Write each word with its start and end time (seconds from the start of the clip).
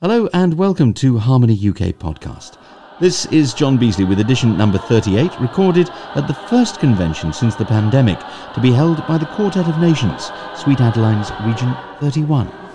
Hello 0.00 0.28
and 0.32 0.54
welcome 0.54 0.94
to 0.94 1.18
Harmony 1.18 1.54
UK 1.54 1.90
podcast. 1.98 2.56
This 3.00 3.26
is 3.32 3.52
John 3.52 3.76
Beasley 3.76 4.04
with 4.04 4.20
edition 4.20 4.56
number 4.56 4.78
38, 4.78 5.40
recorded 5.40 5.90
at 6.14 6.28
the 6.28 6.34
first 6.34 6.78
convention 6.78 7.32
since 7.32 7.56
the 7.56 7.64
pandemic 7.64 8.20
to 8.54 8.60
be 8.60 8.70
held 8.70 9.04
by 9.08 9.18
the 9.18 9.26
Quartet 9.26 9.66
of 9.66 9.80
Nations, 9.80 10.30
Sweet 10.54 10.78
Adelines 10.78 11.34
Region 11.44 11.76
31. 11.98 12.67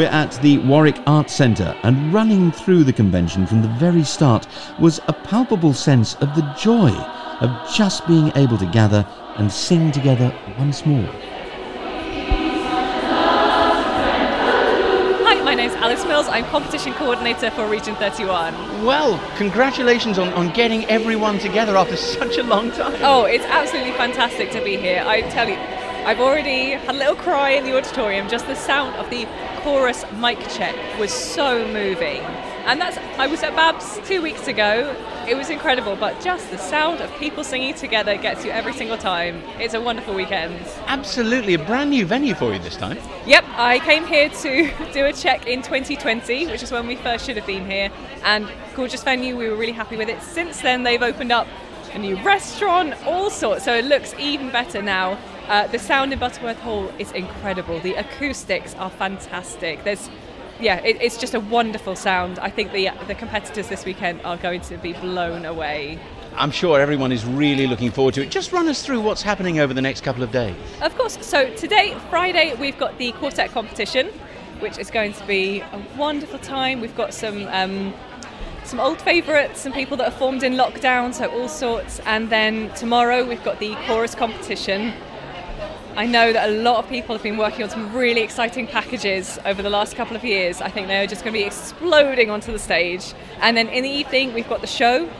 We're 0.00 0.06
at 0.06 0.32
the 0.40 0.56
Warwick 0.56 0.96
Arts 1.06 1.34
Centre, 1.34 1.76
and 1.82 2.10
running 2.10 2.52
through 2.52 2.84
the 2.84 2.92
convention 2.94 3.46
from 3.46 3.60
the 3.60 3.68
very 3.68 4.02
start 4.02 4.46
was 4.78 4.98
a 5.08 5.12
palpable 5.12 5.74
sense 5.74 6.14
of 6.22 6.34
the 6.34 6.40
joy 6.58 6.88
of 7.42 7.50
just 7.74 8.06
being 8.06 8.32
able 8.34 8.56
to 8.56 8.64
gather 8.64 9.06
and 9.36 9.52
sing 9.52 9.92
together 9.92 10.34
once 10.58 10.86
more. 10.86 11.04
Hi, 15.22 15.42
my 15.44 15.54
name's 15.54 15.74
Alice 15.74 16.06
Mills. 16.06 16.28
I'm 16.28 16.46
competition 16.46 16.94
coordinator 16.94 17.50
for 17.50 17.68
Region 17.68 17.94
31. 17.96 18.86
Well, 18.86 19.20
congratulations 19.36 20.18
on, 20.18 20.32
on 20.32 20.50
getting 20.54 20.86
everyone 20.86 21.38
together 21.38 21.76
after 21.76 21.96
such 21.98 22.38
a 22.38 22.42
long 22.42 22.70
time. 22.70 22.98
Oh, 23.02 23.24
it's 23.24 23.44
absolutely 23.44 23.92
fantastic 23.92 24.50
to 24.52 24.64
be 24.64 24.78
here. 24.78 25.04
I 25.06 25.20
tell 25.20 25.46
you, 25.46 25.56
I've 26.06 26.20
already 26.20 26.70
had 26.70 26.94
a 26.94 26.98
little 26.98 27.16
cry 27.16 27.50
in 27.50 27.64
the 27.64 27.76
auditorium. 27.76 28.30
Just 28.30 28.46
the 28.46 28.56
sound 28.56 28.96
of 28.96 29.10
the 29.10 29.26
chorus 29.62 30.04
mic 30.18 30.38
check 30.48 30.74
was 30.98 31.12
so 31.12 31.66
moving. 31.68 32.20
And 32.66 32.80
that's 32.80 32.98
I 33.18 33.26
was 33.26 33.42
at 33.42 33.54
Babs 33.54 33.98
two 34.06 34.22
weeks 34.22 34.46
ago. 34.48 34.94
It 35.28 35.34
was 35.34 35.50
incredible, 35.50 35.96
but 35.96 36.20
just 36.22 36.50
the 36.50 36.58
sound 36.58 37.00
of 37.00 37.10
people 37.16 37.44
singing 37.44 37.74
together 37.74 38.16
gets 38.16 38.44
you 38.44 38.50
every 38.50 38.72
single 38.72 38.98
time. 38.98 39.42
It's 39.58 39.74
a 39.74 39.80
wonderful 39.80 40.14
weekend. 40.14 40.56
Absolutely, 40.86 41.54
a 41.54 41.58
brand 41.58 41.90
new 41.90 42.04
venue 42.06 42.34
for 42.34 42.52
you 42.52 42.58
this 42.58 42.76
time. 42.76 42.98
Yep, 43.26 43.44
I 43.56 43.78
came 43.80 44.06
here 44.06 44.28
to 44.28 44.72
do 44.92 45.06
a 45.06 45.12
check 45.12 45.46
in 45.46 45.62
2020, 45.62 46.46
which 46.46 46.62
is 46.62 46.72
when 46.72 46.86
we 46.86 46.96
first 46.96 47.26
should 47.26 47.36
have 47.36 47.46
been 47.46 47.68
here, 47.68 47.90
and 48.24 48.48
gorgeous 48.74 49.02
venue. 49.02 49.36
We 49.36 49.48
were 49.48 49.56
really 49.56 49.72
happy 49.72 49.96
with 49.96 50.08
it. 50.08 50.22
Since 50.22 50.60
then, 50.60 50.82
they've 50.82 51.02
opened 51.02 51.32
up 51.32 51.46
a 51.92 51.98
new 51.98 52.16
restaurant, 52.22 52.94
all 53.06 53.30
sorts. 53.30 53.64
So 53.64 53.74
it 53.74 53.84
looks 53.84 54.14
even 54.18 54.50
better 54.50 54.82
now. 54.82 55.18
Uh, 55.50 55.66
the 55.66 55.80
sound 55.80 56.12
in 56.12 56.18
Butterworth 56.20 56.60
Hall 56.60 56.92
is 57.00 57.10
incredible. 57.10 57.80
The 57.80 57.94
acoustics 57.94 58.72
are 58.76 58.88
fantastic. 58.88 59.82
There's, 59.82 60.08
yeah, 60.60 60.76
it, 60.76 61.02
it's 61.02 61.18
just 61.18 61.34
a 61.34 61.40
wonderful 61.40 61.96
sound. 61.96 62.38
I 62.38 62.50
think 62.50 62.70
the 62.70 62.90
the 63.08 63.16
competitors 63.16 63.66
this 63.66 63.84
weekend 63.84 64.20
are 64.22 64.36
going 64.36 64.60
to 64.60 64.78
be 64.78 64.92
blown 64.92 65.44
away. 65.44 65.98
I'm 66.36 66.52
sure 66.52 66.78
everyone 66.78 67.10
is 67.10 67.24
really 67.24 67.66
looking 67.66 67.90
forward 67.90 68.14
to 68.14 68.22
it. 68.22 68.30
Just 68.30 68.52
run 68.52 68.68
us 68.68 68.84
through 68.84 69.00
what's 69.00 69.22
happening 69.22 69.58
over 69.58 69.74
the 69.74 69.82
next 69.82 70.04
couple 70.04 70.22
of 70.22 70.30
days. 70.30 70.54
Of 70.82 70.96
course. 70.96 71.18
So 71.26 71.52
today, 71.56 71.96
Friday, 72.10 72.54
we've 72.54 72.78
got 72.78 72.96
the 72.98 73.10
quartet 73.10 73.50
competition, 73.50 74.06
which 74.60 74.78
is 74.78 74.88
going 74.88 75.14
to 75.14 75.26
be 75.26 75.62
a 75.62 75.82
wonderful 75.96 76.38
time. 76.38 76.80
We've 76.80 76.96
got 76.96 77.12
some. 77.12 77.48
Um, 77.48 77.92
some 78.62 78.78
old 78.78 79.00
favourites, 79.00 79.62
some 79.62 79.72
people 79.72 79.96
that 79.96 80.04
have 80.04 80.14
formed 80.14 80.44
in 80.44 80.52
lockdown, 80.52 81.12
so 81.12 81.28
all 81.28 81.48
sorts. 81.48 81.98
And 82.00 82.30
then 82.30 82.72
tomorrow 82.74 83.24
we've 83.26 83.42
got 83.42 83.58
the 83.58 83.74
chorus 83.86 84.14
competition, 84.14 84.92
I 85.96 86.06
know 86.06 86.32
that 86.32 86.48
a 86.48 86.52
lot 86.52 86.82
of 86.82 86.88
people 86.88 87.14
have 87.16 87.22
been 87.22 87.36
working 87.36 87.64
on 87.64 87.70
some 87.70 87.92
really 87.94 88.20
exciting 88.20 88.66
packages 88.66 89.38
over 89.44 89.60
the 89.60 89.70
last 89.70 89.96
couple 89.96 90.16
of 90.16 90.24
years. 90.24 90.60
I 90.60 90.70
think 90.70 90.86
they're 90.86 91.06
just 91.06 91.24
going 91.24 91.34
to 91.34 91.38
be 91.38 91.44
exploding 91.44 92.30
onto 92.30 92.52
the 92.52 92.58
stage. 92.58 93.12
And 93.40 93.56
then 93.56 93.68
in 93.68 93.82
the 93.82 93.90
evening, 93.90 94.32
we've 94.32 94.48
got 94.48 94.60
the 94.60 94.66
show. 94.66 95.10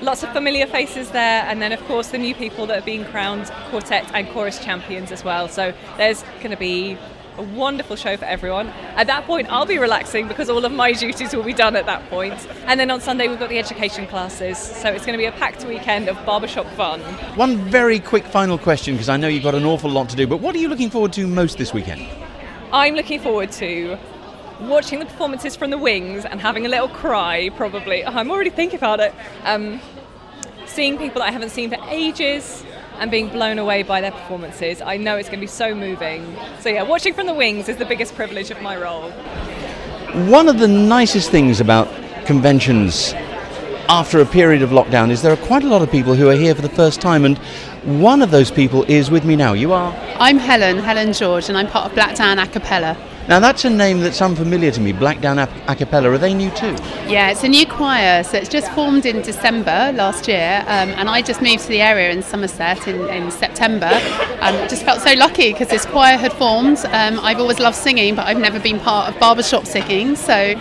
Lots 0.00 0.22
of 0.22 0.32
familiar 0.32 0.66
faces 0.66 1.10
there, 1.10 1.44
and 1.44 1.60
then, 1.62 1.72
of 1.72 1.80
course, 1.84 2.08
the 2.08 2.18
new 2.18 2.34
people 2.34 2.66
that 2.66 2.82
are 2.82 2.84
being 2.84 3.04
crowned 3.06 3.46
quartet 3.70 4.10
and 4.14 4.28
chorus 4.28 4.58
champions 4.58 5.12
as 5.12 5.22
well. 5.22 5.48
So 5.48 5.72
there's 5.96 6.22
going 6.40 6.50
to 6.50 6.56
be 6.56 6.98
a 7.38 7.42
wonderful 7.42 7.96
show 7.96 8.16
for 8.16 8.24
everyone. 8.24 8.68
At 8.96 9.06
that 9.08 9.24
point, 9.24 9.50
I'll 9.50 9.66
be 9.66 9.78
relaxing 9.78 10.28
because 10.28 10.48
all 10.48 10.64
of 10.64 10.72
my 10.72 10.92
duties 10.92 11.34
will 11.34 11.42
be 11.42 11.52
done 11.52 11.76
at 11.76 11.86
that 11.86 12.08
point. 12.08 12.34
And 12.66 12.80
then 12.80 12.90
on 12.90 13.00
Sunday, 13.00 13.28
we've 13.28 13.38
got 13.38 13.48
the 13.48 13.58
education 13.58 14.06
classes. 14.06 14.58
So 14.58 14.90
it's 14.90 15.04
going 15.04 15.16
to 15.16 15.22
be 15.22 15.26
a 15.26 15.32
packed 15.32 15.64
weekend 15.64 16.08
of 16.08 16.16
barbershop 16.24 16.66
fun. 16.72 17.00
One 17.36 17.58
very 17.58 17.98
quick 17.98 18.24
final 18.24 18.58
question, 18.58 18.94
because 18.94 19.08
I 19.08 19.16
know 19.16 19.28
you've 19.28 19.42
got 19.42 19.54
an 19.54 19.64
awful 19.64 19.90
lot 19.90 20.08
to 20.10 20.16
do, 20.16 20.26
but 20.26 20.40
what 20.40 20.54
are 20.54 20.58
you 20.58 20.68
looking 20.68 20.90
forward 20.90 21.12
to 21.14 21.26
most 21.26 21.58
this 21.58 21.72
weekend? 21.72 22.06
I'm 22.72 22.94
looking 22.94 23.20
forward 23.20 23.52
to 23.52 23.98
watching 24.60 24.98
the 24.98 25.06
performances 25.06 25.54
from 25.54 25.70
the 25.70 25.78
wings 25.78 26.24
and 26.24 26.40
having 26.40 26.66
a 26.66 26.68
little 26.68 26.88
cry, 26.88 27.50
probably. 27.56 28.04
I'm 28.04 28.30
already 28.30 28.50
thinking 28.50 28.78
about 28.78 29.00
it. 29.00 29.14
Um, 29.44 29.80
seeing 30.66 30.98
people 30.98 31.20
that 31.20 31.28
I 31.28 31.30
haven't 31.30 31.50
seen 31.50 31.70
for 31.70 31.78
ages 31.88 32.64
and 32.98 33.10
being 33.10 33.28
blown 33.28 33.58
away 33.58 33.82
by 33.82 34.00
their 34.00 34.12
performances. 34.12 34.80
I 34.80 34.96
know 34.96 35.16
it's 35.16 35.28
going 35.28 35.40
to 35.40 35.44
be 35.44 35.48
so 35.48 35.74
moving. 35.74 36.36
So, 36.60 36.68
yeah, 36.68 36.82
watching 36.82 37.14
from 37.14 37.26
the 37.26 37.34
wings 37.34 37.68
is 37.68 37.76
the 37.76 37.84
biggest 37.84 38.14
privilege 38.14 38.50
of 38.50 38.60
my 38.62 38.76
role. 38.76 39.10
One 40.30 40.48
of 40.48 40.58
the 40.58 40.68
nicest 40.68 41.30
things 41.30 41.60
about 41.60 41.88
conventions 42.26 43.12
after 43.88 44.20
a 44.20 44.26
period 44.26 44.62
of 44.62 44.70
lockdown 44.70 45.10
is 45.10 45.22
there 45.22 45.32
are 45.32 45.46
quite 45.46 45.62
a 45.62 45.68
lot 45.68 45.82
of 45.82 45.90
people 45.90 46.14
who 46.14 46.28
are 46.28 46.34
here 46.34 46.54
for 46.54 46.62
the 46.62 46.68
first 46.68 47.00
time, 47.00 47.24
and 47.24 47.38
one 48.00 48.22
of 48.22 48.30
those 48.30 48.50
people 48.50 48.82
is 48.84 49.10
with 49.10 49.24
me 49.24 49.36
now. 49.36 49.52
You 49.52 49.72
are? 49.72 49.94
I'm 50.18 50.38
Helen, 50.38 50.78
Helen 50.78 51.12
George, 51.12 51.48
and 51.48 51.56
I'm 51.56 51.68
part 51.68 51.90
of 51.90 51.96
Blackdown 51.96 52.42
a 52.42 52.46
cappella. 52.46 52.96
Now 53.28 53.40
that's 53.40 53.64
a 53.64 53.70
name 53.70 54.00
that's 54.00 54.22
unfamiliar 54.22 54.70
to 54.70 54.80
me. 54.80 54.92
Blackdown 54.92 55.48
a 55.66 55.74
cappella. 55.74 56.10
Are 56.10 56.18
they 56.18 56.32
new 56.32 56.50
too? 56.50 56.76
Yeah, 57.08 57.30
it's 57.30 57.42
a 57.42 57.48
new 57.48 57.66
choir. 57.66 58.22
So 58.22 58.38
it's 58.38 58.48
just 58.48 58.70
formed 58.72 59.04
in 59.04 59.20
December 59.22 59.92
last 59.94 60.28
year, 60.28 60.62
um, 60.68 60.90
and 60.90 61.08
I 61.08 61.22
just 61.22 61.42
moved 61.42 61.64
to 61.64 61.68
the 61.68 61.80
area 61.80 62.10
in 62.10 62.22
Somerset 62.22 62.86
in, 62.86 63.00
in 63.08 63.30
September. 63.32 63.86
And 63.86 64.56
um, 64.56 64.68
just 64.68 64.84
felt 64.84 65.00
so 65.00 65.12
lucky 65.14 65.52
because 65.52 65.68
this 65.68 65.84
choir 65.86 66.16
had 66.16 66.32
formed. 66.34 66.78
Um, 66.86 67.18
I've 67.20 67.40
always 67.40 67.58
loved 67.58 67.76
singing, 67.76 68.14
but 68.14 68.26
I've 68.26 68.38
never 68.38 68.60
been 68.60 68.78
part 68.78 69.12
of 69.12 69.18
barbershop 69.18 69.66
singing. 69.66 70.14
So 70.14 70.54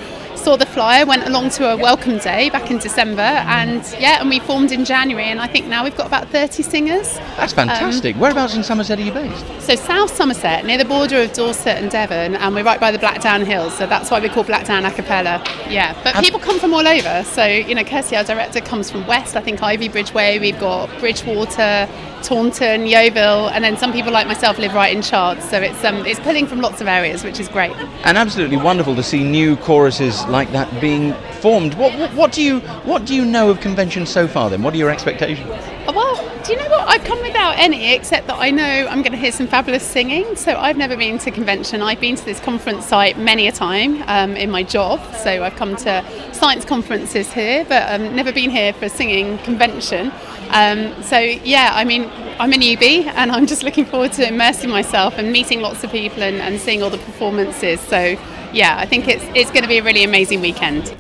saw 0.46 0.56
the 0.56 0.66
flyer, 0.68 1.08
went 1.08 1.26
along 1.26 1.50
to 1.50 1.68
a 1.72 1.76
welcome 1.76 2.20
day 2.20 2.52
back 2.52 2.70
in 2.70 2.78
December, 2.78 3.24
and 3.24 3.82
yeah, 4.00 4.22
and 4.22 4.30
we 4.30 4.40
formed 4.40 4.72
in 4.72 4.86
January, 4.86 5.26
and 5.26 5.42
I 5.42 5.48
think 5.48 5.66
now 5.66 5.84
we've 5.84 5.98
got 5.98 6.06
about 6.06 6.30
30 6.30 6.62
singers. 6.62 7.16
That's 7.36 7.52
fantastic. 7.52 8.14
Um, 8.14 8.22
Whereabouts 8.22 8.54
in 8.54 8.62
Somerset 8.62 9.00
are 9.00 9.02
you 9.02 9.12
based? 9.12 9.44
So 9.62 9.74
South 9.76 10.16
Somerset, 10.16 10.64
near 10.64 10.78
the 10.78 10.86
border 10.86 11.20
of 11.20 11.34
Dorset 11.34 11.82
and 11.82 11.90
Devon, 11.90 12.36
and 12.36 12.54
we're 12.54 12.64
right 12.64 12.80
by 12.80 12.92
the 12.92 13.00
Blackdown 13.00 13.44
Hills, 13.44 13.76
so 13.76 13.88
that's 13.88 14.12
why 14.12 14.20
we 14.20 14.30
call 14.30 14.44
Blackdown 14.44 14.88
a 14.88 14.94
cappella. 14.94 15.44
Yeah, 15.68 16.00
but 16.04 16.14
people 16.24 16.40
come 16.40 16.60
from 16.60 16.76
all 16.76 16.88
over. 16.88 17.24
So 17.24 17.44
you 17.44 17.74
know, 17.74 17.84
Kirsty, 17.84 18.16
our 18.16 18.24
director, 18.24 18.62
comes 18.62 18.92
from 18.92 19.08
West. 19.08 19.36
I 19.36 19.42
think 19.42 19.62
Ivybridge 19.62 20.14
Way. 20.14 20.38
We've 20.38 20.60
got 20.60 20.96
Bridgwater. 21.00 21.90
Taunton, 22.26 22.88
Yeovil, 22.88 23.50
and 23.50 23.64
then 23.64 23.78
some 23.78 23.94
people 23.94 24.12
like 24.12 24.28
myself 24.28 24.58
live 24.58 24.74
right 24.74 24.96
in 24.96 25.02
Chard. 25.02 25.42
So 25.44 25.62
it's 25.62 25.84
um, 25.84 26.06
it's 26.06 26.20
pulling 26.20 26.48
from 26.48 26.60
lots 26.60 26.82
of 26.82 26.88
areas, 26.88 27.24
which 27.24 27.40
is 27.40 27.48
great. 27.48 27.72
And 28.04 28.18
absolutely 28.18 28.58
wonderful 28.58 28.96
to 28.96 29.04
see 29.04 29.24
new 29.24 29.56
choruses 29.58 30.26
like 30.26 30.52
that 30.52 30.82
being 30.82 31.14
formed. 31.42 31.76
What, 31.76 31.98
what, 32.00 32.14
what 32.14 32.32
do 32.32 32.42
you 32.42 32.62
what 32.90 33.06
do 33.06 33.14
you 33.14 33.26
know 33.26 33.50
of 33.50 33.60
convention 33.62 34.06
so 34.06 34.28
far? 34.28 34.50
Then, 34.50 34.64
what 34.64 34.74
are 34.74 34.78
your 34.78 34.90
expectations? 34.90 35.50
Well, 35.88 36.44
do 36.44 36.54
you 36.54 36.60
know 36.60 36.70
what? 36.70 36.88
I've 36.88 37.04
come 37.04 37.22
without 37.22 37.58
any, 37.58 37.94
except 37.94 38.28
that 38.28 38.38
I 38.40 38.50
know 38.52 38.64
I'm 38.64 39.02
going 39.02 39.12
to 39.12 39.18
hear 39.18 39.32
some 39.32 39.48
fabulous 39.48 39.84
singing. 39.84 40.36
So 40.36 40.56
I've 40.56 40.78
never 40.78 40.98
been 40.98 41.18
to 41.20 41.32
convention. 41.32 41.82
I've 41.82 42.00
been 42.00 42.16
to 42.16 42.26
this 42.26 42.40
conference 42.40 42.86
site 42.86 43.18
many 43.18 43.48
a 43.48 43.52
time 43.52 44.04
um, 44.08 44.36
in 44.36 44.50
my 44.50 44.64
job. 44.64 45.00
So 45.16 45.44
I've 45.44 45.56
come 45.56 45.76
to 45.78 46.04
science 46.34 46.66
conferences 46.66 47.32
here, 47.32 47.66
but 47.66 47.92
um, 47.92 48.16
never 48.16 48.34
been 48.34 48.50
here 48.50 48.74
for 48.74 48.86
a 48.86 48.90
singing 48.90 49.38
convention. 49.40 50.12
Um, 50.50 51.02
so 51.04 51.18
yeah, 51.18 51.72
I 51.74 51.86
mean, 51.86 52.10
I'm 52.40 52.52
a 52.52 52.58
newbie 52.58 53.06
and 53.06 53.32
I'm 53.32 53.46
just 53.46 53.64
looking 53.64 53.86
forward 53.86 54.14
to 54.14 54.28
immersing 54.28 54.70
myself 54.70 55.18
and 55.18 55.32
meeting 55.32 55.62
lots 55.62 55.84
of 55.84 55.92
people 55.92 56.24
and, 56.24 56.38
and 56.38 56.60
seeing 56.60 56.84
all 56.84 56.90
the 56.90 56.98
performances. 56.98 57.80
So 57.80 58.18
yeah, 58.54 58.78
I 58.78 58.86
think 58.86 59.08
it's 59.08 59.24
it's 59.36 59.52
going 59.52 59.64
to 59.64 59.70
be 59.70 59.78
a 59.78 59.84
really 59.84 60.04
amazing 60.04 60.42
weekend. 60.42 60.96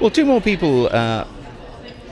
Well, 0.00 0.10
two 0.10 0.24
more 0.24 0.40
people 0.40 0.88
uh, 0.88 1.24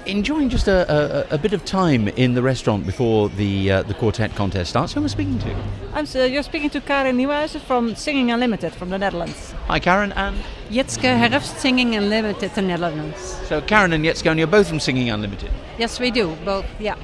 enjoying 0.07 0.49
just 0.49 0.69
a, 0.69 1.31
a, 1.31 1.35
a, 1.35 1.39
bit 1.39 1.53
of 1.53 1.65
time 1.65 2.09
in 2.09 2.35
the 2.35 2.43
restaurant 2.43 2.87
before 2.87 3.29
the 3.31 3.71
uh, 3.71 3.83
the 3.83 3.95
quartet 3.95 4.35
contest 4.35 4.71
starts. 4.71 4.93
Who 4.93 5.01
am 5.01 5.05
I 5.05 5.09
speaking 5.09 5.39
to? 5.41 5.57
I'm 5.95 6.07
uh, 6.15 6.25
you're 6.25 6.43
speaking 6.43 6.71
to 6.71 6.81
Karen 6.81 7.17
Nieuwenhuizen 7.17 7.61
from 7.61 7.95
Singing 7.95 8.31
Unlimited 8.31 8.73
from 8.75 8.91
the 8.91 8.99
Netherlands. 8.99 9.55
Hi, 9.69 9.79
Karen 9.79 10.13
and 10.13 10.37
Jitske 10.71 11.19
Herfst 11.19 11.59
Singing 11.59 11.95
Unlimited, 11.95 12.51
the 12.55 12.63
Netherlands. 12.63 13.21
So 13.49 13.61
Karen 13.61 13.93
and 13.93 14.05
Jitske, 14.05 14.31
and 14.31 14.39
you're 14.39 14.47
both 14.49 14.69
from 14.69 14.81
Singing 14.81 15.11
Unlimited. 15.11 15.51
Yes, 15.79 16.01
we 16.01 16.11
do 16.11 16.37
both. 16.45 16.67
Yeah, 16.79 16.97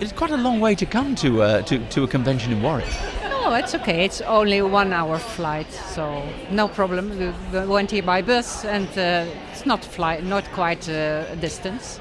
it's 0.00 0.12
quite 0.12 0.30
a 0.30 0.36
long 0.36 0.60
way 0.60 0.74
to 0.74 0.86
come 0.86 1.14
to 1.16 1.42
uh, 1.42 1.62
to 1.62 1.78
to 1.78 2.04
a 2.04 2.08
convention 2.08 2.52
in 2.52 2.62
Warwick. 2.62 2.88
No, 3.46 3.54
it's 3.54 3.74
okay. 3.76 4.04
It's 4.04 4.20
only 4.22 4.60
one 4.60 4.92
hour 4.92 5.18
flight, 5.18 5.70
so 5.94 6.22
no 6.50 6.66
problem. 6.66 7.10
We 7.52 7.66
went 7.66 7.92
here 7.92 8.02
by 8.02 8.22
bus, 8.22 8.64
and 8.64 8.88
uh, 8.98 9.24
it's 9.52 9.64
not 9.64 9.84
flight, 9.84 10.24
not 10.24 10.44
quite 10.52 10.88
uh, 10.88 11.24
a 11.30 11.36
distance. 11.36 12.00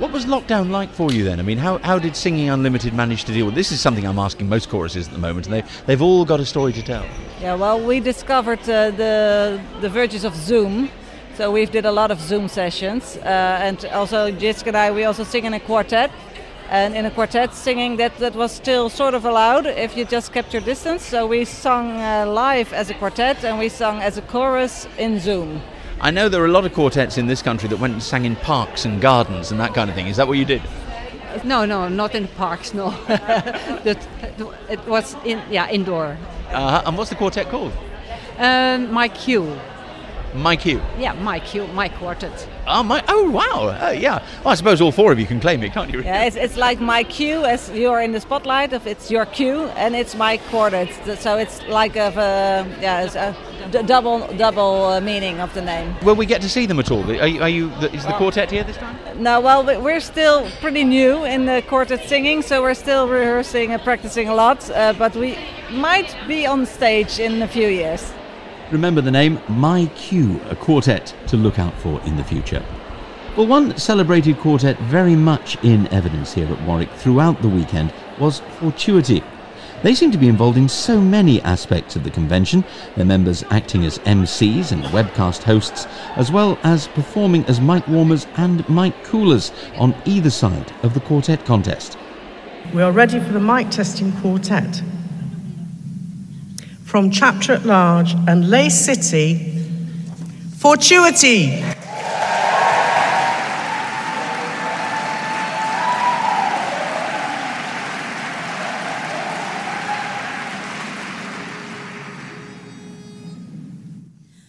What 0.00 0.12
was 0.12 0.24
lockdown 0.24 0.70
like 0.70 0.88
for 0.88 1.12
you 1.12 1.24
then? 1.24 1.38
I 1.40 1.42
mean, 1.42 1.58
how, 1.58 1.76
how 1.76 1.98
did 1.98 2.16
Singing 2.16 2.48
Unlimited 2.48 2.94
manage 2.94 3.24
to 3.24 3.34
deal 3.34 3.44
with 3.44 3.54
this? 3.54 3.70
Is 3.70 3.82
something 3.82 4.06
I'm 4.06 4.18
asking 4.18 4.48
most 4.48 4.70
choruses 4.70 5.06
at 5.08 5.12
the 5.12 5.18
moment, 5.18 5.46
and 5.46 5.54
they 5.54 5.62
they've 5.84 6.00
all 6.00 6.24
got 6.24 6.40
a 6.40 6.46
story 6.46 6.72
to 6.72 6.82
tell. 6.82 7.04
Yeah, 7.38 7.54
well, 7.56 7.78
we 7.78 8.00
discovered 8.00 8.60
uh, 8.60 8.92
the 8.92 9.60
the 9.82 9.90
virtues 9.90 10.24
of 10.24 10.34
Zoom, 10.34 10.88
so 11.36 11.52
we've 11.52 11.70
did 11.70 11.84
a 11.84 11.92
lot 11.92 12.10
of 12.10 12.18
Zoom 12.18 12.48
sessions, 12.48 13.18
uh, 13.18 13.66
and 13.66 13.84
also 13.92 14.30
Jitske 14.32 14.68
and 14.68 14.76
I 14.78 14.90
we 14.90 15.04
also 15.04 15.22
sing 15.22 15.44
in 15.44 15.52
a 15.52 15.60
quartet, 15.60 16.10
And 16.70 16.94
in 16.94 17.04
a 17.04 17.10
quartet 17.10 17.52
singing, 17.52 17.96
that, 17.96 18.16
that 18.18 18.36
was 18.36 18.52
still 18.52 18.88
sort 18.88 19.14
of 19.14 19.24
allowed 19.24 19.66
if 19.66 19.96
you 19.96 20.04
just 20.04 20.32
kept 20.32 20.52
your 20.52 20.62
distance. 20.62 21.02
So 21.02 21.26
we 21.26 21.44
sung 21.44 22.00
uh, 22.00 22.26
live 22.26 22.72
as 22.72 22.90
a 22.90 22.94
quartet 22.94 23.44
and 23.44 23.58
we 23.58 23.68
sung 23.68 24.00
as 24.00 24.18
a 24.18 24.22
chorus 24.22 24.86
in 24.96 25.18
Zoom. 25.18 25.60
I 26.02 26.10
know 26.10 26.30
there 26.30 26.42
are 26.42 26.46
a 26.46 26.50
lot 26.50 26.64
of 26.64 26.72
quartets 26.72 27.18
in 27.18 27.26
this 27.26 27.42
country 27.42 27.68
that 27.68 27.78
went 27.78 27.92
and 27.92 28.02
sang 28.02 28.24
in 28.24 28.34
parks 28.36 28.86
and 28.86 29.02
gardens 29.02 29.50
and 29.50 29.60
that 29.60 29.74
kind 29.74 29.90
of 29.90 29.96
thing. 29.96 30.06
Is 30.06 30.16
that 30.16 30.26
what 30.26 30.38
you 30.38 30.46
did? 30.46 30.62
No, 31.44 31.66
no, 31.66 31.88
not 31.88 32.14
in 32.14 32.26
parks. 32.26 32.72
No, 32.72 32.90
that, 33.06 34.08
it 34.70 34.86
was 34.86 35.14
in 35.24 35.42
yeah 35.50 35.68
indoor. 35.70 36.16
Uh, 36.48 36.82
and 36.86 36.96
what's 36.96 37.10
the 37.10 37.16
quartet 37.16 37.48
called? 37.50 37.72
Um, 38.38 38.90
my 38.90 39.08
cue. 39.08 39.58
My 40.34 40.54
Cue. 40.56 40.80
Yeah, 40.98 41.12
my 41.14 41.40
cue, 41.40 41.66
my 41.68 41.88
quartet. 41.88 42.48
Oh, 42.66 42.82
my, 42.84 43.02
oh 43.08 43.28
wow. 43.30 43.68
Uh, 43.68 43.90
yeah. 43.90 44.22
Well, 44.44 44.52
I 44.52 44.54
suppose 44.54 44.80
all 44.80 44.92
four 44.92 45.10
of 45.10 45.18
you 45.18 45.26
can 45.26 45.40
claim 45.40 45.62
it, 45.64 45.72
can't 45.72 45.92
you? 45.92 46.02
Yeah, 46.02 46.22
it's, 46.24 46.36
it's 46.36 46.56
like 46.56 46.80
my 46.80 47.02
cue 47.02 47.44
as 47.44 47.68
you're 47.70 48.00
in 48.00 48.12
the 48.12 48.20
spotlight. 48.20 48.72
If 48.72 48.86
it's 48.86 49.10
your 49.10 49.26
cue, 49.26 49.64
and 49.76 49.96
it's 49.96 50.14
my 50.14 50.36
quartet. 50.36 50.88
So 51.18 51.36
it's 51.36 51.60
like 51.66 51.96
of 51.96 52.16
a 52.16 52.64
yeah, 52.80 53.02
it's 53.04 53.16
a 53.16 53.34
d- 53.72 53.82
double 53.82 54.26
double 54.36 54.84
uh, 54.84 55.00
meaning 55.00 55.40
of 55.40 55.52
the 55.54 55.62
name. 55.62 55.96
Will 56.04 56.14
we 56.14 56.26
get 56.26 56.40
to 56.42 56.48
see 56.48 56.64
them 56.66 56.78
at 56.78 56.90
all? 56.92 57.02
Are 57.10 57.26
you, 57.26 57.42
are 57.42 57.48
you 57.48 57.70
is 57.92 58.04
the 58.06 58.12
quartet 58.12 58.50
here 58.52 58.62
this 58.62 58.76
time? 58.76 58.96
No, 59.20 59.40
well, 59.40 59.64
we- 59.64 59.78
we're 59.78 60.00
still 60.00 60.48
pretty 60.60 60.84
new 60.84 61.24
in 61.24 61.44
the 61.46 61.60
quartet 61.66 62.08
singing, 62.08 62.42
so 62.42 62.62
we're 62.62 62.74
still 62.74 63.08
rehearsing 63.08 63.72
and 63.72 63.82
practicing 63.82 64.28
a 64.28 64.34
lot. 64.34 64.70
Uh, 64.70 64.92
but 64.92 65.16
we 65.16 65.36
might 65.72 66.14
be 66.28 66.46
on 66.46 66.66
stage 66.66 67.18
in 67.18 67.42
a 67.42 67.48
few 67.48 67.66
years. 67.66 68.12
Remember 68.70 69.00
the 69.00 69.10
name 69.10 69.40
My 69.48 69.86
Q, 69.96 70.40
a 70.48 70.54
quartet 70.54 71.12
to 71.26 71.36
look 71.36 71.58
out 71.58 71.74
for 71.80 72.00
in 72.02 72.16
the 72.16 72.22
future. 72.22 72.64
Well, 73.36 73.48
one 73.48 73.76
celebrated 73.76 74.38
quartet 74.38 74.78
very 74.82 75.16
much 75.16 75.56
in 75.64 75.88
evidence 75.88 76.34
here 76.34 76.46
at 76.46 76.62
Warwick 76.62 76.90
throughout 76.92 77.42
the 77.42 77.48
weekend 77.48 77.92
was 78.20 78.42
Fortuity. 78.60 79.24
They 79.82 79.96
seem 79.96 80.12
to 80.12 80.18
be 80.18 80.28
involved 80.28 80.56
in 80.56 80.68
so 80.68 81.00
many 81.00 81.40
aspects 81.42 81.96
of 81.96 82.04
the 82.04 82.10
convention, 82.10 82.62
their 82.94 83.04
members 83.04 83.42
acting 83.50 83.84
as 83.84 83.98
MCs 84.00 84.70
and 84.70 84.84
webcast 84.84 85.42
hosts, 85.42 85.88
as 86.14 86.30
well 86.30 86.56
as 86.62 86.86
performing 86.88 87.44
as 87.46 87.60
mic 87.60 87.88
warmers 87.88 88.28
and 88.36 88.68
mic 88.68 89.02
coolers 89.02 89.50
on 89.78 89.96
either 90.04 90.30
side 90.30 90.72
of 90.84 90.94
the 90.94 91.00
quartet 91.00 91.44
contest. 91.44 91.98
We 92.72 92.82
are 92.82 92.92
ready 92.92 93.18
for 93.18 93.32
the 93.32 93.40
mic 93.40 93.70
testing 93.70 94.12
quartet. 94.20 94.80
From 96.90 97.08
Chapter 97.12 97.52
at 97.52 97.64
Large 97.64 98.16
and 98.26 98.50
Lay 98.50 98.68
City, 98.68 99.62
Fortuity. 100.58 101.62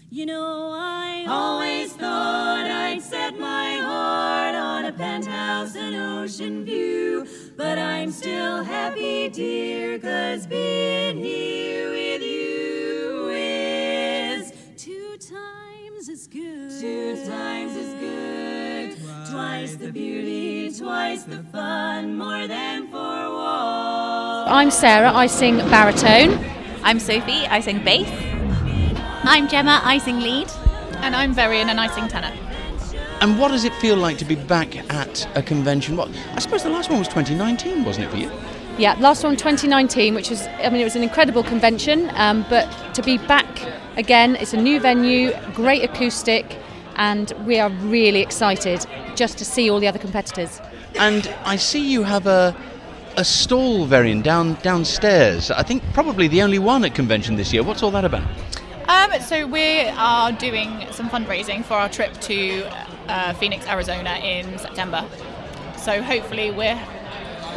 You 0.09 0.25
know, 0.25 0.71
I 0.73 1.27
always 1.29 1.93
thought 1.93 2.65
I'd 2.65 3.03
set 3.03 3.39
my 3.39 3.75
heart 3.83 4.55
on 4.55 4.85
a 4.85 4.91
penthouse 4.91 5.75
and 5.75 5.95
ocean 5.95 6.65
view. 6.65 7.27
But 7.55 7.77
I'm 7.77 8.09
still 8.09 8.63
happy, 8.63 9.29
dear, 9.29 9.99
cause 9.99 10.47
being 10.47 11.17
here 11.19 12.00
Two 16.81 17.15
times 17.27 17.75
as 17.75 17.93
good. 17.93 18.97
Twice 19.29 19.75
the 19.75 19.91
beauty, 19.91 20.73
twice 20.75 21.21
the 21.21 21.43
fun, 21.51 22.17
more 22.17 22.47
than 22.47 22.87
four 22.87 22.97
walls. 22.97 24.47
I'm 24.49 24.71
Sarah, 24.71 25.13
I 25.13 25.27
sing 25.27 25.57
baritone. 25.57 26.43
I'm 26.81 26.99
Sophie, 26.99 27.45
I 27.45 27.59
sing 27.59 27.83
bass. 27.83 28.09
I'm 29.23 29.47
Gemma, 29.47 29.79
I 29.83 29.99
sing 29.99 30.21
lead. 30.21 30.49
And 31.03 31.15
I'm 31.15 31.35
Varian, 31.35 31.69
and 31.69 31.79
I 31.79 31.85
sing 31.85 32.07
tenor. 32.07 32.35
And 33.21 33.37
what 33.37 33.49
does 33.49 33.63
it 33.63 33.75
feel 33.75 33.95
like 33.95 34.17
to 34.17 34.25
be 34.25 34.33
back 34.33 34.75
at 34.91 35.29
a 35.37 35.43
convention? 35.43 35.97
What 35.97 36.09
I 36.33 36.39
suppose 36.39 36.63
the 36.63 36.71
last 36.71 36.89
one 36.89 36.97
was 36.97 37.07
2019, 37.09 37.83
wasn't 37.83 38.07
it 38.07 38.09
for 38.09 38.17
you? 38.17 38.31
Yeah, 38.79 38.95
last 38.99 39.23
one 39.23 39.35
2019, 39.35 40.15
which 40.15 40.31
was, 40.31 40.47
I 40.47 40.71
mean, 40.71 40.81
it 40.81 40.85
was 40.85 40.95
an 40.95 41.03
incredible 41.03 41.43
convention, 41.43 42.09
um, 42.15 42.43
but 42.49 42.65
to 42.95 43.03
be 43.03 43.19
back 43.19 43.45
again, 43.97 44.35
it's 44.37 44.53
a 44.53 44.57
new 44.57 44.79
venue, 44.79 45.31
great 45.53 45.83
acoustic, 45.83 46.57
and 47.01 47.33
we 47.47 47.59
are 47.59 47.71
really 47.97 48.21
excited 48.21 48.85
just 49.15 49.39
to 49.39 49.43
see 49.43 49.71
all 49.71 49.79
the 49.79 49.87
other 49.87 49.97
competitors. 49.97 50.61
And 50.99 51.33
I 51.45 51.55
see 51.55 51.91
you 51.91 52.03
have 52.03 52.27
a 52.27 52.55
a 53.17 53.25
stall 53.25 53.85
variant 53.85 54.23
down 54.23 54.53
downstairs. 54.61 55.51
I 55.51 55.63
think 55.63 55.81
probably 55.93 56.27
the 56.27 56.41
only 56.43 56.59
one 56.59 56.85
at 56.85 56.93
convention 56.95 57.35
this 57.35 57.51
year. 57.51 57.63
What's 57.63 57.83
all 57.83 57.91
that 57.91 58.05
about? 58.05 58.25
Um, 58.87 59.19
so 59.19 59.47
we 59.47 59.81
are 60.11 60.31
doing 60.31 60.69
some 60.91 61.09
fundraising 61.09 61.65
for 61.65 61.73
our 61.73 61.89
trip 61.89 62.13
to 62.21 62.63
uh, 63.07 63.33
Phoenix, 63.33 63.67
Arizona 63.67 64.13
in 64.23 64.59
September. 64.59 65.03
So 65.77 66.01
hopefully 66.03 66.51
we're 66.51 66.81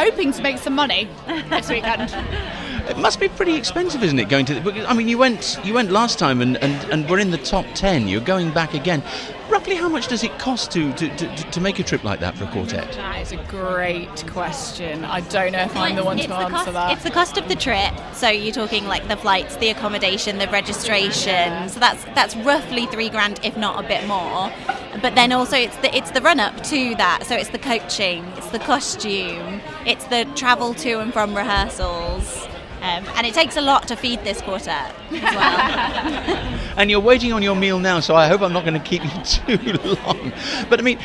hoping 0.05 0.33
to 0.33 0.43
make 0.43 0.59
some 0.59 0.75
money 0.75 1.09
this 1.51 1.69
weekend. 1.69 2.11
It 2.89 2.99
must 2.99 3.19
be 3.19 3.29
pretty 3.29 3.55
expensive, 3.55 4.03
isn't 4.03 4.19
it? 4.19 4.29
Going 4.29 4.45
to 4.47 4.61
because, 4.61 4.85
I 4.87 4.93
mean, 4.93 5.09
you 5.09 5.17
went 5.17 5.59
you 5.65 5.73
went 5.73 5.91
last 5.91 6.19
time 6.19 6.43
and, 6.43 6.57
and, 6.59 6.93
and 6.93 7.09
we're 7.09 7.19
in 7.19 7.31
the 7.31 7.39
top 7.39 7.65
ten. 7.75 8.09
You're 8.09 8.21
going 8.21 8.53
back 8.53 8.75
again. 8.75 9.03
Roughly, 9.49 9.75
how 9.75 9.89
much 9.89 10.09
does 10.09 10.25
it 10.25 10.39
cost 10.39 10.71
to, 10.73 10.93
to, 10.95 11.17
to, 11.17 11.29
to 11.29 11.61
make 11.61 11.79
a 11.79 11.83
trip 11.83 12.03
like 12.03 12.21
that 12.21 12.37
for 12.37 12.45
a 12.45 12.51
quartet? 12.51 12.91
that 12.93 13.21
is 13.21 13.33
a 13.33 13.37
great 13.45 14.27
question. 14.27 15.05
I 15.05 15.21
don't 15.21 15.53
know 15.53 15.63
if 15.63 15.77
I'm 15.77 15.97
the 15.97 16.05
one 16.05 16.19
it's 16.19 16.27
to 16.27 16.31
the 16.31 16.37
answer 16.37 16.55
cost, 16.55 16.73
that. 16.73 16.93
It's 16.93 17.05
the 17.05 17.11
cost 17.11 17.37
of 17.37 17.49
the 17.49 17.55
trip. 17.55 17.93
So 18.15 18.29
you're 18.29 18.55
talking 18.55 18.87
like 18.87 19.07
the 19.09 19.17
flights, 19.17 19.57
the 19.57 19.69
accommodation, 19.69 20.39
the 20.39 20.49
registration. 20.49 21.69
So 21.69 21.79
that's 21.81 22.05
that's 22.15 22.37
roughly 22.37 22.87
three 22.87 23.11
grand, 23.11 23.41
if 23.43 23.57
not 23.57 23.85
a 23.85 23.89
bit 23.89 24.07
more. 24.07 24.53
But 25.01 25.15
then 25.15 25.33
also 25.33 25.57
it's 25.57 25.77
the 25.79 25.95
it's 25.95 26.11
the 26.11 26.21
run 26.21 26.41
up 26.41 26.63
to 26.65 26.95
that. 26.97 27.25
So 27.27 27.35
it's 27.35 27.51
the 27.51 27.59
coaching, 27.59 28.25
it's 28.37 28.49
the 28.49 28.59
costume, 28.59 29.61
it's 29.87 30.05
the 30.07 30.25
travel 30.37 30.75
to 30.75 31.01
and 31.01 31.13
from 31.13 31.35
rehearsals. 31.35 32.49
Um, 32.85 33.05
and 33.17 33.27
it 33.27 33.33
takes 33.33 33.57
a 33.57 33.63
lot 33.63 33.89
to 33.89 33.97
feed 33.97 34.23
this 34.25 34.43
quartet 34.43 34.95
as 35.11 35.23
well. 35.23 36.61
And 36.77 36.91
you're 36.91 37.01
waiting 37.01 37.33
on 37.33 37.43
your 37.43 37.55
meal 37.55 37.79
now, 37.79 38.01
so 38.01 38.15
I 38.17 38.27
hope 38.27 38.43
I'm 38.43 38.53
not 38.53 38.65
going 38.65 38.75
to 38.75 38.87
keep 38.89 39.03
you 39.05 39.57
too 39.59 39.73
long. 40.05 40.33
But 40.69 40.81
I 40.81 40.83
mean, 40.83 40.99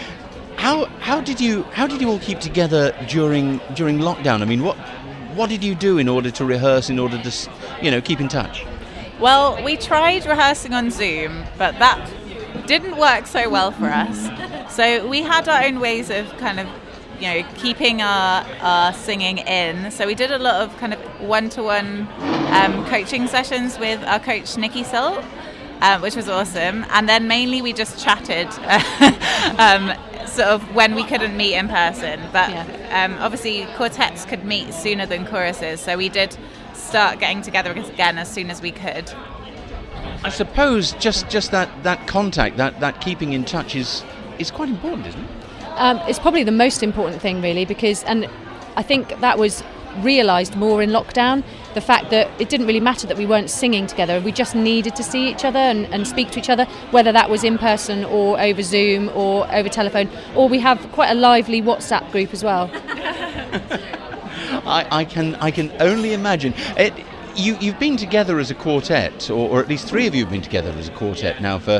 how 0.57 0.85
how 0.99 1.21
did 1.21 1.39
you 1.39 1.63
how 1.71 1.87
did 1.87 2.01
you 2.01 2.09
all 2.09 2.19
keep 2.19 2.39
together 2.39 2.93
during 3.07 3.61
during 3.75 3.99
lockdown? 3.99 4.41
I 4.41 4.45
mean, 4.45 4.63
what 4.63 4.75
what 5.35 5.49
did 5.49 5.63
you 5.63 5.73
do 5.73 5.99
in 5.99 6.09
order 6.09 6.31
to 6.31 6.43
rehearse, 6.43 6.89
in 6.89 6.99
order 6.99 7.21
to 7.21 7.31
you 7.81 7.91
know 7.91 8.01
keep 8.01 8.19
in 8.19 8.27
touch? 8.27 8.65
Well, 9.19 9.63
we 9.63 9.77
tried 9.77 10.25
rehearsing 10.25 10.73
on 10.73 10.91
Zoom, 10.91 11.45
but 11.57 11.77
that 11.79 11.99
didn't 12.67 12.97
work 12.97 13.27
so 13.27 13.49
well 13.49 13.71
for 13.71 13.87
us. 13.87 14.17
So 14.75 15.07
we 15.07 15.21
had 15.21 15.47
our 15.47 15.63
own 15.63 15.79
ways 15.79 16.09
of 16.09 16.25
kind 16.37 16.59
of, 16.59 16.67
you 17.19 17.27
know, 17.27 17.49
keeping 17.55 18.01
our, 18.01 18.45
our 18.61 18.93
singing 18.93 19.39
in. 19.39 19.91
So 19.91 20.07
we 20.07 20.15
did 20.15 20.31
a 20.31 20.39
lot 20.39 20.61
of 20.61 20.75
kind 20.77 20.93
of 20.93 20.99
one-to-one 21.21 22.07
um, 22.51 22.85
coaching 22.85 23.27
sessions 23.27 23.77
with 23.77 24.01
our 24.03 24.19
coach 24.19 24.57
Nikki 24.57 24.83
Salt, 24.83 25.23
um, 25.81 26.01
which 26.01 26.15
was 26.15 26.29
awesome. 26.29 26.85
And 26.89 27.09
then 27.09 27.27
mainly 27.27 27.61
we 27.61 27.73
just 27.73 28.01
chatted, 28.01 28.47
um, 29.59 29.93
sort 30.27 30.47
of 30.47 30.75
when 30.75 30.95
we 30.95 31.03
couldn't 31.03 31.35
meet 31.35 31.55
in 31.55 31.67
person. 31.67 32.21
But 32.31 32.49
um, 32.91 33.15
obviously 33.19 33.65
quartets 33.75 34.25
could 34.25 34.45
meet 34.45 34.73
sooner 34.73 35.05
than 35.05 35.25
choruses, 35.25 35.81
so 35.81 35.97
we 35.97 36.09
did 36.09 36.37
start 36.73 37.19
getting 37.19 37.41
together 37.41 37.71
again 37.71 38.17
as 38.17 38.31
soon 38.31 38.49
as 38.49 38.61
we 38.61 38.71
could. 38.71 39.11
I 40.23 40.29
suppose 40.29 40.93
just 40.93 41.29
just 41.29 41.51
that 41.51 41.83
that 41.83 42.07
contact, 42.07 42.57
that 42.57 42.79
that 42.79 43.01
keeping 43.01 43.33
in 43.33 43.45
touch 43.45 43.75
is 43.75 44.03
is 44.37 44.51
quite 44.51 44.69
important, 44.69 45.07
isn't 45.07 45.23
it? 45.23 45.38
Um, 45.79 45.97
it's 46.07 46.19
probably 46.19 46.43
the 46.43 46.51
most 46.51 46.83
important 46.83 47.21
thing, 47.21 47.41
really, 47.41 47.65
because, 47.65 48.03
and 48.03 48.27
I 48.75 48.83
think 48.83 49.19
that 49.21 49.37
was 49.37 49.63
realised 50.01 50.55
more 50.55 50.81
in 50.81 50.91
lockdown 50.91 51.43
the 51.73 51.81
fact 51.81 52.09
that 52.09 52.29
it 52.39 52.49
didn't 52.49 52.67
really 52.67 52.79
matter 52.79 53.07
that 53.07 53.17
we 53.17 53.25
weren't 53.25 53.49
singing 53.49 53.87
together, 53.87 54.19
we 54.21 54.31
just 54.31 54.55
needed 54.55 54.95
to 54.95 55.03
see 55.03 55.29
each 55.29 55.45
other 55.45 55.59
and, 55.59 55.85
and 55.93 56.07
speak 56.07 56.31
to 56.31 56.39
each 56.39 56.49
other, 56.49 56.65
whether 56.91 57.11
that 57.11 57.29
was 57.29 57.43
in 57.43 57.57
person 57.57 58.03
or 58.05 58.39
over 58.39 58.61
Zoom 58.61 59.09
or 59.09 59.51
over 59.53 59.69
telephone, 59.69 60.09
or 60.35 60.49
we 60.49 60.59
have 60.59 60.79
quite 60.91 61.09
a 61.09 61.15
lively 61.15 61.61
WhatsApp 61.61 62.11
group 62.11 62.33
as 62.33 62.43
well. 62.43 62.69
I, 64.65 64.87
I 64.91 65.05
can 65.05 65.35
I 65.35 65.51
can 65.51 65.71
only 65.79 66.13
imagine. 66.13 66.53
It, 66.75 66.93
you 67.35 67.55
you've 67.61 67.79
been 67.79 67.97
together 67.97 68.39
as 68.39 68.51
a 68.51 68.55
quartet, 68.55 69.29
or, 69.29 69.49
or 69.49 69.59
at 69.59 69.69
least 69.69 69.87
three 69.87 70.07
of 70.07 70.15
you 70.15 70.23
have 70.23 70.31
been 70.31 70.41
together 70.41 70.71
as 70.71 70.89
a 70.89 70.91
quartet 70.91 71.41
now 71.41 71.59
for 71.59 71.79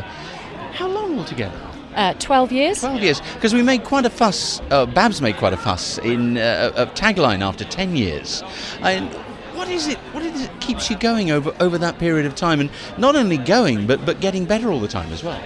how 0.72 0.88
long 0.88 1.18
altogether? 1.18 1.69
Uh, 1.94 2.14
12 2.14 2.52
years. 2.52 2.80
12 2.80 3.02
years. 3.02 3.20
Because 3.34 3.52
we 3.52 3.62
made 3.62 3.84
quite 3.84 4.06
a 4.06 4.10
fuss, 4.10 4.60
uh, 4.70 4.86
Babs 4.86 5.20
made 5.20 5.36
quite 5.36 5.52
a 5.52 5.56
fuss 5.56 5.98
in 5.98 6.38
uh, 6.38 6.72
a 6.76 6.86
tagline 6.86 7.40
after 7.40 7.64
10 7.64 7.96
years. 7.96 8.42
And 8.80 9.12
what 9.54 9.68
is 9.68 9.88
it, 9.88 9.98
what 10.12 10.22
is 10.22 10.42
it 10.42 10.50
that 10.50 10.60
keeps 10.60 10.88
you 10.88 10.96
going 10.96 11.30
over, 11.30 11.54
over 11.60 11.78
that 11.78 11.98
period 11.98 12.26
of 12.26 12.34
time? 12.34 12.60
And 12.60 12.70
not 12.96 13.16
only 13.16 13.36
going, 13.38 13.86
but, 13.86 14.06
but 14.06 14.20
getting 14.20 14.44
better 14.44 14.70
all 14.70 14.80
the 14.80 14.88
time 14.88 15.12
as 15.12 15.24
well? 15.24 15.42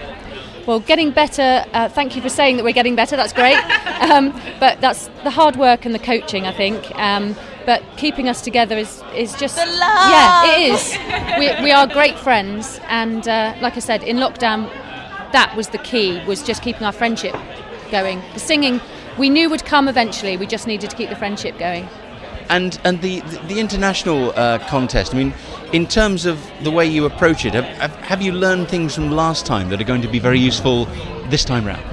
Well, 0.67 0.79
getting 0.79 1.11
better. 1.11 1.65
Uh, 1.73 1.89
thank 1.89 2.15
you 2.15 2.21
for 2.21 2.29
saying 2.29 2.57
that 2.57 2.63
we're 2.63 2.73
getting 2.73 2.95
better. 2.95 3.15
That's 3.15 3.33
great. 3.33 3.57
Um, 3.95 4.39
but 4.59 4.81
that's 4.81 5.07
the 5.23 5.29
hard 5.31 5.55
work 5.55 5.85
and 5.85 5.95
the 5.95 5.99
coaching, 5.99 6.45
I 6.45 6.51
think. 6.51 6.91
Um, 6.95 7.33
but 7.65 7.81
keeping 7.95 8.27
us 8.27 8.41
together 8.41 8.77
is, 8.77 9.01
is 9.15 9.33
just 9.35 9.55
The 9.55 9.65
love! 9.65 10.11
yeah, 10.11 10.45
it 10.45 10.73
is. 10.73 10.97
We, 11.39 11.63
we 11.63 11.71
are 11.71 11.87
great 11.87 12.19
friends, 12.19 12.79
and 12.87 13.25
uh, 13.27 13.55
like 13.61 13.77
I 13.77 13.79
said, 13.79 14.03
in 14.03 14.17
lockdown, 14.17 14.69
that 15.31 15.55
was 15.55 15.69
the 15.69 15.77
key. 15.79 16.23
Was 16.25 16.43
just 16.43 16.61
keeping 16.61 16.83
our 16.83 16.91
friendship 16.91 17.35
going. 17.91 18.21
The 18.33 18.39
singing 18.39 18.81
we 19.17 19.29
knew 19.29 19.49
would 19.49 19.65
come 19.65 19.87
eventually. 19.87 20.37
We 20.37 20.45
just 20.47 20.67
needed 20.67 20.89
to 20.89 20.95
keep 20.95 21.09
the 21.09 21.15
friendship 21.15 21.57
going. 21.57 21.87
And 22.49 22.79
and 22.83 23.01
the 23.01 23.21
the 23.47 23.59
international 23.59 24.31
uh, 24.35 24.59
contest. 24.69 25.13
I 25.13 25.17
mean, 25.17 25.33
in 25.73 25.87
terms 25.87 26.25
of 26.25 26.39
the 26.63 26.71
way 26.71 26.85
you 26.85 27.05
approach 27.05 27.45
it, 27.45 27.53
have, 27.53 27.65
have, 27.65 27.95
have 27.95 28.21
you 28.21 28.31
learned 28.31 28.67
things 28.67 28.95
from 28.95 29.11
last 29.11 29.45
time 29.45 29.69
that 29.69 29.81
are 29.81 29.85
going 29.85 30.01
to 30.01 30.07
be 30.07 30.19
very 30.19 30.39
useful 30.39 30.85
this 31.29 31.43
time 31.43 31.65
round? 31.65 31.83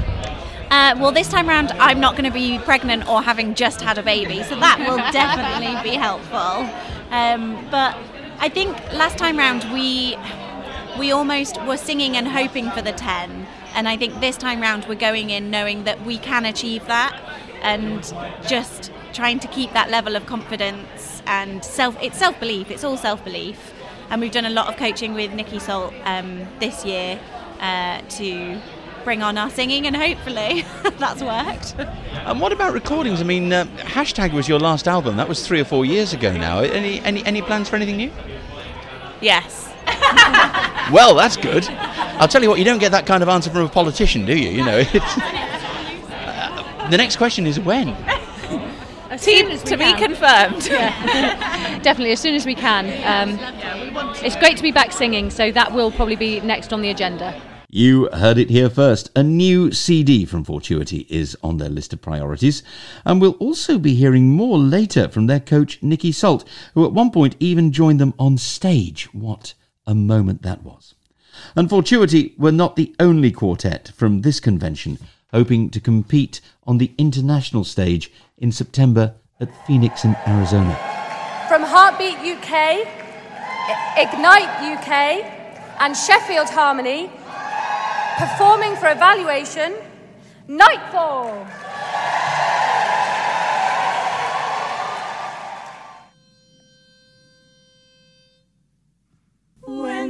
Uh, 0.70 0.94
well, 0.98 1.12
this 1.12 1.28
time 1.28 1.48
round, 1.48 1.70
I'm 1.72 2.00
not 2.00 2.16
going 2.16 2.24
to 2.24 2.30
be 2.30 2.58
pregnant 2.58 3.06
or 3.06 3.22
having 3.22 3.54
just 3.54 3.82
had 3.82 3.98
a 3.98 4.02
baby, 4.02 4.42
so 4.42 4.56
that 4.56 4.78
will 4.78 4.96
definitely 5.12 5.90
be 5.90 5.96
helpful. 5.96 6.68
Um, 7.10 7.66
but 7.70 7.96
I 8.38 8.48
think 8.48 8.76
last 8.94 9.18
time 9.18 9.36
round 9.38 9.70
we 9.72 10.16
we 10.98 11.12
almost 11.12 11.60
were 11.62 11.76
singing 11.76 12.16
and 12.16 12.28
hoping 12.28 12.70
for 12.70 12.82
the 12.82 12.92
ten, 12.92 13.46
and 13.74 13.88
I 13.88 13.96
think 13.96 14.20
this 14.20 14.36
time 14.36 14.60
round 14.60 14.86
we're 14.86 14.94
going 14.94 15.30
in 15.30 15.50
knowing 15.50 15.84
that 15.84 16.04
we 16.04 16.18
can 16.18 16.44
achieve 16.44 16.86
that, 16.86 17.18
and 17.62 18.02
just 18.46 18.90
trying 19.12 19.38
to 19.40 19.48
keep 19.48 19.72
that 19.72 19.90
level 19.90 20.16
of 20.16 20.26
confidence 20.26 21.22
and 21.26 21.64
self. 21.64 21.96
It's 22.02 22.18
self 22.18 22.38
belief. 22.40 22.70
It's 22.70 22.84
all 22.84 22.96
self 22.96 23.24
belief, 23.24 23.72
and 24.10 24.20
we've 24.20 24.32
done 24.32 24.44
a 24.46 24.50
lot 24.50 24.68
of 24.68 24.76
coaching 24.76 25.14
with 25.14 25.32
Nikki 25.32 25.58
Salt 25.58 25.94
um, 26.04 26.46
this 26.60 26.84
year 26.84 27.18
uh, 27.60 28.00
to 28.02 28.60
bring 29.04 29.22
on 29.22 29.36
our 29.36 29.50
singing, 29.50 29.86
and 29.86 29.96
hopefully 29.96 30.64
that's 30.98 31.22
worked. 31.22 31.74
And 32.26 32.40
what 32.40 32.52
about 32.52 32.72
recordings? 32.72 33.20
I 33.20 33.24
mean, 33.24 33.52
uh, 33.52 33.64
hashtag 33.78 34.32
was 34.32 34.48
your 34.48 34.58
last 34.60 34.86
album. 34.86 35.16
That 35.16 35.28
was 35.28 35.46
three 35.46 35.60
or 35.60 35.64
four 35.64 35.84
years 35.84 36.12
ago 36.12 36.36
now. 36.36 36.60
Any 36.60 37.00
any 37.00 37.24
any 37.24 37.42
plans 37.42 37.68
for 37.68 37.76
anything 37.76 37.96
new? 37.96 38.12
Yes. 39.20 39.71
Well, 40.92 41.14
that's 41.14 41.36
good. 41.38 41.66
I'll 41.68 42.28
tell 42.28 42.42
you 42.42 42.50
what, 42.50 42.58
you 42.58 42.64
don't 42.64 42.78
get 42.78 42.92
that 42.92 43.06
kind 43.06 43.22
of 43.22 43.28
answer 43.28 43.50
from 43.50 43.64
a 43.64 43.68
politician, 43.68 44.26
do 44.26 44.36
you? 44.36 44.50
You 44.50 44.64
know, 44.64 44.78
uh, 46.10 46.88
the 46.90 46.96
next 46.98 47.16
question 47.16 47.46
is 47.46 47.58
when. 47.58 47.96
Team 49.18 49.58
to 49.58 49.76
be 49.76 49.92
confirmed. 49.94 50.64
Definitely, 51.82 52.12
as 52.12 52.20
soon 52.20 52.34
as 52.34 52.44
we 52.44 52.54
can. 52.54 52.86
Um, 53.04 53.38
it's 54.24 54.36
great 54.36 54.56
to 54.56 54.62
be 54.62 54.72
back 54.72 54.92
singing, 54.92 55.30
so 55.30 55.50
that 55.52 55.72
will 55.72 55.90
probably 55.90 56.16
be 56.16 56.40
next 56.40 56.72
on 56.72 56.82
the 56.82 56.90
agenda. 56.90 57.40
You 57.68 58.10
heard 58.12 58.36
it 58.36 58.50
here 58.50 58.68
first. 58.68 59.10
A 59.16 59.22
new 59.22 59.72
CD 59.72 60.26
from 60.26 60.44
Fortuity 60.44 61.06
is 61.08 61.36
on 61.42 61.56
their 61.56 61.70
list 61.70 61.94
of 61.94 62.02
priorities. 62.02 62.62
And 63.06 63.18
we'll 63.18 63.32
also 63.32 63.78
be 63.78 63.94
hearing 63.94 64.28
more 64.28 64.58
later 64.58 65.08
from 65.08 65.26
their 65.26 65.40
coach, 65.40 65.82
Nikki 65.82 66.12
Salt, 66.12 66.46
who 66.74 66.84
at 66.84 66.92
one 66.92 67.10
point 67.10 67.36
even 67.40 67.72
joined 67.72 67.98
them 67.98 68.12
on 68.18 68.36
stage. 68.36 69.04
What 69.14 69.54
a 69.86 69.94
moment 69.94 70.42
that 70.42 70.62
was. 70.62 70.94
And 71.56 71.68
Fortuity 71.68 72.34
were 72.36 72.52
not 72.52 72.76
the 72.76 72.94
only 73.00 73.30
quartet 73.30 73.92
from 73.94 74.20
this 74.22 74.40
convention 74.40 74.98
hoping 75.32 75.70
to 75.70 75.80
compete 75.80 76.40
on 76.66 76.78
the 76.78 76.92
international 76.98 77.64
stage 77.64 78.12
in 78.38 78.52
September 78.52 79.14
at 79.40 79.66
Phoenix 79.66 80.04
in 80.04 80.14
Arizona. 80.26 80.76
From 81.48 81.62
Heartbeat 81.62 82.18
UK, 82.18 82.86
Ignite 83.96 84.48
UK, 84.60 84.88
and 85.80 85.96
Sheffield 85.96 86.48
Harmony, 86.50 87.10
performing 88.18 88.76
for 88.76 88.90
evaluation, 88.90 89.74
Nightfall. 90.48 91.46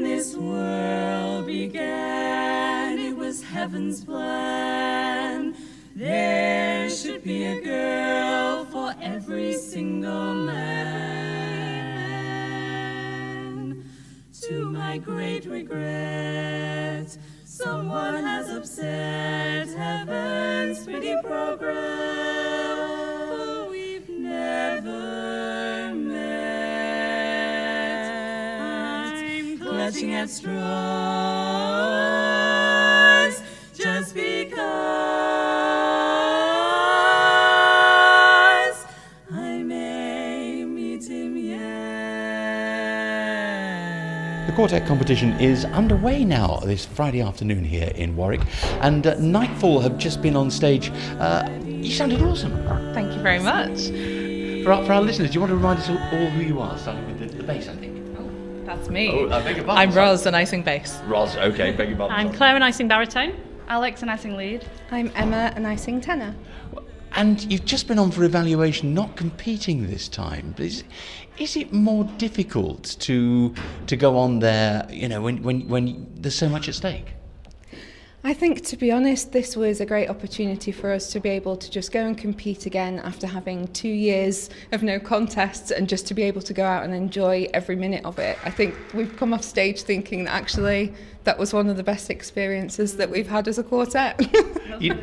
When 0.03 0.11
this 0.17 0.35
world 0.35 1.47
began, 1.47 2.99
it 2.99 3.17
was 3.17 3.41
heaven's 3.41 4.05
plan. 4.05 5.55
There 5.95 6.91
should 6.91 7.23
be 7.23 7.45
a 7.45 7.61
girl 7.61 8.65
for 8.65 8.97
every 9.01 9.53
single 9.53 10.35
man. 10.35 11.45
To 14.41 14.67
my 14.73 14.99
great 14.99 15.47
regret, 15.47 17.17
someone 17.45 18.25
has 18.25 18.51
upset 18.51 19.69
heaven's 19.69 20.85
pretty 20.85 21.15
program. 21.23 22.52
Clutching 29.93 30.15
at 30.15 30.31
straws 30.31 30.53
just 33.75 34.15
because 34.15 34.47
I 39.31 39.63
may 39.63 40.65
meet 40.65 41.07
him 41.07 41.37
yet. 41.37 41.59
The 44.47 44.53
quartet 44.55 44.87
competition 44.87 45.33
is 45.33 45.67
underway 45.67 46.25
now 46.25 46.61
this 46.65 46.87
Friday 46.87 47.21
afternoon 47.21 47.65
here 47.65 47.93
in 47.95 48.17
Warwick, 48.17 48.41
and 48.81 49.07
uh, 49.07 49.19
Nightfall 49.19 49.81
have 49.81 49.99
just 49.99 50.23
been 50.23 50.37
on 50.37 50.51
stage. 50.51 50.91
Uh, 51.19 51.47
you 51.67 51.93
sounded 51.93 52.23
awesome. 52.23 52.53
Thank 52.95 53.13
you 53.15 53.21
very 53.21 53.41
much. 53.41 53.91
For 54.65 54.73
our, 54.73 54.87
for 54.87 54.93
our 54.93 55.03
listeners, 55.03 55.31
do 55.31 55.35
you 55.35 55.41
want 55.41 55.51
to 55.51 55.57
remind 55.57 55.81
us 55.81 55.91
all, 55.91 55.99
all 55.99 56.31
who 56.31 56.43
you 56.43 56.61
are, 56.61 56.79
starting 56.79 57.05
with 57.07 57.19
the, 57.19 57.27
the 57.37 57.43
bass, 57.43 57.69
I 57.69 57.75
think? 57.75 57.92
That's 58.75 58.89
me. 58.89 59.11
Oh, 59.11 59.31
I 59.31 59.43
beg 59.43 59.57
your 59.57 59.67
pardon, 59.67 59.83
I'm 59.83 59.93
sorry. 59.93 60.07
Ros 60.07 60.27
and 60.27 60.35
I 60.35 60.45
sing 60.45 60.63
bass. 60.63 60.99
Ros, 61.07 61.37
okay, 61.37 61.73
beg 61.73 61.91
your 61.91 61.99
pardon. 61.99 62.17
I'm 62.17 62.33
Claire 62.33 62.55
and 62.55 62.65
I 62.65 62.71
sing 62.71 62.89
baritone. 62.89 63.39
Alex 63.69 64.01
and 64.01 64.11
I 64.11 64.17
sing 64.17 64.35
lead. 64.35 64.67
I'm 64.91 65.13
Emma 65.15 65.53
and 65.55 65.67
I 65.67 65.77
sing 65.77 66.01
tenor. 66.01 66.35
And 67.13 67.43
you've 67.53 67.67
just 67.67 67.87
been 67.87 67.99
on 67.99 68.11
for 68.11 68.25
evaluation, 68.25 68.95
not 68.95 69.15
competing 69.15 69.91
this 69.91 70.09
time. 70.09 70.55
Is, 70.57 70.85
is 71.37 71.55
it 71.57 71.75
more 71.75 72.05
difficult 72.17 72.97
to 73.01 73.55
to 73.87 73.97
go 73.97 74.17
on 74.17 74.39
there, 74.39 74.87
you 74.91 75.07
know, 75.07 75.21
when, 75.21 75.43
when, 75.43 75.69
when 75.69 76.11
there's 76.15 76.35
so 76.35 76.49
much 76.49 76.67
at 76.67 76.75
stake? 76.75 77.13
I 78.25 78.35
think, 78.35 78.65
to 78.67 78.77
be 78.77 78.93
honest, 78.93 79.33
this 79.33 79.57
was 79.57 79.81
a 79.81 79.87
great 79.87 80.09
opportunity 80.09 80.71
for 80.71 80.93
us 80.93 81.11
to 81.11 81.19
be 81.19 81.29
able 81.31 81.57
to 81.57 81.69
just 81.69 81.91
go 81.91 82.07
and 82.07 82.17
compete 82.17 82.67
again 82.67 83.01
after 83.01 83.27
having 83.27 83.67
two 83.73 83.89
years 83.89 84.49
of 84.71 84.85
no 84.85 85.01
contests 85.01 85.73
and 85.73 85.89
just 85.89 86.07
to 86.07 86.15
be 86.15 86.23
able 86.23 86.41
to 86.43 86.53
go 86.53 86.63
out 86.63 86.85
and 86.85 86.95
enjoy 86.95 87.49
every 87.53 87.75
minute 87.75 88.05
of 88.05 88.21
it. 88.21 88.39
I 88.45 88.51
think 88.51 88.77
we've 88.95 89.17
come 89.17 89.35
off 89.35 89.43
stage 89.43 89.83
thinking 89.83 90.23
that 90.25 90.35
actually 90.35 90.95
that 91.25 91.39
was 91.39 91.53
one 91.53 91.69
of 91.69 91.77
the 91.77 91.83
best 91.83 92.11
experiences 92.11 92.97
that 92.97 93.11
we've 93.11 93.29
had 93.29 93.49
as 93.49 93.59
a 93.59 93.63
quartet. 93.63 94.21
You- 94.81 94.95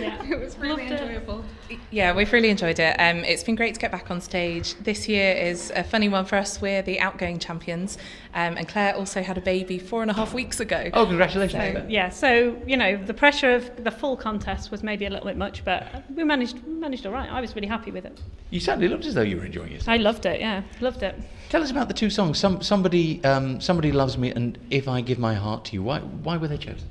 yeah, 0.00 0.22
it 0.30 0.40
was 0.40 0.56
really 0.58 0.86
enjoyable. 0.86 1.44
Yeah, 1.90 2.14
we've 2.14 2.32
really 2.32 2.48
enjoyed 2.48 2.78
it. 2.78 2.96
Um, 2.98 3.18
it's 3.18 3.44
been 3.44 3.54
great 3.54 3.74
to 3.74 3.80
get 3.80 3.92
back 3.92 4.10
on 4.10 4.20
stage. 4.20 4.74
This 4.76 5.08
year 5.08 5.34
is 5.34 5.70
a 5.76 5.84
funny 5.84 6.08
one 6.08 6.24
for 6.24 6.36
us. 6.36 6.60
We're 6.60 6.80
the 6.82 6.98
outgoing 6.98 7.38
champions, 7.38 7.98
um, 8.32 8.56
and 8.56 8.66
Claire 8.66 8.96
also 8.96 9.22
had 9.22 9.36
a 9.38 9.42
baby 9.42 9.78
four 9.78 10.02
and 10.02 10.10
a 10.10 10.14
half 10.14 10.32
weeks 10.34 10.58
ago. 10.58 10.88
Oh, 10.94 11.04
congratulations. 11.06 11.76
So, 11.76 11.86
yeah, 11.88 12.08
so 12.08 12.60
you 12.66 12.76
know 12.78 12.96
the 12.96 13.14
pressure 13.14 13.54
of 13.54 13.84
the 13.84 13.90
full 13.90 14.16
contest 14.16 14.70
was 14.70 14.82
maybe 14.82 15.04
a 15.04 15.10
little 15.10 15.26
bit 15.26 15.36
much, 15.36 15.64
but 15.64 16.02
we 16.10 16.24
managed 16.24 16.58
we 16.66 16.72
managed 16.72 17.04
all 17.06 17.12
right. 17.12 17.30
I 17.30 17.40
was 17.42 17.54
really 17.54 17.68
happy 17.68 17.90
with 17.90 18.06
it. 18.06 18.20
You 18.50 18.58
certainly 18.60 18.88
looked 18.88 19.04
as 19.04 19.14
though 19.14 19.22
you 19.22 19.36
were 19.36 19.44
enjoying 19.44 19.72
yourself. 19.72 19.90
I 19.90 19.98
loved 19.98 20.24
it. 20.26 20.40
Yeah, 20.40 20.62
loved 20.80 21.02
it. 21.02 21.14
Tell 21.54 21.62
us 21.62 21.70
about 21.70 21.86
the 21.86 21.94
two 21.94 22.10
songs. 22.10 22.36
Some, 22.36 22.62
somebody, 22.62 23.22
um, 23.22 23.60
somebody 23.60 23.92
loves 23.92 24.18
me, 24.18 24.32
and 24.32 24.58
if 24.70 24.88
I 24.88 25.00
give 25.02 25.20
my 25.20 25.34
heart 25.34 25.64
to 25.66 25.74
you. 25.74 25.84
Why, 25.84 26.00
why 26.00 26.36
were 26.36 26.48
they 26.48 26.56
chosen? 26.56 26.90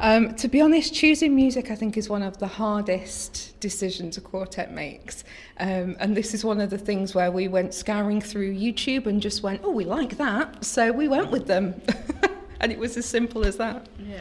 Um, 0.00 0.34
to 0.34 0.48
be 0.48 0.60
honest, 0.60 0.92
choosing 0.92 1.36
music 1.36 1.70
I 1.70 1.76
think 1.76 1.96
is 1.96 2.08
one 2.08 2.24
of 2.24 2.38
the 2.38 2.48
hardest 2.48 3.54
decisions 3.60 4.16
a 4.16 4.20
quartet 4.20 4.72
makes. 4.72 5.22
Um, 5.60 5.96
and 6.00 6.16
this 6.16 6.34
is 6.34 6.44
one 6.44 6.60
of 6.60 6.70
the 6.70 6.78
things 6.78 7.14
where 7.14 7.30
we 7.30 7.46
went 7.46 7.74
scouring 7.74 8.20
through 8.20 8.56
YouTube 8.56 9.06
and 9.06 9.22
just 9.22 9.44
went, 9.44 9.60
oh, 9.62 9.70
we 9.70 9.84
like 9.84 10.16
that. 10.16 10.64
So 10.64 10.90
we 10.90 11.06
went 11.06 11.30
with 11.30 11.46
them. 11.46 11.80
and 12.60 12.72
it 12.72 12.78
was 12.80 12.96
as 12.96 13.06
simple 13.06 13.46
as 13.46 13.56
that. 13.58 13.86
Yeah. 14.00 14.18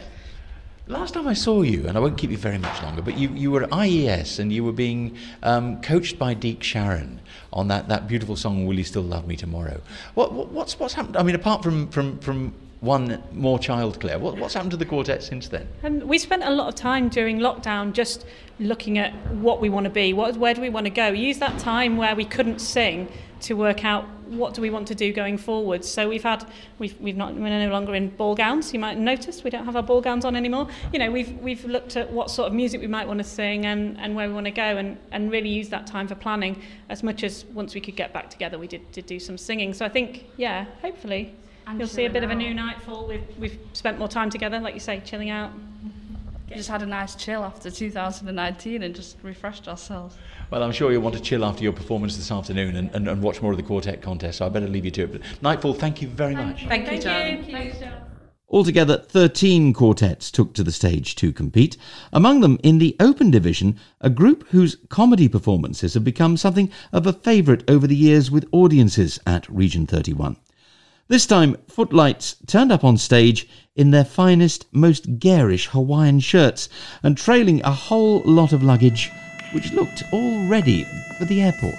Last 0.89 1.15
time 1.15 1.27
I 1.27 1.33
saw 1.33 1.63
you, 1.63 1.85
and 1.85 1.97
I 1.97 1.99
won't 1.99 2.17
keep 2.17 2.31
you 2.31 2.37
very 2.37 2.57
much 2.57 2.81
longer, 2.81 3.01
but 3.01 3.17
you, 3.17 3.27
you 3.29 3.51
were 3.51 3.63
at 3.63 3.73
IES 3.73 4.39
and 4.39 4.53
you 4.53 4.63
were 4.63 4.71
being 4.71 5.17
um, 5.43 5.81
coached 5.81 6.17
by 6.17 6.33
Deke 6.33 6.63
Sharon 6.63 7.19
on 7.51 7.67
that, 7.67 7.89
that 7.89 8.07
beautiful 8.07 8.37
song, 8.37 8.65
Will 8.65 8.77
You 8.77 8.85
Still 8.85 9.01
Love 9.01 9.27
Me 9.27 9.35
Tomorrow? 9.35 9.81
What, 10.13 10.31
what, 10.31 10.47
what's, 10.47 10.79
what's 10.79 10.93
happened? 10.93 11.17
I 11.17 11.23
mean, 11.23 11.35
apart 11.35 11.61
from, 11.61 11.89
from, 11.89 12.17
from 12.19 12.53
one 12.79 13.21
more 13.33 13.59
child, 13.59 13.99
Claire, 13.99 14.17
what, 14.17 14.37
what's 14.37 14.53
happened 14.53 14.71
to 14.71 14.77
the 14.77 14.85
quartet 14.85 15.23
since 15.23 15.49
then? 15.49 15.67
And 15.83 16.03
we 16.03 16.17
spent 16.17 16.43
a 16.43 16.51
lot 16.51 16.69
of 16.69 16.75
time 16.75 17.09
during 17.09 17.39
lockdown 17.39 17.91
just 17.91 18.25
looking 18.61 18.97
at 18.97 19.13
what 19.33 19.59
we 19.59 19.67
want 19.67 19.83
to 19.83 19.89
be, 19.89 20.13
what, 20.13 20.37
where 20.37 20.53
do 20.53 20.61
we 20.61 20.69
want 20.69 20.85
to 20.85 20.89
go. 20.89 21.07
Use 21.09 21.37
that 21.39 21.59
time 21.59 21.97
where 21.97 22.15
we 22.15 22.23
couldn't 22.23 22.59
sing 22.59 23.09
to 23.41 23.55
work 23.55 23.83
out 23.83 24.05
what 24.29 24.53
do 24.53 24.61
we 24.61 24.69
want 24.69 24.87
to 24.87 24.95
do 24.95 25.11
going 25.13 25.37
forward. 25.37 25.83
So 25.83 26.09
we've 26.09 26.23
had 26.23 26.47
we've 26.79 26.99
we've 26.99 27.17
not 27.17 27.33
we're 27.35 27.49
no 27.49 27.71
longer 27.71 27.95
in 27.95 28.09
ball 28.09 28.35
gowns. 28.35 28.73
You 28.73 28.79
might 28.79 28.97
notice 28.97 29.43
we 29.43 29.49
don't 29.49 29.65
have 29.65 29.75
our 29.75 29.83
ball 29.83 30.01
gowns 30.01 30.25
on 30.25 30.35
anymore. 30.35 30.67
You 30.93 30.99
know 30.99 31.11
we've 31.11 31.31
we've 31.39 31.63
looked 31.65 31.95
at 31.97 32.11
what 32.11 32.29
sort 32.29 32.47
of 32.47 32.53
music 32.53 32.81
we 32.81 32.87
might 32.87 33.07
want 33.07 33.19
to 33.19 33.23
sing 33.23 33.65
and, 33.65 33.97
and 33.99 34.15
where 34.15 34.27
we 34.27 34.33
want 34.33 34.45
to 34.45 34.51
go 34.51 34.77
and, 34.77 34.97
and 35.11 35.31
really 35.31 35.49
use 35.49 35.69
that 35.69 35.87
time 35.87 36.07
for 36.07 36.15
planning 36.15 36.61
as 36.89 37.03
much 37.03 37.23
as 37.23 37.45
once 37.45 37.73
we 37.73 37.81
could 37.81 37.95
get 37.95 38.13
back 38.13 38.29
together 38.29 38.57
we 38.57 38.67
did, 38.67 38.91
did 38.91 39.05
do 39.05 39.19
some 39.19 39.37
singing. 39.37 39.73
So 39.73 39.85
I 39.85 39.89
think 39.89 40.25
yeah 40.37 40.65
hopefully 40.81 41.33
And 41.65 41.79
you'll 41.79 41.87
see 41.87 42.05
a 42.05 42.09
bit 42.09 42.23
of 42.23 42.31
a 42.31 42.35
new 42.35 42.53
nightfall. 42.53 43.07
We've 43.07 43.37
we've 43.39 43.59
spent 43.73 43.99
more 43.99 44.07
time 44.07 44.29
together 44.29 44.59
like 44.59 44.73
you 44.73 44.79
say 44.79 45.01
chilling 45.05 45.29
out. 45.29 45.51
Just 46.49 46.69
had 46.69 46.81
a 46.81 46.85
nice 46.85 47.13
chill 47.15 47.43
after 47.43 47.69
2019 47.69 48.81
and 48.81 48.95
just 48.95 49.17
refreshed 49.21 49.67
ourselves. 49.67 50.15
Well, 50.49 50.63
I'm 50.63 50.71
sure 50.71 50.91
you'll 50.91 51.01
want 51.01 51.15
to 51.15 51.21
chill 51.21 51.43
after 51.43 51.63
your 51.63 51.73
performance 51.73 52.15
this 52.15 52.31
afternoon 52.31 52.77
and, 52.77 52.89
and, 52.95 53.07
and 53.07 53.21
watch 53.21 53.41
more 53.41 53.51
of 53.51 53.57
the 53.57 53.63
quartet 53.63 54.01
contest, 54.01 54.37
so 54.37 54.45
I 54.45 54.49
better 54.49 54.67
leave 54.67 54.85
you 54.85 54.91
to 54.91 55.03
it. 55.03 55.11
But 55.11 55.21
Nightfall, 55.41 55.73
thank 55.73 56.01
you 56.01 56.07
very 56.07 56.35
much. 56.35 56.65
Thank 56.67 56.89
you, 56.89 56.99
John. 56.99 57.43
Thanks, 57.43 57.79
John. 57.79 57.93
Altogether, 58.49 58.97
13 58.97 59.73
quartets 59.73 60.31
took 60.31 60.53
to 60.53 60.63
the 60.63 60.71
stage 60.71 61.15
to 61.15 61.33
compete. 61.33 61.75
Among 62.13 62.39
them, 62.39 62.57
in 62.63 62.77
the 62.77 62.95
open 62.97 63.29
division, 63.29 63.77
a 63.99 64.09
group 64.09 64.47
whose 64.47 64.77
comedy 64.87 65.27
performances 65.27 65.95
have 65.95 66.05
become 66.05 66.37
something 66.37 66.71
of 66.93 67.05
a 67.05 67.11
favourite 67.11 67.69
over 67.69 67.85
the 67.85 67.95
years 67.95 68.31
with 68.31 68.47
audiences 68.53 69.19
at 69.27 69.49
Region 69.49 69.85
31. 69.85 70.37
This 71.09 71.25
time, 71.25 71.57
Footlights 71.67 72.37
turned 72.47 72.71
up 72.71 72.85
on 72.85 72.97
stage 72.97 73.49
in 73.75 73.91
their 73.91 74.05
finest, 74.05 74.65
most 74.71 75.19
garish 75.19 75.67
Hawaiian 75.67 76.21
shirts 76.21 76.69
and 77.03 77.17
trailing 77.17 77.61
a 77.63 77.71
whole 77.71 78.21
lot 78.21 78.53
of 78.53 78.63
luggage, 78.63 79.11
which 79.53 79.71
looked 79.73 80.03
all 80.11 80.47
ready 80.47 80.85
for 81.17 81.25
the 81.25 81.41
airport. 81.41 81.75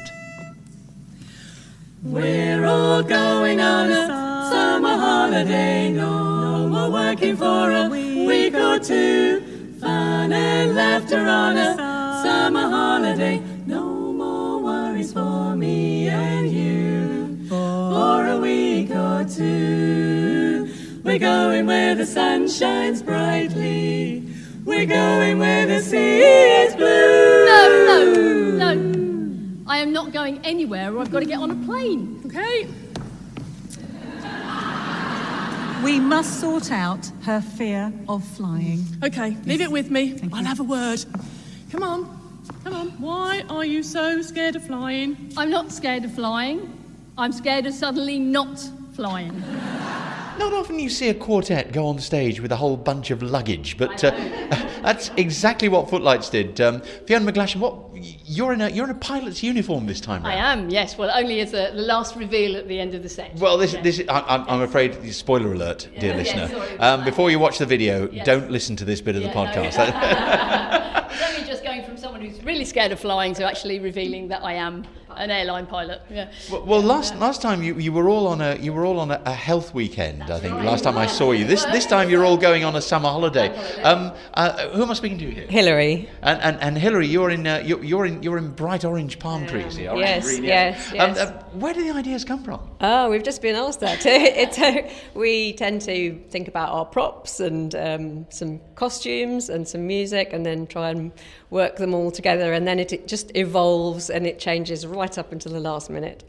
We're 2.03 2.65
all 2.65 3.03
going 3.03 3.61
on 3.61 3.91
a 3.91 4.07
summer 4.51 4.97
holiday. 4.97 5.91
No 5.91 6.69
more 6.69 6.91
working 6.91 7.37
for 7.37 7.71
a 7.71 7.89
week 7.89 8.55
or 8.55 8.79
two. 8.79 9.41
Fun 9.81 10.33
and 10.33 10.75
laughter 10.75 11.19
on 11.19 11.57
a 11.57 11.77
summer 12.23 12.69
holiday. 12.69 13.43
No 13.67 14.13
more 14.13 14.61
worries 14.61 15.13
for 15.13 15.57
me 15.57 16.09
and 16.09 16.51
you. 16.51 17.49
For 17.49 18.27
a 18.27 18.39
week 18.39 18.91
or 18.91 19.25
two. 19.25 20.71
We're 21.05 21.19
going 21.19 21.67
where 21.67 21.95
the 21.95 22.07
sun 22.07 22.49
shines 22.49 23.03
brightly. 23.03 24.28
We're 24.69 24.85
going 24.85 25.39
where 25.39 25.67
the 25.67 25.81
sea 25.81 26.21
is 26.21 26.77
blue. 26.77 26.85
No, 27.47 27.85
no, 27.87 28.75
no. 28.75 29.63
I 29.67 29.79
am 29.79 29.95
not 29.95 30.13
going 30.13 30.45
anywhere 30.45 30.95
or 30.95 31.01
I've 31.01 31.11
got 31.11 31.21
to 31.21 31.25
get 31.25 31.39
on 31.39 31.51
a 31.51 31.67
plane, 31.67 32.23
okay? 32.27 32.69
We 35.83 35.99
must 35.99 36.39
sort 36.39 36.71
out 36.71 37.11
her 37.23 37.41
fear 37.41 37.91
of 38.11 38.23
flying. 38.23 38.85
Okay, 39.03 39.39
leave 39.47 39.63
it 39.63 39.71
with 39.71 39.91
me. 39.91 40.21
I'll 40.35 40.45
have 40.45 40.61
a 40.61 40.65
word. 40.65 41.03
Come 41.73 41.83
on, 41.83 42.43
come 42.63 42.75
on. 42.75 42.89
Why 43.01 43.45
are 43.49 43.65
you 43.65 43.83
so 43.83 44.21
scared 44.21 44.55
of 44.55 44.67
flying? 44.67 45.33
I'm 45.39 45.49
not 45.49 45.73
scared 45.73 46.05
of 46.05 46.13
flying. 46.15 46.71
I'm 47.17 47.33
scared 47.33 47.65
of 47.65 47.73
suddenly 47.73 48.19
not 48.19 48.61
flying. 48.93 49.43
Not 50.38 50.52
often 50.52 50.78
you 50.78 50.88
see 50.88 51.09
a 51.09 51.14
quartet 51.14 51.73
go 51.73 51.87
on 51.87 51.99
stage 51.99 52.40
with 52.40 52.52
a 52.52 52.57
whole 52.57 52.76
bunch 52.76 53.11
of 53.11 53.23
luggage, 53.23 53.76
but 53.76 54.02
uh, 54.04 54.11
that's 54.83 55.11
exactly 55.16 55.68
what 55.68 55.90
Footlights 55.90 56.30
did. 56.30 56.61
Um, 56.61 56.80
Fiona 57.07 57.30
McGlashan, 57.33 57.57
what 57.57 57.76
you're 58.25 58.52
in 58.52 58.61
a 58.61 58.68
you're 58.68 58.85
in 58.85 58.90
a 58.90 58.95
pilot's 58.95 59.42
uniform 59.42 59.87
this 59.87 60.00
time. 60.00 60.25
I 60.25 60.35
am, 60.35 60.71
yes. 60.71 60.97
Well, 60.97 61.11
only 61.14 61.40
as 61.40 61.52
a, 61.54 61.73
the 61.75 61.83
last 61.83 62.14
reveal 62.16 62.57
at 62.57 62.68
the 62.68 62.78
end 62.78 62.95
of 62.95 63.02
the 63.02 63.09
set. 63.09 63.35
Well, 63.37 63.59
this, 63.59 63.73
this 63.83 64.00
I, 64.09 64.21
I'm, 64.21 64.49
I'm 64.49 64.61
afraid, 64.62 65.12
spoiler 65.12 65.52
alert, 65.52 65.88
dear 65.99 66.12
Yeah, 66.12 66.16
listener. 66.16 66.49
sorry. 66.49 66.78
um, 66.78 67.04
before 67.04 67.30
you 67.30 67.38
watch 67.38 67.59
the 67.59 67.66
video, 67.66 68.09
Yes. 68.11 68.25
don't 68.25 68.50
listen 68.50 68.76
to 68.76 68.85
this 68.85 69.00
bit 69.00 69.16
of 69.16 69.23
the 69.23 69.28
Yeah, 69.28 69.35
no, 69.35 69.50
podcast. 69.50 71.04
It's 71.11 71.23
only 71.37 71.47
just 71.49 71.64
going 71.64 71.83
from 71.85 71.97
someone 71.97 72.21
who's 72.21 72.42
really 72.45 72.64
scared 72.66 72.92
of 72.92 73.00
flying 73.00 73.35
to 73.35 73.45
actually 73.45 73.80
revealing 73.80 74.28
that 74.28 74.45
I 74.45 74.52
am 74.54 74.85
an 75.19 75.31
airline 75.31 75.67
pilot. 75.67 76.01
Yeah. 76.11 76.31
well, 76.51 76.65
well, 76.65 76.83
last 76.83 77.17
last 77.17 77.43
time 77.43 77.63
you, 77.63 77.79
you 77.79 77.93
were 77.93 78.09
all 78.09 78.27
on 78.27 78.40
a 78.40 78.57
you 78.57 78.73
were 78.73 78.85
all 78.85 79.01
on 79.01 79.11
a, 79.11 79.21
a 79.25 79.33
health 79.33 79.75
weekend. 79.75 80.23
I 80.23 80.38
think 80.38 80.55
last 80.62 80.85
time 80.85 80.97
I 80.97 81.07
saw 81.07 81.33
you. 81.33 81.45
This 81.45 81.64
this 81.66 81.87
time 81.87 82.09
you're 82.09 82.25
all 82.25 82.37
going 82.37 82.64
on 82.64 82.77
a 82.77 82.81
summer 82.81 83.09
holiday. 83.09 83.49
Um, 83.83 84.12
uh, 84.35 84.69
who 84.71 84.83
am 84.83 84.90
I 84.90 84.95
speaking 84.95 85.19
to 85.19 85.31
here? 85.31 85.47
Hillary. 85.47 86.09
And, 86.23 86.40
and, 86.42 86.61
and 86.61 86.79
Hillary, 86.79 87.07
you're 87.07 87.31
in 87.31 87.47
uh, 87.47 87.62
you're, 87.64 87.83
you're 87.83 88.07
in 88.07 88.23
you're 88.23 88.38
in 88.38 88.53
bright 88.53 88.85
orange 88.85 89.19
palm 89.19 89.47
trees 89.47 89.77
here. 89.77 89.90
orange 89.90 90.07
Yes, 90.07 90.25
and 90.29 90.38
green, 90.38 90.45
yes, 90.45 90.92
Um, 90.92 91.14
uh, 91.16 91.33
where 91.59 91.75
do 91.75 91.83
the 91.83 91.90
ideas 91.90 92.25
come 92.25 92.42
from? 92.45 92.61
Oh, 92.81 93.11
we've 93.11 93.23
just 93.23 93.42
been 93.42 93.57
asked 93.57 93.81
that. 93.81 94.05
it's, 94.07 94.59
uh, 94.59 94.88
we 95.14 95.53
tend 95.55 95.83
to 95.83 96.19
think 96.31 96.49
about 96.49 96.71
our 96.71 96.85
props 96.85 97.40
and 97.40 97.75
um, 97.75 98.27
some 98.31 98.61
costumes 98.75 99.49
and 99.49 99.66
some 99.66 99.87
music 99.87 100.33
and 100.33 100.47
then 100.47 100.66
try 100.66 100.90
and 100.90 101.12
work 101.51 101.77
them 101.77 101.95
all 101.95 102.11
together. 102.11 102.53
And 102.53 102.67
then 102.67 102.79
it, 102.79 102.93
it 102.93 103.09
just 103.09 103.31
evolves 103.37 104.11
and 104.11 104.27
it 104.27 104.39
changes 104.39 104.87
right 104.87 105.17
up 105.19 105.33
until 105.33 105.53
the 105.53 105.61
last 105.61 105.91
minute. 105.91 106.25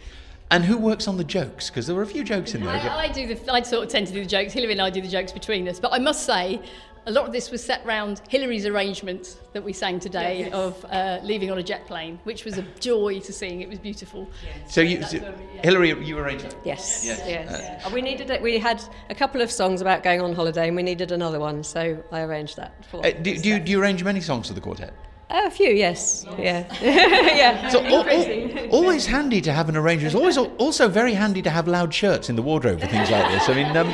And 0.52 0.64
who 0.66 0.78
works 0.78 1.08
on 1.08 1.18
the 1.18 1.24
jokes? 1.24 1.70
Because 1.70 1.86
there 1.86 1.96
were 1.96 2.02
a 2.02 2.08
few 2.08 2.24
jokes 2.24 2.56
in 2.56 2.64
there. 2.64 2.74
I, 2.74 3.06
I 3.06 3.08
do 3.10 3.28
the, 3.34 3.54
I 3.54 3.62
sort 3.62 3.84
of 3.86 3.90
tend 3.92 4.08
to 4.08 4.14
do 4.14 4.22
the 4.22 4.30
jokes. 4.30 4.52
Hillary 4.54 4.72
and 4.74 4.82
I 4.82 4.90
do 4.90 5.02
the 5.02 5.08
jokes 5.08 5.32
between 5.32 5.68
us. 5.68 5.80
But 5.80 5.94
I 5.94 6.00
must 6.00 6.26
say, 6.26 6.60
a 7.06 7.12
lot 7.12 7.26
of 7.26 7.32
this 7.32 7.50
was 7.52 7.64
set 7.64 7.86
round 7.86 8.22
Hillary's 8.30 8.66
arrangement 8.66 9.38
that 9.54 9.64
we 9.64 9.74
sang 9.74 10.00
today 10.00 10.40
Yes. 10.40 10.54
of 10.54 10.86
uh, 10.90 11.20
leaving 11.24 11.50
on 11.52 11.58
a 11.60 11.64
jet 11.64 11.86
plane, 11.88 12.20
which 12.24 12.46
was 12.46 12.58
a 12.58 12.64
joy 12.80 13.20
to 13.22 13.32
sing. 13.32 13.62
It 13.62 13.70
was 13.70 13.78
beautiful. 13.80 14.28
So 14.68 14.82
you, 14.82 14.98
That's 14.98 15.12
so- 15.12 15.18
we- 15.20 15.56
yeah. 15.56 15.62
Hillary, 15.62 16.06
you 16.06 16.18
arranged 16.18 16.46
it. 16.46 16.56
Yes. 16.66 17.04
Yes. 17.06 17.22
yes. 17.28 17.86
Uh, 17.86 17.90
we 17.94 18.02
needed 18.02 18.30
it. 18.32 18.42
We 18.42 18.58
had 18.58 18.84
a 19.12 19.16
couple 19.16 19.42
of 19.42 19.52
songs 19.52 19.82
about 19.82 20.02
going 20.04 20.20
on 20.22 20.34
holiday 20.34 20.68
and 20.68 20.76
we 20.76 20.84
needed 20.84 21.12
another 21.12 21.40
one. 21.40 21.64
So 21.64 22.04
I 22.12 22.22
arranged 22.22 22.58
that 22.58 22.84
for 22.86 23.06
Uh, 23.06 23.12
do, 23.12 23.38
do, 23.38 23.50
you, 23.50 23.60
do 23.60 23.72
you 23.72 23.82
arrange 23.82 24.04
many 24.04 24.20
songs 24.22 24.48
for 24.48 24.54
the 24.54 24.62
quartet? 24.62 24.94
Uh, 25.30 25.42
a 25.46 25.52
few, 25.52 25.70
yes. 25.70 26.26
Yeah. 26.40 26.66
yeah. 26.82 27.70
So 27.70 27.84
al- 27.86 28.08
al- 28.10 28.70
always 28.70 29.06
handy 29.06 29.42
to 29.42 29.52
have 29.54 29.70
an 29.70 29.78
arranger. 29.78 30.08
It's 30.08 30.16
always 30.16 30.38
al- 30.38 30.52
also 30.58 30.88
very 30.88 31.14
handy 31.14 31.42
to 31.44 31.50
have 31.52 31.68
loud 31.68 31.94
shirts 31.94 32.30
in 32.30 32.36
the 32.36 32.42
wardrobe 32.42 32.80
for 32.82 32.88
things 32.88 33.12
like 33.12 33.30
this. 33.32 33.48
I 33.48 33.54
mean, 33.54 33.78
um, 33.78 33.90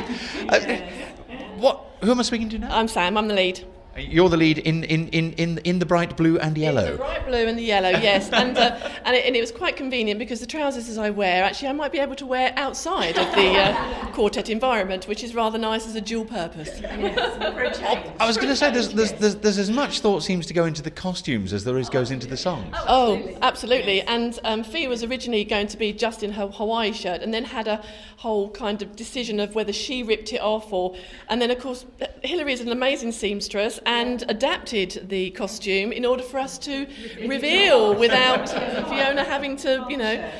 uh, 0.48 0.60
what? 1.58 1.82
Who 2.02 2.10
am 2.10 2.20
I 2.20 2.22
speaking 2.22 2.48
to 2.50 2.58
now? 2.58 2.74
I'm 2.74 2.88
Sam, 2.88 3.16
I'm 3.18 3.28
the 3.28 3.34
lead. 3.34 3.66
You're 3.98 4.28
the 4.28 4.36
lead 4.36 4.58
in 4.58 4.84
in, 4.84 5.08
in, 5.08 5.32
in, 5.32 5.58
in 5.58 5.78
the 5.78 5.86
bright 5.86 6.16
blue 6.16 6.38
and 6.38 6.56
yellow. 6.56 6.92
The 6.92 6.98
bright 6.98 7.26
blue 7.26 7.46
and 7.46 7.58
the 7.58 7.62
yellow, 7.62 7.90
yes. 7.90 8.30
And, 8.36 8.56
uh, 8.58 8.78
and, 9.04 9.16
it, 9.16 9.24
and 9.24 9.34
it 9.34 9.40
was 9.40 9.50
quite 9.50 9.76
convenient 9.76 10.18
because 10.18 10.40
the 10.40 10.46
trousers 10.46 10.88
as 10.88 10.98
I 10.98 11.10
wear, 11.10 11.42
actually, 11.42 11.68
I 11.68 11.72
might 11.72 11.90
be 11.90 11.98
able 11.98 12.16
to 12.16 12.26
wear 12.26 12.52
outside 12.56 13.16
of 13.18 13.34
the 13.34 13.58
uh, 13.58 14.06
quartet 14.12 14.50
environment, 14.50 15.08
which 15.08 15.24
is 15.24 15.34
rather 15.34 15.58
nice 15.58 15.86
as 15.86 15.94
a 15.94 16.00
dual 16.00 16.24
purpose. 16.24 16.82
I 16.84 18.26
was 18.26 18.36
going 18.36 18.48
to 18.48 18.56
say 18.56 18.70
there's, 18.70 18.92
there's, 18.92 19.12
there's, 19.12 19.36
there's 19.36 19.58
as 19.58 19.70
much 19.70 20.00
thought 20.00 20.22
seems 20.22 20.46
to 20.46 20.54
go 20.54 20.66
into 20.66 20.82
the 20.82 20.90
costumes 20.90 21.52
as 21.52 21.64
there 21.64 21.78
is 21.78 21.88
goes 21.88 22.10
into 22.10 22.26
the 22.26 22.36
songs. 22.36 22.74
Oh, 22.88 23.36
absolutely. 23.42 24.02
And 24.02 24.38
um, 24.44 24.62
Fee 24.62 24.88
was 24.88 25.02
originally 25.02 25.44
going 25.44 25.68
to 25.68 25.76
be 25.76 25.92
just 25.92 26.22
in 26.22 26.32
her 26.32 26.48
Hawaii 26.48 26.92
shirt 26.92 27.22
and 27.22 27.32
then 27.32 27.44
had 27.44 27.68
a 27.68 27.82
whole 28.18 28.50
kind 28.50 28.82
of 28.82 28.96
decision 28.96 29.40
of 29.40 29.54
whether 29.54 29.72
she 29.72 30.02
ripped 30.02 30.32
it 30.32 30.40
off 30.40 30.72
or. 30.72 30.96
And 31.28 31.40
then, 31.40 31.50
of 31.50 31.58
course, 31.58 31.86
Hillary 32.22 32.52
is 32.52 32.60
an 32.60 32.68
amazing 32.68 33.12
seamstress 33.12 33.78
and 33.86 34.24
adapted 34.28 35.06
the 35.08 35.30
costume 35.30 35.92
in 35.92 36.04
order 36.04 36.22
for 36.22 36.38
us 36.38 36.58
to 36.58 36.86
reveal 37.26 37.94
without 37.98 38.48
Fiona 38.88 39.24
having 39.24 39.56
to, 39.58 39.86
you 39.88 39.96
know. 39.96 40.30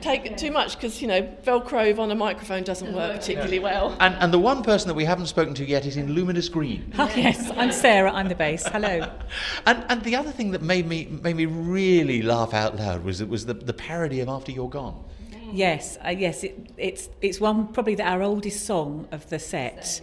Take 0.00 0.38
too 0.38 0.50
much 0.50 0.76
because 0.76 1.02
you 1.02 1.08
know 1.08 1.20
Velcro 1.44 1.98
on 1.98 2.10
a 2.10 2.14
microphone 2.14 2.62
doesn't 2.62 2.94
work 2.94 3.16
particularly 3.16 3.58
well. 3.58 3.94
And, 4.00 4.14
and 4.14 4.32
the 4.32 4.38
one 4.38 4.62
person 4.62 4.88
that 4.88 4.94
we 4.94 5.04
haven't 5.04 5.26
spoken 5.26 5.52
to 5.56 5.64
yet 5.66 5.84
is 5.84 5.98
in 5.98 6.14
luminous 6.14 6.48
green. 6.48 6.90
Oh, 6.98 7.12
yes, 7.14 7.50
I'm 7.54 7.70
Sarah, 7.70 8.10
I'm 8.10 8.28
the 8.28 8.34
bass. 8.34 8.66
Hello. 8.66 9.12
And, 9.66 9.84
and 9.90 10.02
the 10.02 10.16
other 10.16 10.30
thing 10.30 10.52
that 10.52 10.62
made 10.62 10.86
me 10.86 11.04
made 11.04 11.36
me 11.36 11.44
really 11.44 12.22
laugh 12.22 12.54
out 12.54 12.76
loud 12.76 13.04
was 13.04 13.22
was 13.22 13.44
the, 13.44 13.52
the 13.52 13.74
parody 13.74 14.20
of 14.20 14.30
After 14.30 14.52
You're 14.52 14.70
Gone. 14.70 15.04
Yes, 15.52 15.98
uh, 16.04 16.10
yes, 16.10 16.44
it, 16.44 16.72
it's 16.76 17.08
it's 17.20 17.40
one 17.40 17.68
probably 17.72 17.94
the, 17.94 18.04
our 18.04 18.22
oldest 18.22 18.64
song 18.66 19.08
of 19.10 19.28
the 19.30 19.38
set, 19.38 20.00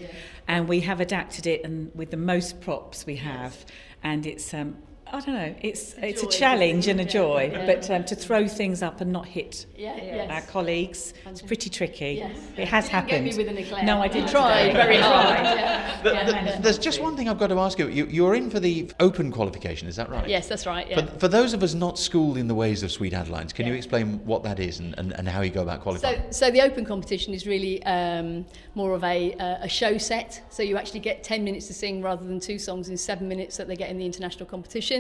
and 0.48 0.68
we 0.68 0.82
have 0.82 1.00
adapted 1.00 1.48
it 1.48 1.64
and 1.64 1.92
with 1.96 2.12
the 2.12 2.18
most 2.18 2.62
props 2.62 3.06
we 3.06 3.18
have, 3.18 3.66
and 4.04 4.26
it's 4.26 4.54
um, 4.54 4.78
I 5.13 5.20
don't 5.22 5.36
know, 5.36 5.56
it's 5.62 5.93
it's 6.02 6.22
a 6.22 6.26
joy. 6.26 6.32
challenge 6.32 6.88
and 6.88 7.00
a 7.00 7.06
joy, 7.06 7.50
Yeah. 7.52 7.65
but 7.65 7.89
um, 7.89 8.04
to 8.06 8.15
throw 8.15 8.48
things 8.48 8.82
up 8.84 9.02
and 9.02 9.12
not 9.12 9.26
hit 9.26 9.65
Yeah, 9.76 9.96
yes. 9.96 10.30
our 10.32 10.41
colleagues, 10.41 11.13
it's 11.26 11.41
pretty 11.41 11.70
tricky. 11.70 12.15
Yes. 12.24 12.36
It 12.58 12.67
has 12.67 12.86
You 12.86 12.91
didn't 12.91 13.08
get 13.08 13.24
me 13.24 13.30
happened. 13.32 13.58
with 13.70 13.72
an. 13.80 13.86
No, 13.86 14.02
I 14.02 14.08
did 14.08 14.28
try 14.28 14.72
very 14.74 14.98
hard. 14.98 15.39
Yeah. 15.43 16.02
The- 16.04 16.12
the- 16.58 16.62
there's 16.62 16.78
just 16.78 17.02
one 17.02 17.15
thing 17.15 17.30
I've 17.30 17.39
got 17.39 17.48
to 17.48 17.60
ask 17.60 17.80
you. 17.80 17.88
you. 17.88 18.06
You're 18.08 18.36
in 18.36 18.50
for 18.50 18.60
the 18.60 18.91
open 19.00 19.32
qualification, 19.32 19.88
is 19.88 19.96
that 19.96 20.10
right? 20.10 20.28
Yes, 20.28 20.48
that's 20.48 20.65
right. 20.65 20.88
Yeah. 20.89 21.06
For, 21.06 21.20
for 21.20 21.28
those 21.28 21.54
of 21.54 21.63
us 21.63 21.74
not 21.74 21.98
schooled 21.98 22.38
in 22.38 22.48
the 22.48 22.56
ways 22.56 22.84
of 22.84 22.91
Sweet 22.91 23.13
Adelines, 23.13 23.54
can 23.54 23.65
you 23.67 23.74
explain 23.74 24.24
what 24.26 24.43
that 24.43 24.60
is 24.60 24.80
and, 24.80 24.93
and, 24.98 25.13
and 25.13 25.28
how 25.28 25.41
you 25.41 25.52
go 25.52 25.62
about 25.62 25.82
qualifying? 25.82 26.22
So, 26.32 26.46
so 26.48 26.52
the 26.52 26.62
open 26.62 26.86
competition 26.86 27.34
is 27.34 27.48
really 27.48 27.82
um, 27.84 28.46
more 28.76 28.93
of 28.93 29.04
a, 29.04 29.34
uh, 29.36 29.58
a 29.62 29.70
show 29.70 29.98
set. 29.98 30.41
So 30.50 30.63
you 30.63 30.78
actually 30.78 31.00
get 31.02 31.24
10 31.24 31.43
minutes 31.43 31.67
to 31.67 31.74
sing 31.74 32.02
rather 32.02 32.26
than 32.26 32.39
two 32.39 32.60
songs 32.60 32.89
in 32.89 32.98
seven 32.98 33.28
minutes 33.28 33.58
that 33.58 33.67
they 33.67 33.76
get 33.76 33.89
in 33.89 33.98
the 33.98 34.06
international 34.06 34.46
competition. 34.46 34.97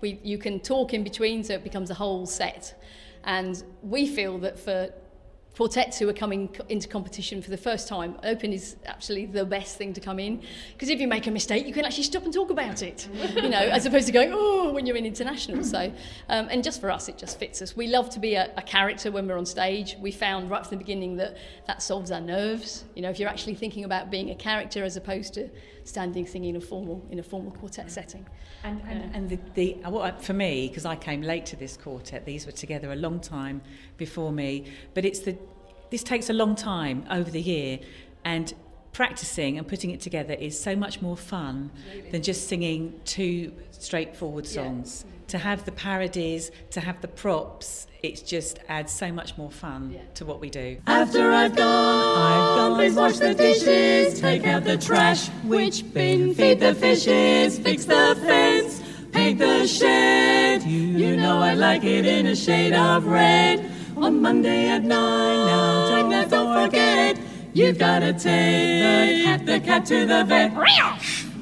We, 0.00 0.18
you 0.22 0.38
can 0.38 0.60
talk 0.60 0.94
in 0.94 1.02
between, 1.04 1.44
so 1.44 1.54
it 1.54 1.64
becomes 1.64 1.90
a 1.90 1.94
whole 1.94 2.26
set. 2.26 2.74
And 3.24 3.62
we 3.82 4.06
feel 4.06 4.38
that 4.38 4.58
for 4.58 4.92
quartets 5.60 5.98
who 5.98 6.08
are 6.08 6.14
coming 6.14 6.48
into 6.70 6.88
competition 6.88 7.42
for 7.42 7.50
the 7.50 7.56
first 7.58 7.86
time, 7.86 8.16
open 8.22 8.50
is 8.50 8.76
actually 8.86 9.26
the 9.26 9.44
best 9.44 9.76
thing 9.76 9.92
to 9.92 10.00
come 10.00 10.18
in 10.18 10.40
because 10.72 10.88
if 10.88 10.98
you 10.98 11.06
make 11.06 11.26
a 11.26 11.30
mistake, 11.30 11.66
you 11.66 11.74
can 11.74 11.84
actually 11.84 12.02
stop 12.02 12.24
and 12.24 12.32
talk 12.32 12.48
about 12.48 12.82
it, 12.82 13.06
you 13.34 13.50
know, 13.50 13.58
as 13.58 13.84
opposed 13.84 14.06
to 14.06 14.12
going 14.12 14.30
oh 14.32 14.72
when 14.72 14.86
you're 14.86 14.96
in 14.96 15.04
international. 15.04 15.62
So, 15.62 15.92
um, 16.30 16.48
and 16.50 16.64
just 16.64 16.80
for 16.80 16.90
us, 16.90 17.10
it 17.10 17.18
just 17.18 17.38
fits 17.38 17.60
us. 17.60 17.76
We 17.76 17.88
love 17.88 18.08
to 18.08 18.18
be 18.18 18.36
a, 18.36 18.50
a 18.56 18.62
character 18.62 19.12
when 19.12 19.28
we're 19.28 19.36
on 19.36 19.44
stage. 19.44 19.96
We 20.00 20.12
found 20.12 20.48
right 20.48 20.64
from 20.64 20.78
the 20.78 20.82
beginning 20.82 21.16
that 21.16 21.36
that 21.66 21.82
solves 21.82 22.10
our 22.10 22.22
nerves. 22.22 22.84
You 22.94 23.02
know, 23.02 23.10
if 23.10 23.20
you're 23.20 23.28
actually 23.28 23.56
thinking 23.56 23.84
about 23.84 24.10
being 24.10 24.30
a 24.30 24.34
character 24.34 24.82
as 24.82 24.96
opposed 24.96 25.34
to 25.34 25.50
standing 25.84 26.26
singing 26.26 26.50
in 26.50 26.56
a 26.56 26.60
formal 26.60 27.04
in 27.10 27.18
a 27.18 27.22
formal 27.22 27.52
quartet 27.52 27.90
setting. 27.90 28.24
And, 28.62 28.80
and, 28.88 29.14
and 29.14 29.30
the, 29.30 29.38
the 29.54 29.90
what 29.90 30.14
I- 30.14 30.18
for 30.18 30.32
me, 30.32 30.68
because 30.68 30.86
I 30.86 30.96
came 30.96 31.20
late 31.20 31.46
to 31.46 31.56
this 31.56 31.76
quartet, 31.76 32.24
these 32.24 32.46
were 32.46 32.52
together 32.52 32.92
a 32.92 32.96
long 32.96 33.20
time 33.20 33.60
before 33.96 34.32
me. 34.32 34.64
But 34.94 35.04
it's 35.04 35.20
the 35.20 35.36
this 35.90 36.02
takes 36.02 36.30
a 36.30 36.32
long 36.32 36.54
time 36.54 37.04
over 37.10 37.30
the 37.30 37.40
year, 37.40 37.78
and 38.24 38.54
practicing 38.92 39.56
and 39.56 39.68
putting 39.68 39.90
it 39.90 40.00
together 40.00 40.34
is 40.34 40.58
so 40.58 40.74
much 40.74 41.00
more 41.00 41.16
fun 41.16 41.70
than 42.10 42.22
just 42.22 42.48
singing 42.48 42.92
two 43.04 43.52
straightforward 43.70 44.46
songs. 44.46 45.04
To 45.28 45.38
have 45.38 45.64
the 45.64 45.70
parodies, 45.70 46.50
to 46.70 46.80
have 46.80 47.00
the 47.00 47.06
props, 47.06 47.86
it 48.02 48.24
just 48.26 48.58
adds 48.68 48.92
so 48.92 49.12
much 49.12 49.38
more 49.38 49.50
fun 49.50 49.96
to 50.14 50.24
what 50.24 50.40
we 50.40 50.50
do. 50.50 50.78
After 50.88 51.30
I've 51.30 51.54
gone, 51.54 52.18
I've 52.18 52.56
gone. 52.58 52.74
Please 52.74 52.94
wash 52.94 53.18
the 53.18 53.32
dishes, 53.32 54.20
take 54.20 54.44
out 54.44 54.64
the 54.64 54.76
trash. 54.76 55.28
Which 55.44 55.94
bin? 55.94 56.34
Feed 56.34 56.58
the 56.58 56.74
fishes, 56.74 57.60
fix 57.60 57.84
the 57.84 58.18
fence, 58.24 58.82
paint 59.12 59.38
the 59.38 59.68
shed. 59.68 60.64
You 60.64 61.16
know 61.16 61.38
I 61.38 61.54
like 61.54 61.84
it 61.84 62.06
in 62.06 62.26
a 62.26 62.34
shade 62.34 62.72
of 62.72 63.06
red. 63.06 63.70
On 64.00 64.22
Monday 64.22 64.68
at 64.68 64.82
nine, 64.82 65.46
now 65.46 66.08
don't, 66.08 66.30
don't 66.30 66.64
forget. 66.64 67.20
You've 67.52 67.76
gotta 67.78 68.14
take 68.14 68.22
the 68.22 69.24
cat, 69.24 69.44
the 69.44 69.60
cat 69.60 69.84
to 69.86 70.06
the 70.06 70.24
vet. 70.24 70.52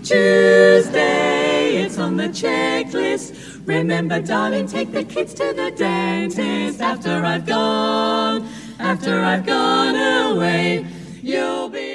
Tuesday, 0.04 1.76
it's 1.76 1.98
on 1.98 2.16
the 2.16 2.24
checklist. 2.24 3.64
Remember, 3.64 4.20
darling, 4.20 4.66
take 4.66 4.90
the 4.90 5.04
kids 5.04 5.34
to 5.34 5.52
the 5.54 5.70
dentist. 5.70 6.80
After 6.80 7.24
I've 7.24 7.46
gone, 7.46 8.48
after 8.80 9.20
I've 9.20 9.46
gone 9.46 9.94
away, 10.32 10.84
you'll 11.22 11.68
be 11.68 11.78
fine, 11.78 11.78
I 11.78 11.84
know. 11.84 11.87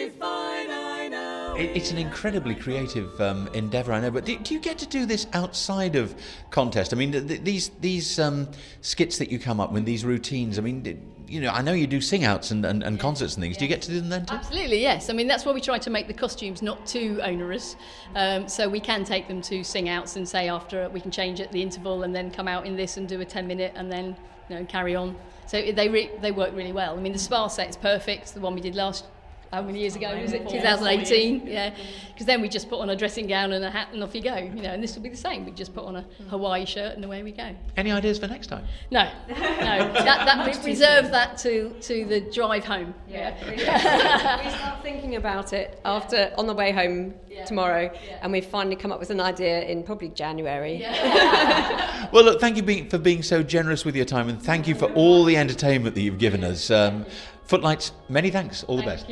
It, 1.55 1.77
it's 1.77 1.91
an 1.91 1.97
incredibly 1.97 2.55
creative 2.55 3.19
um, 3.21 3.47
endeavour, 3.53 3.93
I 3.93 4.01
know. 4.01 4.11
But 4.11 4.25
do, 4.25 4.37
do 4.37 4.53
you 4.53 4.59
get 4.59 4.77
to 4.79 4.87
do 4.87 5.05
this 5.05 5.27
outside 5.33 5.95
of 5.95 6.15
contest? 6.49 6.93
I 6.93 6.97
mean, 6.97 7.11
th- 7.11 7.27
th- 7.27 7.41
these 7.43 7.69
these 7.79 8.19
um, 8.19 8.49
skits 8.81 9.17
that 9.19 9.31
you 9.31 9.39
come 9.39 9.59
up 9.59 9.71
with, 9.71 9.85
these 9.85 10.03
routines. 10.03 10.57
I 10.57 10.61
mean, 10.61 10.81
d- 10.81 10.97
you 11.27 11.41
know, 11.41 11.49
I 11.49 11.61
know 11.61 11.73
you 11.73 11.87
do 11.87 11.99
sing-outs 12.01 12.51
and, 12.51 12.65
and, 12.65 12.83
and 12.83 12.99
concerts 12.99 13.35
and 13.35 13.43
things. 13.43 13.57
Do 13.57 13.65
you 13.65 13.69
get 13.69 13.81
to 13.83 13.89
do 13.89 13.99
them 13.99 14.09
then 14.09 14.25
too? 14.25 14.35
Absolutely, 14.35 14.81
yes. 14.81 15.09
I 15.09 15.13
mean, 15.13 15.27
that's 15.27 15.45
why 15.45 15.51
we 15.51 15.61
try 15.61 15.79
to 15.79 15.89
make 15.89 16.07
the 16.07 16.13
costumes 16.13 16.61
not 16.61 16.85
too 16.85 17.19
onerous. 17.23 17.75
Um, 18.15 18.47
so 18.47 18.69
we 18.69 18.79
can 18.79 19.03
take 19.03 19.27
them 19.27 19.41
to 19.43 19.63
sing 19.63 19.89
outs 19.89 20.15
and 20.15 20.27
say 20.27 20.47
after 20.47 20.89
we 20.89 20.99
can 20.99 21.11
change 21.11 21.41
at 21.41 21.51
the 21.51 21.61
interval 21.61 22.03
and 22.03 22.15
then 22.15 22.29
come 22.29 22.47
out 22.47 22.65
in 22.65 22.75
this 22.75 22.97
and 22.97 23.07
do 23.07 23.19
a 23.21 23.25
10 23.25 23.47
minute 23.47 23.73
and 23.75 23.91
then 23.91 24.15
you 24.49 24.57
know 24.57 24.65
carry 24.65 24.95
on. 24.95 25.15
So 25.47 25.71
they 25.71 25.89
re- 25.89 26.11
they 26.21 26.31
work 26.31 26.53
really 26.53 26.71
well. 26.71 26.97
I 26.97 27.01
mean, 27.01 27.13
the 27.13 27.19
spa 27.19 27.47
set's 27.47 27.77
perfect. 27.77 28.33
The 28.33 28.39
one 28.39 28.53
we 28.53 28.61
did 28.61 28.75
last. 28.75 29.05
How 29.53 29.61
many 29.61 29.81
years 29.81 29.95
ago 29.95 30.19
was 30.19 30.33
it? 30.33 30.49
2018. 30.49 31.45
Yeah, 31.45 31.75
because 32.07 32.25
then 32.25 32.41
we 32.41 32.49
just 32.49 32.69
put 32.69 32.79
on 32.79 32.89
a 32.89 32.95
dressing 32.95 33.27
gown 33.27 33.51
and 33.51 33.63
a 33.63 33.69
hat 33.69 33.89
and 33.93 34.01
off 34.01 34.15
you 34.15 34.21
go. 34.23 34.35
You 34.35 34.63
know, 34.63 34.71
and 34.71 34.81
this 34.81 34.95
will 34.95 35.03
be 35.03 35.09
the 35.09 35.15
same. 35.15 35.45
We 35.45 35.51
just 35.51 35.75
put 35.75 35.85
on 35.85 35.95
a 35.95 36.01
Hawaii 36.31 36.65
shirt 36.65 36.95
and 36.95 37.05
away 37.05 37.21
we 37.21 37.33
go. 37.33 37.55
Any 37.77 37.91
ideas 37.91 38.17
for 38.17 38.27
next 38.27 38.47
time? 38.47 38.65
No, 38.89 39.03
no, 39.29 39.35
that, 39.35 40.25
that 40.25 40.43
we 40.43 40.71
reserve 40.71 41.11
that 41.11 41.37
to 41.39 41.69
to 41.81 42.05
the 42.05 42.21
drive 42.21 42.65
home. 42.65 42.95
Yeah, 43.07 43.37
we 43.47 43.59
start 43.59 44.81
thinking 44.81 45.17
about 45.17 45.53
it 45.53 45.79
after 45.85 46.33
on 46.35 46.47
the 46.47 46.55
way 46.55 46.71
home 46.71 47.13
tomorrow, 47.45 47.91
and 48.23 48.31
we've 48.31 48.45
finally 48.45 48.75
come 48.75 48.91
up 48.91 48.99
with 48.99 49.11
an 49.11 49.19
idea 49.19 49.61
in 49.65 49.83
probably 49.83 50.09
January. 50.09 50.83
Well, 52.11 52.25
look, 52.25 52.39
thank 52.39 52.57
you 52.57 52.63
being, 52.63 52.89
for 52.89 52.99
being 52.99 53.23
so 53.23 53.41
generous 53.41 53.85
with 53.85 53.95
your 53.95 54.05
time, 54.05 54.29
and 54.29 54.39
thank 54.39 54.67
you 54.67 54.75
for 54.75 54.85
all 54.93 55.23
the 55.23 55.35
entertainment 55.35 55.95
that 55.95 56.01
you've 56.01 56.19
given 56.19 56.43
us. 56.43 56.69
Um, 56.69 57.07
Footlights, 57.45 57.91
many 58.09 58.31
thanks. 58.31 58.63
All 58.63 58.77
the 58.77 58.83
best. 58.83 59.05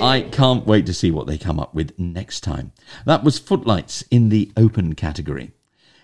I 0.00 0.28
can't 0.32 0.66
wait 0.66 0.86
to 0.86 0.94
see 0.94 1.10
what 1.10 1.26
they 1.26 1.36
come 1.38 1.58
up 1.58 1.74
with 1.74 1.98
next 1.98 2.40
time. 2.40 2.72
That 3.04 3.24
was 3.24 3.38
Footlights 3.38 4.02
in 4.10 4.28
the 4.28 4.50
open 4.56 4.94
category. 4.94 5.50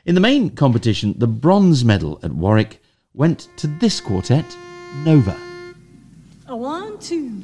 In 0.05 0.15
the 0.15 0.21
main 0.21 0.51
competition, 0.51 1.15
the 1.17 1.29
bronze 1.29 1.85
medal 1.85 2.19
at 2.23 2.33
Warwick 2.33 2.83
went 3.15 3.49
to 3.57 3.67
this 3.67 4.01
quartet, 4.01 4.45
Nova. 5.05 5.37
A 6.49 6.57
one, 6.57 6.99
two. 6.99 7.43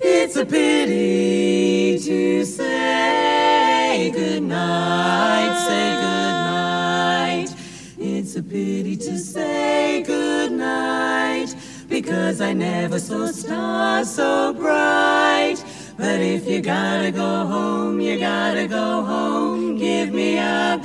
It's 0.00 0.36
a 0.36 0.46
pity 0.46 1.98
to 1.98 2.44
say 2.44 4.10
goodnight, 4.14 5.58
say 5.66 5.94
goodnight. 5.96 7.50
It's 7.98 8.36
a 8.36 8.42
pity 8.42 8.96
to 8.96 9.18
say 9.18 10.04
goodnight 10.06 11.56
because 11.88 12.40
I 12.40 12.52
never 12.52 12.98
saw 12.98 13.26
stars 13.26 14.14
so 14.14 14.52
bright. 14.52 15.56
But 15.96 16.20
if 16.20 16.46
you 16.46 16.60
gotta 16.60 17.10
go 17.10 17.46
home, 17.46 18.00
you 18.00 18.18
gotta 18.18 18.66
go 18.66 19.02
home. 19.02 19.78
Give 19.78 20.12
me 20.12 20.38
a 20.38 20.78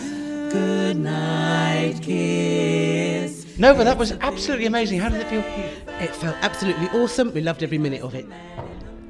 goodnight 0.51 2.01
kiss. 2.01 3.57
Nova, 3.57 3.83
that 3.83 3.97
was 3.97 4.13
absolutely 4.21 4.65
amazing. 4.65 4.99
How 4.99 5.09
did 5.09 5.21
it 5.21 5.27
feel? 5.27 5.43
It 5.99 6.15
felt 6.15 6.35
absolutely 6.41 6.87
awesome. 6.99 7.33
We 7.33 7.41
loved 7.41 7.61
every 7.61 7.77
minute 7.77 8.01
of 8.01 8.15
it. 8.15 8.25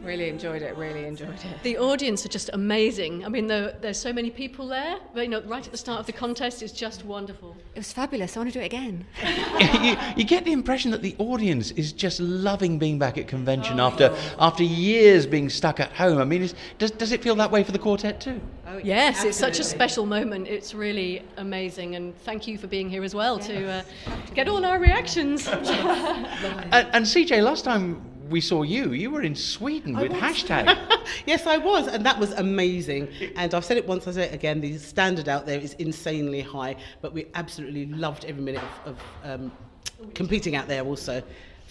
Really 0.03 0.29
enjoyed 0.29 0.63
it, 0.63 0.75
really 0.77 1.05
enjoyed 1.05 1.35
it. 1.35 1.63
The 1.63 1.77
audience 1.77 2.25
are 2.25 2.29
just 2.29 2.49
amazing. 2.53 3.23
I 3.23 3.29
mean, 3.29 3.45
there, 3.45 3.75
there's 3.81 3.99
so 3.99 4.11
many 4.11 4.31
people 4.31 4.67
there. 4.67 4.97
But, 5.13 5.21
you 5.21 5.29
know, 5.29 5.41
right 5.41 5.63
at 5.63 5.71
the 5.71 5.77
start 5.77 5.99
of 5.99 6.07
the 6.07 6.11
contest, 6.11 6.63
it's 6.63 6.73
just 6.73 7.05
wonderful. 7.05 7.55
It 7.75 7.79
was 7.79 7.93
fabulous. 7.93 8.35
I 8.35 8.39
want 8.39 8.51
to 8.51 8.59
do 8.59 8.63
it 8.63 8.65
again. 8.65 9.05
you, 9.83 9.95
you 10.17 10.23
get 10.23 10.43
the 10.43 10.53
impression 10.53 10.89
that 10.91 11.03
the 11.03 11.15
audience 11.19 11.71
is 11.71 11.93
just 11.93 12.19
loving 12.19 12.79
being 12.79 12.97
back 12.97 13.17
at 13.17 13.27
convention 13.27 13.79
after 13.79 14.15
after 14.39 14.63
years 14.63 15.25
being 15.25 15.49
stuck 15.49 15.79
at 15.79 15.91
home. 15.91 16.17
I 16.17 16.25
mean, 16.25 16.41
is, 16.41 16.55
does 16.79 16.91
does 16.91 17.11
it 17.11 17.21
feel 17.21 17.35
that 17.35 17.51
way 17.51 17.63
for 17.63 17.71
the 17.71 17.79
quartet 17.79 18.19
too? 18.19 18.41
yes, 18.83 19.23
it's 19.23 19.37
such 19.37 19.59
a 19.59 19.63
special 19.63 20.05
moment. 20.05 20.47
It's 20.47 20.73
really 20.73 21.23
amazing. 21.37 21.95
And 21.95 22.17
thank 22.19 22.47
you 22.47 22.57
for 22.57 22.67
being 22.67 22.89
here 22.89 23.03
as 23.03 23.13
well 23.13 23.37
to 23.39 23.67
uh, 23.67 23.83
get 24.33 24.47
all 24.47 24.65
our 24.65 24.79
reactions. 24.79 25.47
And, 26.71 26.87
and 26.93 27.05
CJ, 27.05 27.43
last 27.43 27.65
time 27.65 28.01
we 28.31 28.41
saw 28.41 28.63
you, 28.63 28.93
you 28.93 29.11
were 29.11 29.21
in 29.21 29.35
Sweden 29.35 29.95
with 29.97 30.11
hashtag. 30.11 30.75
yes, 31.25 31.45
I 31.45 31.57
was, 31.57 31.87
and 31.87 32.05
that 32.05 32.17
was 32.17 32.31
amazing. 32.31 33.09
And 33.35 33.53
I've 33.53 33.65
said 33.65 33.77
it 33.77 33.87
once, 33.87 34.07
I 34.07 34.11
say 34.11 34.23
it 34.23 34.33
again. 34.33 34.61
The 34.61 34.77
standard 34.77 35.29
out 35.29 35.45
there 35.45 35.59
is 35.59 35.73
insanely 35.73 36.41
high, 36.41 36.75
but 37.01 37.13
we 37.13 37.27
absolutely 37.35 37.85
loved 37.87 38.25
every 38.25 38.41
minute 38.41 38.63
of, 38.85 38.97
of 39.23 39.41
um, 39.41 39.51
competing 40.13 40.55
out 40.55 40.67
there. 40.67 40.83
Also, 40.83 41.21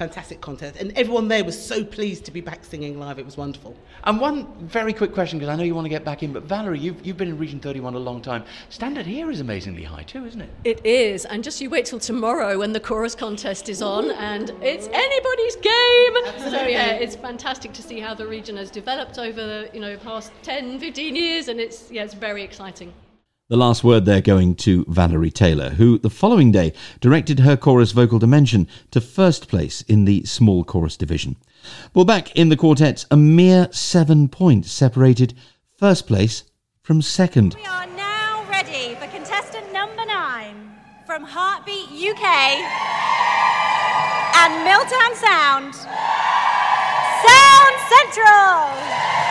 fantastic 0.01 0.41
contest, 0.41 0.77
and 0.81 0.97
everyone 0.97 1.29
there 1.29 1.45
was 1.45 1.63
so 1.63 1.85
pleased 1.85 2.25
to 2.25 2.31
be 2.31 2.41
back 2.41 2.65
singing 2.65 2.99
live. 2.99 3.19
It 3.19 3.27
was 3.27 3.37
wonderful. 3.37 3.77
And 4.05 4.19
one 4.19 4.47
very 4.67 4.95
quick 4.95 5.13
question, 5.13 5.39
because 5.39 5.53
I 5.53 5.57
know 5.57 5.63
you 5.63 5.75
want 5.75 5.85
to 5.85 5.91
get 5.91 6.07
back 6.07 6.23
in, 6.23 6.33
but 6.33 6.45
Valerie, 6.45 6.79
you've, 6.79 7.05
you've 7.05 7.19
been 7.19 7.29
in 7.29 7.37
Region 7.37 7.61
31 7.61 7.95
a 7.95 7.99
long 7.99 8.23
time. 8.23 8.45
Standard 8.71 9.05
here 9.05 9.31
is 9.31 9.41
amazingly 9.41 9.83
high 9.83 10.03
too, 10.05 10.25
isn't 10.25 10.41
it? 10.41 10.49
It 10.65 10.87
is, 10.87 11.27
and 11.27 11.45
just 11.45 11.61
you 11.61 11.69
wait 11.69 11.85
till 11.85 11.99
tomorrow 11.99 12.59
when 12.59 12.73
the 12.73 12.81
chorus 12.81 13.15
contest 13.15 13.69
is 13.69 13.83
on, 13.83 14.11
and 14.13 14.55
it's 14.63 14.89
anybody's 14.91 15.57
game. 15.57 16.51
So 16.51 16.67
yeah, 16.67 16.93
it's 16.93 17.17
fantastic 17.17 17.75
to 17.75 17.83
see 17.83 18.01
how 18.01 18.15
the 18.15 18.27
region 18.27 18.57
has 18.57 18.71
developed 18.71 19.19
over 19.19 19.45
the 19.45 19.71
you 19.75 19.81
know 19.81 19.99
past 19.99 20.33
10, 20.45 20.81
15 20.81 21.15
years, 21.15 21.49
and 21.49 21.61
it's 21.61 21.91
yeah, 21.91 22.05
it's 22.05 22.15
very 22.15 22.43
exciting. 22.43 22.95
The 23.51 23.57
last 23.57 23.83
word 23.83 24.05
there 24.05 24.21
going 24.21 24.55
to 24.57 24.85
Valerie 24.87 25.33
Taylor, 25.33 25.71
who 25.71 25.99
the 25.99 26.09
following 26.09 26.53
day 26.53 26.73
directed 27.01 27.41
her 27.41 27.57
chorus 27.57 27.91
vocal 27.91 28.21
dimension 28.21 28.69
to 28.93 29.01
first 29.01 29.49
place 29.49 29.83
in 29.89 30.05
the 30.05 30.25
small 30.25 30.63
chorus 30.63 30.97
division. 30.97 31.35
Well, 31.93 32.05
back 32.05 32.31
in 32.37 32.49
the 32.49 32.57
quartet, 32.57 33.07
a 33.11 33.17
mere 33.17 33.67
seven 33.73 34.29
points 34.29 34.71
separated 34.71 35.35
first 35.77 36.07
place 36.07 36.45
from 36.85 37.03
second. 37.03 37.57
We 37.57 37.67
are 37.67 37.89
now 37.89 38.47
ready 38.49 38.95
for 38.95 39.09
contestant 39.09 39.73
number 39.73 40.07
nine 40.07 40.71
from 41.05 41.25
Heartbeat 41.25 41.89
UK 41.91 42.23
and 44.39 44.63
Milltown 44.63 45.17
Sound. 45.17 45.75
Sound 47.27 47.77
Central! 47.91 49.30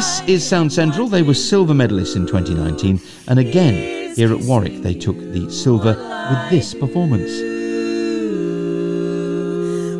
This 0.00 0.22
is 0.26 0.48
Sound 0.48 0.72
Central. 0.72 1.08
They 1.08 1.20
were 1.20 1.34
silver 1.34 1.74
medalists 1.74 2.16
in 2.16 2.26
2019, 2.26 2.98
and 3.28 3.38
again, 3.38 4.14
here 4.14 4.32
at 4.32 4.40
Warwick, 4.40 4.80
they 4.80 4.94
took 4.94 5.18
the 5.18 5.50
silver 5.50 5.94
with 6.30 6.48
this 6.48 6.72
performance. 6.72 7.30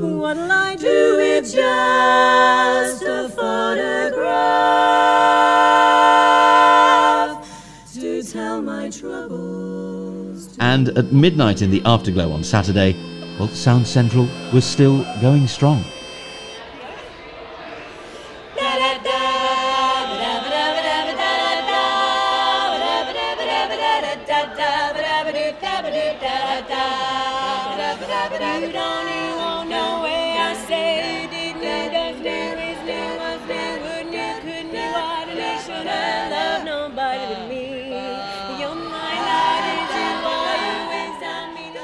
What'll 0.03 0.51
I 0.51 0.75
do 0.77 1.17
with 1.19 1.53
just 1.55 3.03
a 3.03 3.29
photograph 3.29 4.17
to 7.93 8.23
tell 8.23 8.63
my 8.63 8.89
troubles? 8.89 10.57
And 10.61 10.89
at 10.97 11.13
midnight 11.13 11.61
in 11.61 11.71
the 11.71 11.83
afterglow 11.85 12.33
on 12.33 12.43
Saturday, 12.43 12.97
well, 13.39 13.49
Sound 13.49 13.87
Central 13.87 14.31
was 14.51 14.65
still 14.65 15.05
going 15.21 15.47
strong. 15.47 15.85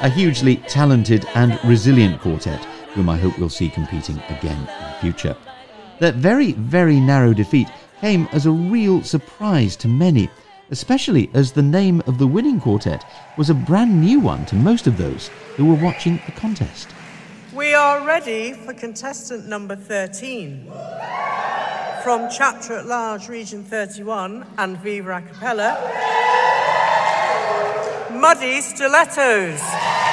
A 0.06 0.08
hugely 0.08 0.58
talented 0.68 1.26
and 1.34 1.58
resilient 1.64 2.20
quartet, 2.20 2.64
whom 2.94 3.08
I 3.08 3.18
hope 3.18 3.36
we'll 3.40 3.48
see 3.48 3.68
competing 3.68 4.20
again 4.28 4.56
in 4.56 4.66
the 4.66 4.96
future. 5.00 5.36
Their 5.98 6.12
very, 6.12 6.52
very 6.52 7.00
narrow 7.00 7.34
defeat 7.34 7.66
came 8.00 8.28
as 8.30 8.46
a 8.46 8.52
real 8.52 9.02
surprise 9.02 9.74
to 9.78 9.88
many, 9.88 10.30
especially 10.70 11.28
as 11.34 11.50
the 11.50 11.62
name 11.62 12.04
of 12.06 12.18
the 12.18 12.26
winning 12.28 12.60
quartet 12.60 13.04
was 13.36 13.50
a 13.50 13.54
brand 13.54 14.00
new 14.00 14.20
one 14.20 14.46
to 14.46 14.54
most 14.54 14.86
of 14.86 14.96
those 14.96 15.26
who 15.56 15.64
were 15.64 15.84
watching 15.84 16.22
the 16.24 16.32
contest. 16.40 16.86
We 17.52 17.74
are 17.74 18.06
ready 18.06 18.52
for 18.52 18.74
contestant 18.74 19.48
number 19.48 19.74
13. 19.74 20.70
From 22.04 22.28
Chapter 22.30 22.74
at 22.74 22.86
Large, 22.86 23.28
Region 23.28 23.64
31 23.64 24.46
and 24.56 24.78
Viva 24.78 25.16
a 25.16 25.22
Cappella, 25.22 26.06
Muddy 28.16 28.62
Stilettos. 28.62 30.05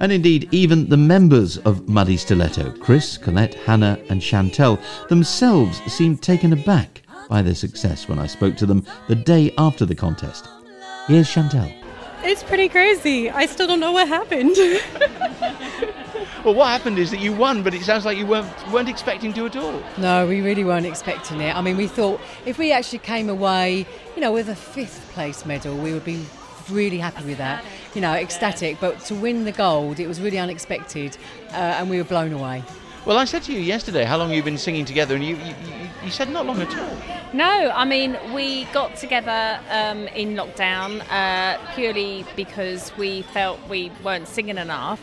And 0.00 0.10
indeed, 0.10 0.48
even 0.50 0.88
the 0.88 0.96
members 0.96 1.58
of 1.58 1.88
Muddy 1.88 2.16
Stiletto, 2.16 2.72
Chris, 2.80 3.18
Colette, 3.18 3.54
Hannah, 3.54 3.98
and 4.08 4.20
Chantel, 4.20 4.80
themselves 5.08 5.80
seemed 5.92 6.22
taken 6.22 6.54
aback 6.54 7.02
by 7.28 7.42
their 7.42 7.54
success 7.54 8.08
when 8.08 8.18
I 8.18 8.26
spoke 8.26 8.56
to 8.56 8.66
them 8.66 8.84
the 9.08 9.14
day 9.14 9.52
after 9.58 9.84
the 9.84 9.94
contest. 9.94 10.48
Here's 11.06 11.28
Chantel. 11.28 11.72
It's 12.22 12.42
pretty 12.42 12.68
crazy. 12.68 13.30
I 13.30 13.46
still 13.46 13.66
don't 13.66 13.80
know 13.80 13.92
what 13.92 14.08
happened. 14.08 14.56
Well, 16.44 16.54
what 16.54 16.68
happened 16.68 16.98
is 16.98 17.10
that 17.10 17.20
you 17.20 17.34
won, 17.34 17.62
but 17.62 17.74
it 17.74 17.82
sounds 17.82 18.06
like 18.06 18.16
you 18.16 18.24
weren't 18.24 18.48
weren't 18.72 18.88
expecting 18.88 19.34
to 19.34 19.44
at 19.44 19.56
all. 19.56 19.82
No, 19.98 20.26
we 20.26 20.40
really 20.40 20.64
weren't 20.64 20.86
expecting 20.86 21.38
it. 21.42 21.54
I 21.54 21.60
mean, 21.60 21.76
we 21.76 21.86
thought 21.86 22.18
if 22.46 22.56
we 22.56 22.72
actually 22.72 23.00
came 23.00 23.28
away, 23.28 23.86
you 24.14 24.22
know, 24.22 24.32
with 24.32 24.48
a 24.48 24.56
fifth 24.56 25.10
place 25.12 25.44
medal, 25.44 25.76
we 25.76 25.92
would 25.92 26.04
be 26.04 26.24
really 26.70 26.98
happy 26.98 27.24
with 27.24 27.38
that. 27.38 27.64
You 27.94 28.00
know, 28.00 28.12
ecstatic. 28.12 28.78
But 28.80 29.00
to 29.06 29.14
win 29.14 29.44
the 29.44 29.52
gold, 29.52 30.00
it 30.00 30.06
was 30.06 30.20
really 30.20 30.38
unexpected, 30.38 31.16
uh, 31.50 31.54
and 31.78 31.90
we 31.90 31.98
were 31.98 32.04
blown 32.04 32.32
away. 32.32 32.62
Well, 33.06 33.16
I 33.16 33.24
said 33.24 33.42
to 33.44 33.52
you 33.52 33.60
yesterday 33.60 34.04
how 34.04 34.18
long 34.18 34.30
you've 34.30 34.44
been 34.44 34.58
singing 34.58 34.84
together, 34.84 35.14
and 35.14 35.24
you, 35.24 35.36
you, 35.36 35.44
you- 35.46 35.88
you 36.04 36.10
said 36.10 36.30
not 36.30 36.46
long 36.46 36.58
at 36.62 36.74
all. 36.78 36.96
No, 37.34 37.70
I 37.74 37.84
mean, 37.84 38.16
we 38.32 38.64
got 38.72 38.96
together 38.96 39.60
um, 39.68 40.06
in 40.08 40.34
lockdown 40.34 41.02
uh, 41.10 41.58
purely 41.74 42.24
because 42.36 42.90
we 42.96 43.20
felt 43.34 43.60
we 43.68 43.92
weren't 44.02 44.26
singing 44.26 44.56
enough. 44.56 44.98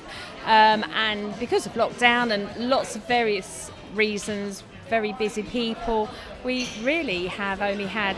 Um, 0.46 0.84
and 0.96 1.38
because 1.40 1.68
of 1.68 1.74
lockdown 1.74 2.32
and 2.34 2.50
lots 2.70 2.96
of 2.96 3.06
various 3.06 3.70
reasons, 3.94 4.64
very 4.90 5.14
busy 5.14 5.44
people, 5.44 6.10
we 6.44 6.68
really 6.82 7.28
have 7.28 7.62
only 7.62 7.86
had 7.86 8.16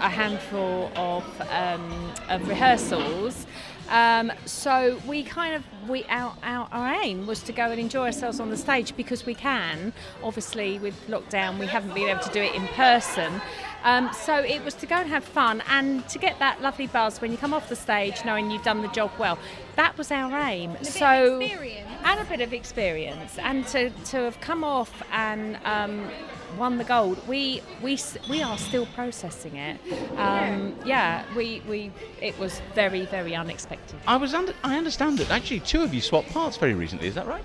a 0.00 0.08
handful 0.08 0.90
of, 0.96 1.24
um, 1.50 2.12
of 2.28 2.46
rehearsals. 2.48 3.46
Um, 3.88 4.30
so 4.44 5.00
we 5.06 5.22
kind 5.22 5.54
of 5.54 5.64
we 5.88 6.04
our, 6.10 6.34
our 6.42 6.68
our 6.72 7.02
aim 7.02 7.26
was 7.26 7.42
to 7.44 7.52
go 7.52 7.70
and 7.70 7.80
enjoy 7.80 8.06
ourselves 8.06 8.38
on 8.38 8.50
the 8.50 8.56
stage 8.56 8.94
because 8.96 9.24
we 9.24 9.34
can. 9.34 9.92
Obviously, 10.22 10.78
with 10.78 10.94
lockdown, 11.08 11.58
we 11.58 11.66
haven't 11.66 11.94
been 11.94 12.08
able 12.08 12.20
to 12.20 12.32
do 12.32 12.42
it 12.42 12.54
in 12.54 12.66
person. 12.68 13.40
Um, 13.84 14.10
so 14.12 14.36
it 14.36 14.62
was 14.64 14.74
to 14.74 14.86
go 14.86 14.96
and 14.96 15.08
have 15.08 15.24
fun 15.24 15.62
and 15.68 16.06
to 16.08 16.18
get 16.18 16.38
that 16.40 16.60
lovely 16.60 16.88
buzz 16.88 17.20
when 17.20 17.30
you 17.30 17.38
come 17.38 17.54
off 17.54 17.68
the 17.68 17.76
stage, 17.76 18.24
knowing 18.24 18.50
you've 18.50 18.64
done 18.64 18.82
the 18.82 18.88
job 18.88 19.10
well. 19.18 19.38
That 19.76 19.96
was 19.96 20.10
our 20.10 20.36
aim. 20.36 20.76
so 20.82 21.40
and 21.40 22.20
a 22.20 22.24
bit 22.24 22.40
of 22.40 22.52
experience, 22.52 23.38
and 23.38 23.66
to, 23.68 23.90
to 23.90 24.16
have 24.18 24.40
come 24.40 24.64
off 24.64 25.02
and 25.12 25.58
um, 25.64 26.08
won 26.56 26.78
the 26.78 26.84
gold. 26.84 27.18
We 27.28 27.62
we 27.82 27.98
we 28.28 28.42
are 28.42 28.56
still 28.58 28.86
processing 28.86 29.56
it. 29.56 29.78
Um, 30.16 30.74
yeah, 30.84 31.24
we 31.36 31.62
we 31.68 31.90
it 32.20 32.38
was 32.38 32.60
very 32.74 33.04
very 33.06 33.34
unexpected. 33.34 33.96
I 34.06 34.16
was 34.16 34.34
under, 34.34 34.54
I 34.64 34.76
understand 34.78 35.18
that 35.18 35.30
actually 35.30 35.60
two 35.60 35.82
of 35.82 35.92
you 35.92 36.00
swapped 36.00 36.30
parts 36.30 36.56
very 36.56 36.74
recently. 36.74 37.08
Is 37.08 37.14
that 37.14 37.26
right? 37.26 37.44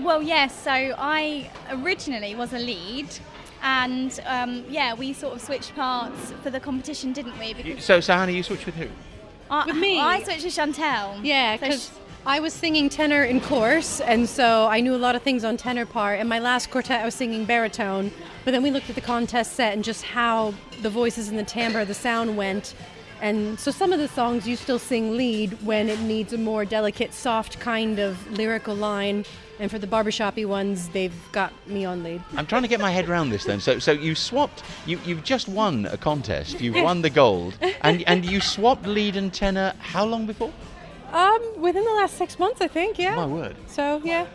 Well, 0.00 0.22
yes. 0.22 0.58
So 0.62 0.70
I 0.70 1.50
originally 1.70 2.34
was 2.34 2.52
a 2.52 2.58
lead, 2.58 3.08
and 3.62 4.18
um, 4.26 4.64
yeah, 4.68 4.94
we 4.94 5.12
sort 5.12 5.34
of 5.34 5.40
switched 5.40 5.74
parts 5.74 6.32
for 6.42 6.50
the 6.50 6.60
competition, 6.60 7.12
didn't 7.12 7.38
we? 7.38 7.54
You- 7.62 7.80
So, 7.80 8.00
so 8.00 8.14
Hannah, 8.14 8.32
you 8.32 8.42
switched 8.42 8.66
with 8.66 8.74
who? 8.74 8.88
I, 9.50 9.64
With 9.64 9.76
me. 9.76 9.98
I 9.98 10.22
switched 10.22 10.44
with 10.44 10.54
Chantel. 10.54 11.20
Yeah, 11.24 11.56
So 11.56 11.60
because 11.66 11.90
I 12.26 12.40
was 12.40 12.52
singing 12.52 12.88
tenor 12.88 13.22
in 13.22 13.40
course, 13.40 14.00
and 14.00 14.28
so 14.28 14.66
I 14.66 14.80
knew 14.80 14.94
a 14.94 14.98
lot 14.98 15.16
of 15.16 15.22
things 15.22 15.44
on 15.44 15.56
tenor 15.56 15.86
part. 15.86 16.20
And 16.20 16.28
my 16.28 16.38
last 16.38 16.70
quartet, 16.70 17.00
I 17.00 17.04
was 17.04 17.14
singing 17.14 17.44
baritone. 17.44 18.10
But 18.44 18.50
then 18.50 18.62
we 18.62 18.70
looked 18.70 18.90
at 18.90 18.94
the 18.94 19.00
contest 19.00 19.52
set 19.52 19.72
and 19.72 19.82
just 19.82 20.04
how 20.04 20.52
the 20.82 20.90
voices 20.90 21.28
and 21.28 21.38
the 21.38 21.44
timbre, 21.44 21.84
the 21.84 21.94
sound 21.94 22.36
went. 22.36 22.74
And 23.20 23.58
so 23.58 23.70
some 23.70 23.92
of 23.92 23.98
the 23.98 24.08
songs 24.08 24.46
you 24.46 24.56
still 24.56 24.78
sing 24.78 25.16
lead 25.16 25.52
when 25.64 25.88
it 25.88 26.00
needs 26.00 26.32
a 26.32 26.38
more 26.38 26.64
delicate, 26.64 27.12
soft 27.14 27.58
kind 27.60 27.98
of 27.98 28.30
lyrical 28.30 28.74
line. 28.74 29.24
And 29.58 29.70
for 29.70 29.78
the 29.78 29.88
barbershoppy 29.88 30.46
ones, 30.46 30.88
they've 30.90 31.32
got 31.32 31.52
me 31.66 31.84
on 31.84 32.04
lead. 32.04 32.22
I'm 32.36 32.46
trying 32.46 32.62
to 32.62 32.68
get 32.68 32.78
my 32.78 32.92
head 32.92 33.08
around 33.08 33.30
this 33.30 33.44
then. 33.44 33.58
So, 33.58 33.80
so 33.80 33.90
you 33.90 34.14
swapped. 34.14 34.62
You, 34.86 35.00
you've 35.04 35.24
just 35.24 35.48
won 35.48 35.86
a 35.86 35.96
contest. 35.96 36.60
You've 36.60 36.80
won 36.80 37.02
the 37.02 37.10
gold, 37.10 37.58
and 37.80 38.04
and 38.06 38.24
you 38.24 38.40
swapped 38.40 38.86
lead 38.86 39.16
and 39.16 39.34
tenor. 39.34 39.72
How 39.80 40.04
long 40.04 40.26
before? 40.26 40.52
Um, 41.12 41.60
within 41.60 41.84
the 41.84 41.92
last 41.92 42.16
six 42.16 42.38
months, 42.38 42.60
I 42.60 42.68
think. 42.68 42.98
Yeah. 42.98 43.16
My 43.16 43.26
word. 43.26 43.56
So 43.66 44.00
yeah. 44.04 44.26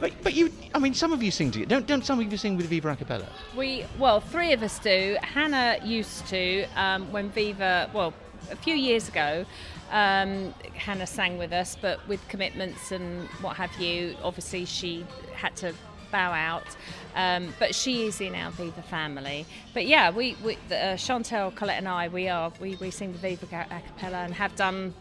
But 0.00 0.12
but 0.22 0.34
you. 0.34 0.52
I 0.74 0.78
mean, 0.78 0.94
some 0.94 1.12
of 1.12 1.22
you 1.22 1.30
sing 1.30 1.50
together. 1.50 1.68
Don't 1.68 1.86
don't 1.86 2.04
some 2.04 2.20
of 2.20 2.30
you 2.30 2.36
sing 2.36 2.56
with 2.56 2.66
Viva 2.66 2.90
a 2.90 2.96
cappella? 2.96 3.26
We 3.56 3.84
well, 3.98 4.20
three 4.20 4.52
of 4.52 4.62
us 4.62 4.78
do. 4.78 5.16
Hannah 5.22 5.78
used 5.84 6.26
to 6.28 6.66
um, 6.76 7.10
when 7.12 7.30
Viva. 7.30 7.90
Well, 7.94 8.12
a 8.50 8.56
few 8.56 8.74
years 8.74 9.08
ago, 9.08 9.44
um, 9.90 10.52
Hannah 10.74 11.06
sang 11.06 11.38
with 11.38 11.52
us, 11.52 11.76
but 11.80 12.06
with 12.08 12.26
commitments 12.28 12.92
and 12.92 13.28
what 13.40 13.56
have 13.56 13.74
you, 13.80 14.16
obviously 14.22 14.64
she 14.64 15.06
had 15.34 15.54
to 15.56 15.72
bow 16.10 16.32
out. 16.32 16.76
Um, 17.16 17.54
but 17.58 17.74
she 17.74 18.06
is 18.06 18.20
in 18.20 18.34
our 18.34 18.50
Viva 18.52 18.82
family. 18.82 19.46
But 19.72 19.86
yeah, 19.86 20.10
we, 20.10 20.36
we 20.44 20.58
the, 20.68 20.78
uh, 20.78 20.96
Chantel, 20.96 21.54
Colette, 21.54 21.78
and 21.78 21.88
I, 21.88 22.08
we 22.08 22.28
are 22.28 22.52
we, 22.60 22.76
we 22.76 22.90
sing 22.90 23.12
with 23.12 23.20
Viva 23.20 23.46
a 23.52 23.76
a 23.76 23.80
cappella 23.80 24.18
and 24.18 24.34
have 24.34 24.54
done. 24.56 24.94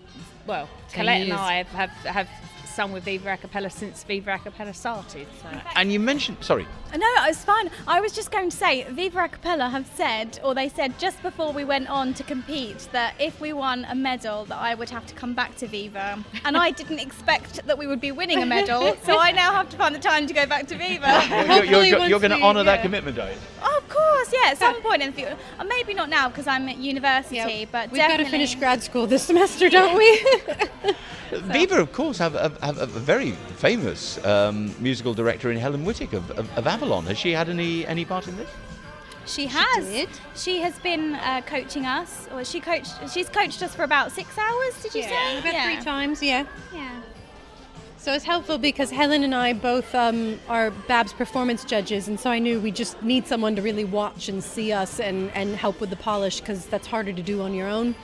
Well, 0.45 0.69
Ten 0.89 1.05
Colette 1.05 1.21
and. 1.21 1.33
I 1.33 1.53
have, 1.55 1.67
have 1.67 1.89
have 2.05 2.29
sung 2.73 2.91
with 2.91 3.03
Viva 3.03 3.33
a 3.33 3.37
cappella 3.37 3.69
since 3.69 4.03
Viva 4.03 4.33
a 4.33 4.39
cappella 4.39 4.73
started. 4.73 5.27
So. 5.41 5.47
And 5.75 5.91
you 5.93 5.99
mentioned. 5.99 6.37
Sorry. 6.41 6.65
Uh, 6.91 6.97
no, 6.97 7.07
it's 7.27 7.43
fine. 7.43 7.69
I 7.87 8.01
was 8.01 8.13
just 8.13 8.31
going 8.31 8.49
to 8.49 8.57
say, 8.57 8.83
Viva 8.89 9.25
a 9.25 9.29
Cappella 9.29 9.69
have 9.69 9.87
said, 9.95 10.39
or 10.43 10.55
they 10.55 10.69
said 10.69 10.97
just 10.99 11.21
before 11.21 11.53
we 11.53 11.65
went 11.65 11.87
on 11.89 12.13
to 12.15 12.23
compete, 12.23 12.87
that 12.91 13.13
if 13.19 13.39
we 13.39 13.53
won 13.53 13.85
a 13.85 13.95
medal, 13.95 14.45
that 14.45 14.57
I 14.57 14.73
would 14.75 14.89
have 14.89 15.05
to 15.07 15.13
come 15.13 15.33
back 15.33 15.55
to 15.57 15.67
Viva. 15.67 16.23
And 16.45 16.57
I 16.57 16.71
didn't 16.71 16.99
expect 16.99 17.65
that 17.65 17.77
we 17.77 17.87
would 17.87 18.01
be 18.01 18.11
winning 18.11 18.41
a 18.41 18.45
medal, 18.45 18.95
so 19.03 19.17
I 19.17 19.31
now 19.31 19.53
have 19.53 19.69
to 19.69 19.77
find 19.77 19.93
the 19.93 19.99
time 19.99 20.27
to 20.27 20.33
go 20.33 20.45
back 20.45 20.67
to 20.67 20.77
Viva. 20.77 21.23
You're, 21.63 21.83
you're, 21.83 22.07
you're, 22.07 22.19
going 22.19 22.31
to 22.31 22.41
honour 22.41 22.63
that 22.63 22.81
commitment, 22.81 23.17
are 23.19 23.31
you? 23.31 23.37
Of 24.23 24.29
course, 24.29 24.41
yeah, 24.43 24.51
at 24.51 24.57
some 24.57 24.81
point 24.81 25.01
in 25.01 25.09
the 25.11 25.15
future. 25.15 25.37
Uh, 25.59 25.63
maybe 25.65 25.93
not 25.93 26.09
now 26.09 26.29
because 26.29 26.47
I'm 26.47 26.69
at 26.69 26.77
university, 26.77 27.67
but 27.71 27.91
We've 27.91 28.01
got 28.01 28.17
to 28.17 28.25
finish 28.25 28.55
grad 28.55 28.81
school 28.81 29.05
this 29.05 29.23
semester, 29.31 29.69
don't 29.69 29.97
we? 29.97 30.25
Viva, 31.31 31.81
of 31.81 31.91
course, 31.91 32.17
have, 32.19 32.33
have, 32.33 32.57
have 32.61 32.77
a 32.77 32.85
very 32.85 33.31
famous 33.57 34.23
um, 34.23 34.73
musical 34.79 35.13
director 35.13 35.51
in 35.51 35.57
Helen 35.57 35.83
Whittick 35.83 36.13
of, 36.13 36.29
of, 36.31 36.57
of 36.57 36.67
Avalon. 36.67 37.05
Has 37.07 37.17
she 37.17 37.31
had 37.31 37.49
any 37.49 37.85
any 37.87 38.05
part 38.05 38.27
in 38.27 38.37
this? 38.37 38.49
She 39.25 39.47
has. 39.47 40.07
She 40.35 40.59
has 40.59 40.77
been 40.79 41.15
uh, 41.15 41.41
coaching 41.45 41.85
us, 41.85 42.27
or 42.33 42.43
she 42.43 42.59
coached. 42.59 42.93
She's 43.11 43.29
coached 43.29 43.63
us 43.63 43.73
for 43.75 43.83
about 43.83 44.11
six 44.11 44.37
hours. 44.37 44.81
Did 44.83 44.93
you 44.95 45.01
Yeah, 45.01 45.09
say? 45.09 45.39
about 45.49 45.63
three 45.65 45.83
times, 45.83 46.21
yeah. 46.21 46.45
Yeah. 46.73 47.01
So 48.03 48.11
it's 48.11 48.25
helpful 48.25 48.57
because 48.57 48.91
Helen 48.91 49.23
and 49.23 49.33
I 49.33 49.53
both 49.53 49.95
um, 49.95 50.37
are 50.49 50.71
Babs 50.71 51.13
performance 51.13 51.63
judges, 51.63 52.09
and 52.09 52.19
so 52.19 52.29
I 52.29 52.37
knew 52.37 52.59
we 52.59 52.69
just 52.69 53.01
need 53.01 53.25
someone 53.25 53.55
to 53.55 53.61
really 53.61 53.85
watch 53.85 54.27
and 54.27 54.43
see 54.43 54.73
us 54.73 54.99
and, 54.99 55.31
and 55.31 55.55
help 55.55 55.79
with 55.79 55.89
the 55.89 55.95
polish 55.95 56.41
because 56.41 56.65
that's 56.65 56.85
harder 56.85 57.13
to 57.13 57.21
do 57.21 57.41
on 57.41 57.53
your 57.53 57.69
own. 57.69 57.95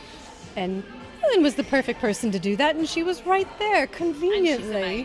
And 0.55 0.85
Helen 1.21 1.43
was 1.43 1.55
the 1.55 1.65
perfect 1.65 1.99
person 1.99 2.31
to 2.31 2.39
do 2.39 2.55
that, 2.55 2.77
and 2.77 2.87
she 2.87 3.03
was 3.03 3.25
right 3.25 3.45
there 3.59 3.87
conveniently. 3.87 5.03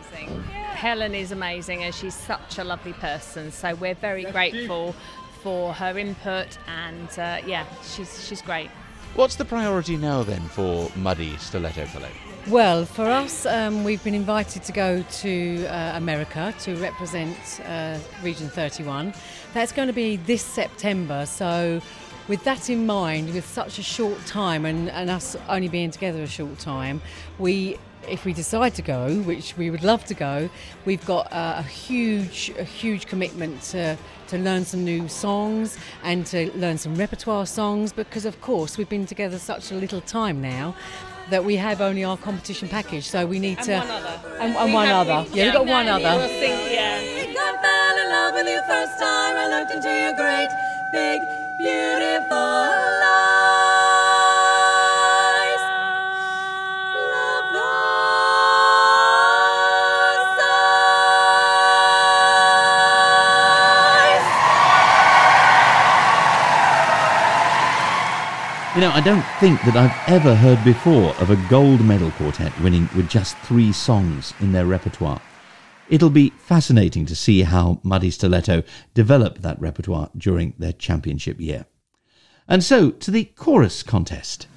Helen 0.74 1.12
is 1.12 1.32
amazing 1.32 1.82
and 1.82 1.92
she's 1.92 2.14
such 2.14 2.58
a 2.58 2.62
lovely 2.62 2.92
person. 2.92 3.50
So 3.50 3.74
we're 3.74 3.96
very 3.96 4.22
grateful 4.26 4.94
for 5.42 5.74
her 5.74 5.98
input 5.98 6.56
and 6.68 7.08
uh, 7.18 7.40
yeah, 7.44 7.66
she's 7.82 8.24
she's 8.28 8.42
great. 8.42 8.70
What's 9.16 9.34
the 9.34 9.44
priority 9.44 9.96
now 9.96 10.22
then 10.22 10.42
for 10.42 10.88
Muddy 10.94 11.36
Stiletto 11.38 11.86
Ballet? 11.92 12.12
Well, 12.48 12.84
for 12.84 13.06
us, 13.06 13.46
um, 13.46 13.84
we've 13.84 14.04
been 14.04 14.14
invited 14.14 14.64
to 14.64 14.72
go 14.72 15.02
to 15.02 15.66
uh, 15.66 15.92
America 15.94 16.54
to 16.60 16.76
represent 16.76 17.38
uh, 17.64 17.98
Region 18.22 18.50
31. 18.50 19.14
That's 19.54 19.72
going 19.72 19.86
to 19.86 19.94
be 19.94 20.16
this 20.16 20.42
September. 20.42 21.24
So, 21.24 21.80
with 22.28 22.44
that 22.44 22.68
in 22.68 22.84
mind, 22.84 23.32
with 23.32 23.46
such 23.46 23.78
a 23.78 23.82
short 23.82 24.26
time 24.26 24.66
and, 24.66 24.90
and 24.90 25.08
us 25.08 25.36
only 25.48 25.68
being 25.68 25.90
together 25.90 26.22
a 26.22 26.26
short 26.26 26.58
time, 26.58 27.00
we 27.38 27.78
if 28.06 28.26
we 28.26 28.34
decide 28.34 28.74
to 28.74 28.82
go, 28.82 29.22
which 29.22 29.56
we 29.56 29.70
would 29.70 29.82
love 29.82 30.04
to 30.04 30.12
go, 30.12 30.50
we've 30.84 31.04
got 31.06 31.32
uh, 31.32 31.54
a 31.56 31.62
huge, 31.62 32.52
a 32.58 32.64
huge 32.64 33.06
commitment 33.06 33.62
to, 33.62 33.96
to 34.28 34.36
learn 34.36 34.66
some 34.66 34.84
new 34.84 35.08
songs 35.08 35.78
and 36.02 36.26
to 36.26 36.52
learn 36.58 36.76
some 36.76 36.94
repertoire 36.96 37.46
songs 37.46 37.94
because, 37.94 38.26
of 38.26 38.38
course, 38.42 38.76
we've 38.76 38.90
been 38.90 39.06
together 39.06 39.38
such 39.38 39.72
a 39.72 39.74
little 39.74 40.02
time 40.02 40.42
now 40.42 40.74
that 41.30 41.44
we 41.44 41.56
have 41.56 41.80
only 41.80 42.04
our 42.04 42.16
competition 42.16 42.68
package, 42.68 43.04
so 43.08 43.26
we 43.26 43.38
need 43.38 43.58
And 43.58 43.66
to. 43.66 43.72
one 43.78 43.90
other. 43.90 44.20
And, 44.40 44.56
and 44.56 44.72
one 44.72 44.88
other. 44.88 45.26
we- 45.30 45.38
Yeah, 45.38 45.44
we've 45.46 45.52
got 45.54 45.66
one 45.66 45.88
other. 45.88 46.16
we'll 46.18 46.28
sing, 46.28 46.72
yeah. 46.72 47.00
I 47.36 47.56
fell 47.62 47.96
in 48.02 48.08
love 48.10 48.34
with 48.34 48.46
you 48.48 48.60
first 48.68 48.98
time 48.98 49.36
I 49.36 49.46
looked 49.58 49.72
into 49.72 49.88
your 49.88 50.12
great, 50.14 50.48
big, 50.92 51.20
beautiful 51.58 52.36
eyes. 54.76 54.93
You 68.74 68.80
know, 68.80 68.90
I 68.90 69.02
don't 69.02 69.24
think 69.38 69.62
that 69.62 69.76
I've 69.76 70.08
ever 70.08 70.34
heard 70.34 70.64
before 70.64 71.14
of 71.20 71.30
a 71.30 71.36
gold 71.48 71.80
medal 71.84 72.10
quartet 72.10 72.52
winning 72.60 72.88
with 72.96 73.08
just 73.08 73.38
three 73.38 73.70
songs 73.70 74.34
in 74.40 74.50
their 74.50 74.66
repertoire. 74.66 75.22
It'll 75.88 76.10
be 76.10 76.30
fascinating 76.30 77.06
to 77.06 77.14
see 77.14 77.42
how 77.42 77.78
Muddy 77.84 78.10
Stiletto 78.10 78.64
develop 78.92 79.38
that 79.38 79.60
repertoire 79.60 80.10
during 80.16 80.54
their 80.58 80.72
championship 80.72 81.40
year. 81.40 81.66
And 82.48 82.64
so 82.64 82.90
to 82.90 83.12
the 83.12 83.26
chorus 83.36 83.84
contest. 83.84 84.48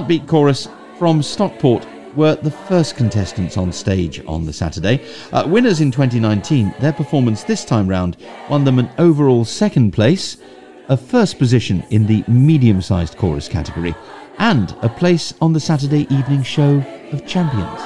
Heartbeat 0.00 0.26
Chorus 0.26 0.66
from 0.98 1.22
Stockport 1.22 1.86
were 2.16 2.34
the 2.34 2.50
first 2.50 2.96
contestants 2.96 3.58
on 3.58 3.70
stage 3.70 4.24
on 4.26 4.46
the 4.46 4.52
Saturday. 4.52 5.04
Uh, 5.30 5.44
winners 5.46 5.82
in 5.82 5.90
2019, 5.90 6.74
their 6.80 6.94
performance 6.94 7.44
this 7.44 7.66
time 7.66 7.86
round 7.86 8.16
won 8.48 8.64
them 8.64 8.78
an 8.78 8.88
overall 8.96 9.44
second 9.44 9.90
place, 9.90 10.38
a 10.88 10.96
first 10.96 11.38
position 11.38 11.84
in 11.90 12.06
the 12.06 12.24
medium 12.28 12.80
sized 12.80 13.18
chorus 13.18 13.46
category, 13.46 13.94
and 14.38 14.74
a 14.80 14.88
place 14.88 15.34
on 15.42 15.52
the 15.52 15.60
Saturday 15.60 16.06
evening 16.08 16.42
show 16.42 16.82
of 17.12 17.26
champions. 17.26 17.82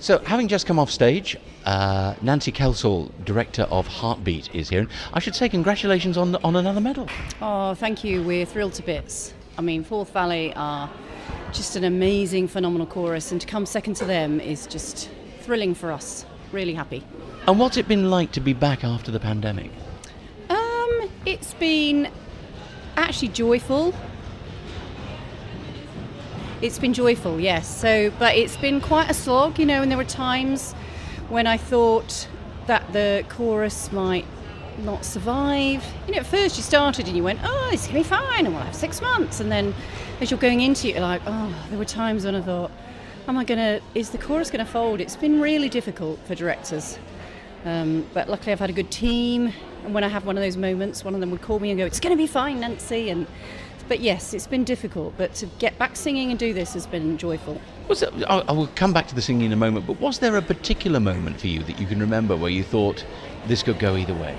So, 0.00 0.18
having 0.24 0.48
just 0.48 0.66
come 0.66 0.80
off 0.80 0.90
stage, 0.90 1.36
uh, 1.64 2.14
Nancy 2.22 2.52
Kelsall, 2.52 3.10
director 3.24 3.62
of 3.70 3.86
Heartbeat, 3.86 4.54
is 4.54 4.68
here. 4.68 4.80
And 4.80 4.88
I 5.12 5.18
should 5.18 5.34
say, 5.34 5.48
congratulations 5.48 6.16
on 6.16 6.36
on 6.36 6.56
another 6.56 6.80
medal. 6.80 7.08
Oh, 7.40 7.74
thank 7.74 8.04
you. 8.04 8.22
We're 8.22 8.46
thrilled 8.46 8.74
to 8.74 8.82
bits. 8.82 9.34
I 9.58 9.62
mean, 9.62 9.84
Forth 9.84 10.12
Valley 10.12 10.52
are 10.54 10.90
just 11.52 11.76
an 11.76 11.84
amazing, 11.84 12.48
phenomenal 12.48 12.86
chorus, 12.86 13.32
and 13.32 13.40
to 13.40 13.46
come 13.46 13.66
second 13.66 13.94
to 13.94 14.04
them 14.04 14.40
is 14.40 14.66
just 14.66 15.10
thrilling 15.40 15.74
for 15.74 15.92
us. 15.92 16.24
Really 16.52 16.74
happy. 16.74 17.04
And 17.46 17.58
what's 17.58 17.76
it 17.76 17.88
been 17.88 18.10
like 18.10 18.32
to 18.32 18.40
be 18.40 18.52
back 18.52 18.84
after 18.84 19.10
the 19.10 19.20
pandemic? 19.20 19.70
Um, 20.48 21.10
it's 21.26 21.54
been 21.54 22.10
actually 22.96 23.28
joyful. 23.28 23.94
It's 26.62 26.78
been 26.78 26.92
joyful, 26.92 27.40
yes. 27.40 27.66
So, 27.80 28.12
but 28.18 28.36
it's 28.36 28.56
been 28.56 28.80
quite 28.80 29.10
a 29.10 29.14
slog, 29.14 29.58
you 29.58 29.66
know. 29.66 29.82
And 29.82 29.90
there 29.90 29.98
were 29.98 30.04
times 30.04 30.74
when 31.30 31.46
I 31.46 31.56
thought 31.56 32.28
that 32.66 32.92
the 32.92 33.24
chorus 33.28 33.90
might 33.92 34.26
not 34.84 35.04
survive. 35.04 35.84
You 36.06 36.14
know, 36.14 36.20
at 36.20 36.26
first 36.26 36.56
you 36.56 36.62
started 36.62 37.06
and 37.06 37.16
you 37.16 37.22
went, 37.22 37.40
"Oh, 37.42 37.70
it's 37.72 37.86
gonna 37.86 38.00
be 38.00 38.04
fine, 38.04 38.46
and 38.46 38.54
we'll 38.54 38.64
have 38.64 38.74
six 38.74 39.00
months." 39.00 39.40
And 39.40 39.50
then, 39.50 39.74
as 40.20 40.30
you're 40.30 40.40
going 40.40 40.60
into 40.60 40.88
it, 40.88 40.94
you're 40.94 41.02
like, 41.02 41.22
"Oh." 41.26 41.54
There 41.68 41.78
were 41.78 41.84
times 41.84 42.24
when 42.24 42.34
I 42.34 42.40
thought, 42.40 42.70
"Am 43.28 43.38
I 43.38 43.44
gonna? 43.44 43.80
Is 43.94 44.10
the 44.10 44.18
chorus 44.18 44.50
gonna 44.50 44.66
fold?" 44.66 45.00
It's 45.00 45.16
been 45.16 45.40
really 45.40 45.68
difficult 45.68 46.18
for 46.26 46.34
directors. 46.34 46.98
Um, 47.64 48.06
but 48.14 48.28
luckily, 48.28 48.52
I've 48.52 48.60
had 48.60 48.70
a 48.70 48.74
good 48.74 48.90
team. 48.90 49.52
And 49.84 49.94
when 49.94 50.04
I 50.04 50.08
have 50.08 50.26
one 50.26 50.36
of 50.36 50.42
those 50.42 50.56
moments, 50.56 51.04
one 51.04 51.14
of 51.14 51.20
them 51.20 51.30
would 51.30 51.42
call 51.42 51.58
me 51.58 51.70
and 51.70 51.78
go, 51.78 51.86
"It's 51.86 52.00
going 52.00 52.12
to 52.12 52.16
be 52.16 52.26
fine, 52.26 52.60
Nancy." 52.60 53.10
And 53.10 53.26
but 53.90 53.98
yes, 53.98 54.34
it's 54.34 54.46
been 54.46 54.62
difficult. 54.62 55.14
But 55.18 55.34
to 55.34 55.46
get 55.58 55.76
back 55.76 55.96
singing 55.96 56.30
and 56.30 56.38
do 56.38 56.54
this 56.54 56.74
has 56.74 56.86
been 56.86 57.18
joyful. 57.18 57.60
Was 57.88 57.98
there, 58.00 58.10
I, 58.28 58.38
I 58.46 58.52
will 58.52 58.68
come 58.68 58.92
back 58.92 59.08
to 59.08 59.16
the 59.16 59.20
singing 59.20 59.46
in 59.46 59.52
a 59.52 59.56
moment, 59.56 59.84
but 59.84 60.00
was 60.00 60.20
there 60.20 60.36
a 60.36 60.42
particular 60.42 61.00
moment 61.00 61.40
for 61.40 61.48
you 61.48 61.64
that 61.64 61.80
you 61.80 61.88
can 61.88 61.98
remember 61.98 62.36
where 62.36 62.52
you 62.52 62.62
thought 62.62 63.04
this 63.48 63.64
could 63.64 63.80
go 63.80 63.96
either 63.96 64.14
way? 64.14 64.38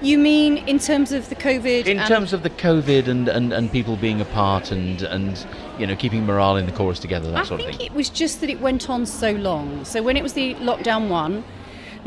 You 0.00 0.16
mean 0.16 0.56
in 0.66 0.78
terms 0.78 1.12
of 1.12 1.28
the 1.28 1.34
COVID? 1.34 1.86
In 1.86 1.98
terms 2.06 2.32
of 2.32 2.42
the 2.42 2.48
COVID 2.48 3.06
and, 3.06 3.28
and, 3.28 3.52
and 3.52 3.70
people 3.70 3.96
being 3.96 4.22
apart 4.22 4.72
and, 4.72 5.02
and 5.02 5.46
you 5.78 5.86
know 5.86 5.94
keeping 5.94 6.24
morale 6.24 6.56
in 6.56 6.64
the 6.64 6.72
chorus 6.72 6.98
together, 6.98 7.30
that 7.32 7.40
I 7.40 7.44
sort 7.44 7.60
of 7.60 7.66
think 7.66 7.78
thing. 7.78 7.86
it 7.86 7.92
was 7.92 8.08
just 8.08 8.40
that 8.40 8.48
it 8.48 8.62
went 8.62 8.88
on 8.88 9.04
so 9.04 9.32
long. 9.32 9.84
So 9.84 10.02
when 10.02 10.16
it 10.16 10.22
was 10.22 10.32
the 10.32 10.54
lockdown 10.54 11.10
one, 11.10 11.44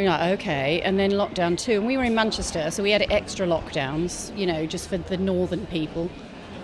you're 0.01 0.11
like, 0.11 0.39
okay, 0.39 0.81
and 0.81 0.97
then 0.99 1.11
lockdown 1.11 1.57
two, 1.57 1.73
and 1.73 1.85
we 1.85 1.97
were 1.97 2.03
in 2.03 2.15
Manchester, 2.15 2.71
so 2.71 2.83
we 2.83 2.91
had 2.91 3.05
extra 3.11 3.45
lockdowns, 3.45 4.35
you 4.37 4.45
know, 4.45 4.65
just 4.65 4.89
for 4.89 4.97
the 4.97 5.17
northern 5.17 5.65
people 5.67 6.09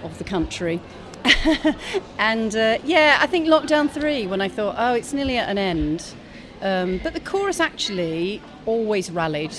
of 0.04 0.18
the 0.18 0.24
country. 0.24 0.80
and 2.20 2.56
uh, 2.56 2.78
yeah, 2.84 3.18
I 3.20 3.28
think 3.28 3.48
lockdown 3.48 3.90
three, 3.90 4.28
when 4.28 4.42
I 4.42 4.48
thought, 4.48 4.76
oh, 4.78 4.94
it's 4.94 5.14
nearly 5.14 5.38
at 5.38 5.50
an 5.50 5.58
end. 5.58 6.14
Um, 6.62 7.00
but 7.04 7.14
the 7.14 7.20
chorus 7.20 7.60
actually 7.60 8.42
always 8.66 9.12
rallied. 9.12 9.54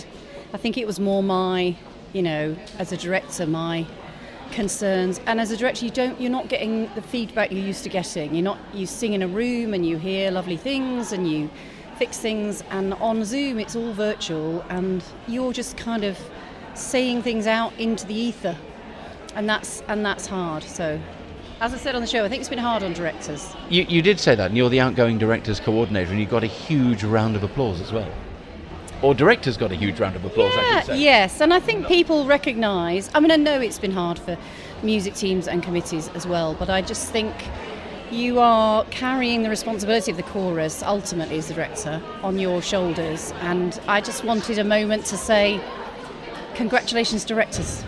I 0.53 0.57
think 0.57 0.79
it 0.79 0.87
was 0.87 0.99
more 0.99 1.23
my, 1.23 1.77
you 2.13 2.23
know, 2.23 2.57
as 2.79 2.93
a 2.93 2.97
director, 2.97 3.47
my 3.47 3.87
concerns. 4.53 5.21
And 5.27 5.41
as 5.41 5.51
a 5.51 5.57
director, 5.57 5.85
you 5.85 5.91
don't, 5.91 6.21
you're 6.21 6.31
not 6.31 6.49
getting 6.49 6.91
the 6.95 7.03
feedback 7.03 7.51
you're 7.53 7.65
used 7.65 7.83
to 7.85 7.91
getting. 7.91 8.35
You're 8.35 8.45
not, 8.45 8.59
you 8.73 8.87
sing 8.87 9.13
in 9.13 9.23
a 9.23 9.29
room 9.29 9.75
and 9.75 9.85
you 9.85 9.99
hear 9.99 10.31
lovely 10.31 10.57
things 10.57 11.13
and 11.13 11.31
you 11.31 11.51
fix 11.99 12.19
things. 12.19 12.63
And 12.71 12.95
on 12.95 13.25
Zoom, 13.25 13.59
it's 13.59 13.77
all 13.77 13.93
virtual, 13.93 14.63
and 14.69 15.03
you're 15.27 15.53
just 15.53 15.77
kind 15.77 16.05
of 16.05 16.19
saying 16.75 17.23
things 17.23 17.47
out 17.47 17.73
into 17.79 18.07
the 18.07 18.15
ether, 18.15 18.57
and 19.35 19.49
that's 19.49 19.83
and 19.89 20.05
that's 20.05 20.27
hard. 20.27 20.63
So. 20.63 21.01
As 21.59 21.73
I 21.73 21.79
said 21.79 21.95
on 21.95 22.03
the 22.03 22.07
show, 22.07 22.23
I 22.23 22.29
think 22.29 22.41
it's 22.41 22.51
been 22.51 22.59
hard 22.59 22.83
on 22.83 22.93
directors. 22.93 23.55
You, 23.71 23.85
you 23.89 24.03
did 24.03 24.21
say 24.21 24.35
that, 24.35 24.49
and 24.49 24.57
you're 24.59 24.69
the 24.69 24.81
outgoing 24.81 25.17
directors 25.17 25.59
coordinator, 25.59 26.11
and 26.11 26.21
you 26.21 26.27
got 26.27 26.45
a 26.45 26.47
huge 26.47 27.03
round 27.03 27.35
of 27.35 27.43
applause 27.43 27.81
as 27.81 27.95
well. 27.95 28.13
Or 29.01 29.15
directors 29.15 29.57
got 29.57 29.73
a 29.73 29.75
huge 29.75 29.99
round 29.99 30.17
of 30.17 30.25
applause, 30.27 30.53
I 30.55 30.61
Yeah, 30.61 30.79
should 30.81 30.87
say. 30.89 30.99
yes, 30.99 31.41
and 31.41 31.55
I 31.55 31.61
think 31.61 31.87
people 31.87 32.27
recognise. 32.27 33.11
I 33.15 33.21
mean, 33.21 33.31
I 33.31 33.37
know 33.37 33.59
it's 33.59 33.79
been 33.79 33.91
hard 33.93 34.19
for 34.19 34.37
music 34.83 35.15
teams 35.15 35.49
and 35.49 35.63
committees 35.63 36.09
as 36.09 36.27
well, 36.27 36.53
but 36.59 36.69
I 36.69 36.83
just 36.83 37.11
think 37.11 37.33
you 38.11 38.39
are 38.39 38.85
carrying 38.87 39.43
the 39.43 39.51
responsibility 39.51 40.11
of 40.11 40.17
the 40.17 40.23
chorus 40.23 40.83
ultimately 40.83 41.39
as 41.39 41.49
the 41.49 41.55
director 41.55 42.01
on 42.23 42.39
your 42.39 42.63
shoulders, 42.63 43.33
and 43.41 43.81
I 43.89 44.01
just 44.01 44.25
wanted 44.25 44.59
a 44.59 44.65
moment 44.65 45.07
to 45.07 45.17
say, 45.17 45.61
congratulations, 46.55 47.25
directors. 47.25 47.85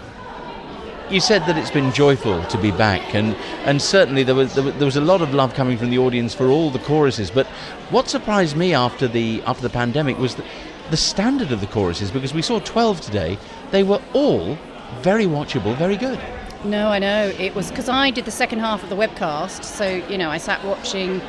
You 1.11 1.21
said 1.21 1.43
that 1.47 1.57
it's 1.57 1.71
been 1.71 1.93
joyful 1.93 2.45
to 2.45 2.59
be 2.59 2.71
back, 2.71 3.15
and, 3.15 3.35
and 3.65 3.81
certainly 3.81 4.25
there 4.25 4.35
was, 4.35 4.55
there 4.55 4.73
was 4.85 4.97
a 4.97 5.01
lot 5.01 5.23
of 5.23 5.33
love 5.33 5.55
coming 5.55 5.79
from 5.79 5.91
the 5.91 5.99
audience 5.99 6.35
for 6.35 6.49
all 6.49 6.71
the 6.71 6.81
choruses. 6.81 7.31
But 7.31 7.47
what 7.91 8.09
surprised 8.09 8.57
me 8.57 8.75
after 8.75 9.09
the 9.09 9.43
after 9.47 9.63
the 9.63 9.71
pandemic 9.71 10.19
was 10.19 10.35
the, 10.35 10.45
the 10.91 10.99
standard 10.99 11.51
of 11.51 11.61
the 11.61 11.67
choruses, 11.67 12.11
because 12.11 12.35
we 12.35 12.43
saw 12.43 12.59
12 12.61 13.01
today. 13.01 13.39
They 13.71 13.83
were 13.83 14.03
all 14.13 14.59
very 15.01 15.25
watchable, 15.25 15.77
very 15.77 15.97
good. 15.97 16.19
No, 16.65 16.89
I 16.89 16.99
know. 16.99 17.33
It 17.39 17.55
was 17.55 17.71
because 17.71 17.89
I 17.89 18.11
did 18.11 18.25
the 18.25 18.33
second 18.33 18.59
half 18.59 18.83
of 18.83 18.89
the 18.89 18.97
webcast, 18.97 19.63
so 19.63 19.87
you 19.87 20.19
know 20.19 20.29
I 20.29 20.39
sat 20.39 20.65
watching, 20.65 21.21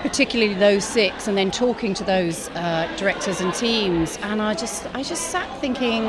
particularly 0.00 0.54
those 0.54 0.84
six, 0.84 1.28
and 1.28 1.36
then 1.36 1.50
talking 1.50 1.92
to 1.92 2.02
those 2.04 2.48
uh, 2.50 2.90
directors 2.96 3.42
and 3.42 3.52
teams, 3.52 4.18
and 4.22 4.40
I 4.40 4.54
just 4.54 4.86
I 4.94 5.02
just 5.02 5.30
sat 5.30 5.46
thinking, 5.60 6.04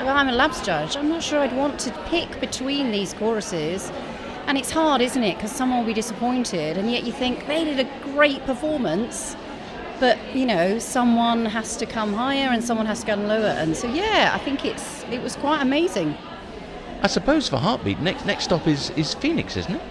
well, 0.00 0.16
I'm 0.16 0.28
a 0.28 0.32
labs 0.32 0.62
judge. 0.62 0.96
I'm 0.96 1.10
not 1.10 1.22
sure 1.22 1.40
I'd 1.40 1.54
want 1.54 1.78
to 1.80 1.92
pick 2.06 2.40
between 2.40 2.92
these 2.92 3.12
choruses, 3.12 3.92
and 4.46 4.56
it's 4.56 4.70
hard, 4.70 5.02
isn't 5.02 5.22
it? 5.22 5.36
Because 5.36 5.52
someone 5.52 5.80
will 5.80 5.86
be 5.86 5.92
disappointed, 5.92 6.78
and 6.78 6.90
yet 6.90 7.04
you 7.04 7.12
think 7.12 7.46
they 7.46 7.62
did 7.62 7.78
a 7.78 8.00
great 8.04 8.42
performance. 8.46 9.36
But 10.00 10.18
you 10.34 10.46
know, 10.46 10.78
someone 10.78 11.44
has 11.44 11.76
to 11.76 11.84
come 11.84 12.14
higher 12.14 12.48
and 12.48 12.64
someone 12.64 12.86
has 12.86 13.00
to 13.00 13.06
come 13.06 13.26
lower, 13.26 13.54
and 13.58 13.76
so 13.76 13.86
yeah, 13.86 14.30
I 14.32 14.38
think 14.38 14.64
it's 14.64 15.04
it 15.10 15.20
was 15.20 15.36
quite 15.36 15.60
amazing. 15.60 16.16
I 17.06 17.08
suppose 17.08 17.48
for 17.48 17.58
Heartbeat, 17.58 18.00
next 18.00 18.26
next 18.26 18.42
stop 18.46 18.66
is, 18.66 18.90
is 18.96 19.14
Phoenix, 19.14 19.56
isn't 19.56 19.76
it? 19.76 19.82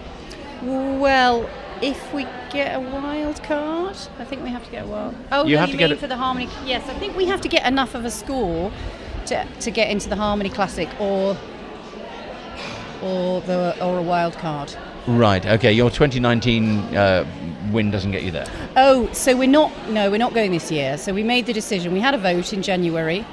Well, 0.62 1.48
if 1.80 2.12
we 2.12 2.24
get 2.50 2.76
a 2.76 2.80
wild 2.80 3.42
card, 3.42 3.96
I 4.18 4.24
think 4.26 4.42
we 4.44 4.50
have 4.50 4.62
to 4.66 4.70
get 4.70 4.84
a 4.84 4.86
wild. 4.86 5.14
Oh, 5.32 5.46
You 5.46 5.54
no, 5.54 5.60
have 5.60 5.70
you 5.70 5.76
to 5.76 5.78
get 5.78 5.88
mean 5.88 5.96
a- 5.96 6.00
for 6.02 6.08
the 6.08 6.16
harmony? 6.18 6.50
Yes, 6.66 6.86
I 6.90 6.92
think 6.98 7.16
we 7.16 7.24
have 7.24 7.40
to 7.40 7.48
get 7.48 7.66
enough 7.66 7.94
of 7.94 8.04
a 8.04 8.10
score 8.10 8.70
to, 9.28 9.46
to 9.60 9.70
get 9.70 9.88
into 9.88 10.10
the 10.10 10.16
harmony 10.16 10.50
classic 10.50 10.90
or 11.00 11.38
or 13.02 13.40
the 13.40 13.74
or 13.82 13.96
a 13.96 14.02
wild 14.02 14.34
card. 14.34 14.76
Right. 15.06 15.46
Okay. 15.46 15.72
Your 15.72 15.88
2019 15.88 16.78
uh, 16.94 17.24
win 17.72 17.90
doesn't 17.90 18.10
get 18.12 18.24
you 18.24 18.30
there. 18.30 18.46
Oh, 18.76 19.10
so 19.14 19.34
we're 19.34 19.48
not 19.48 19.72
no, 19.88 20.10
we're 20.10 20.18
not 20.18 20.34
going 20.34 20.52
this 20.52 20.70
year. 20.70 20.98
So 20.98 21.14
we 21.14 21.22
made 21.22 21.46
the 21.46 21.54
decision. 21.54 21.94
We 21.94 22.00
had 22.00 22.12
a 22.14 22.18
vote 22.18 22.52
in 22.52 22.60
January. 22.60 23.24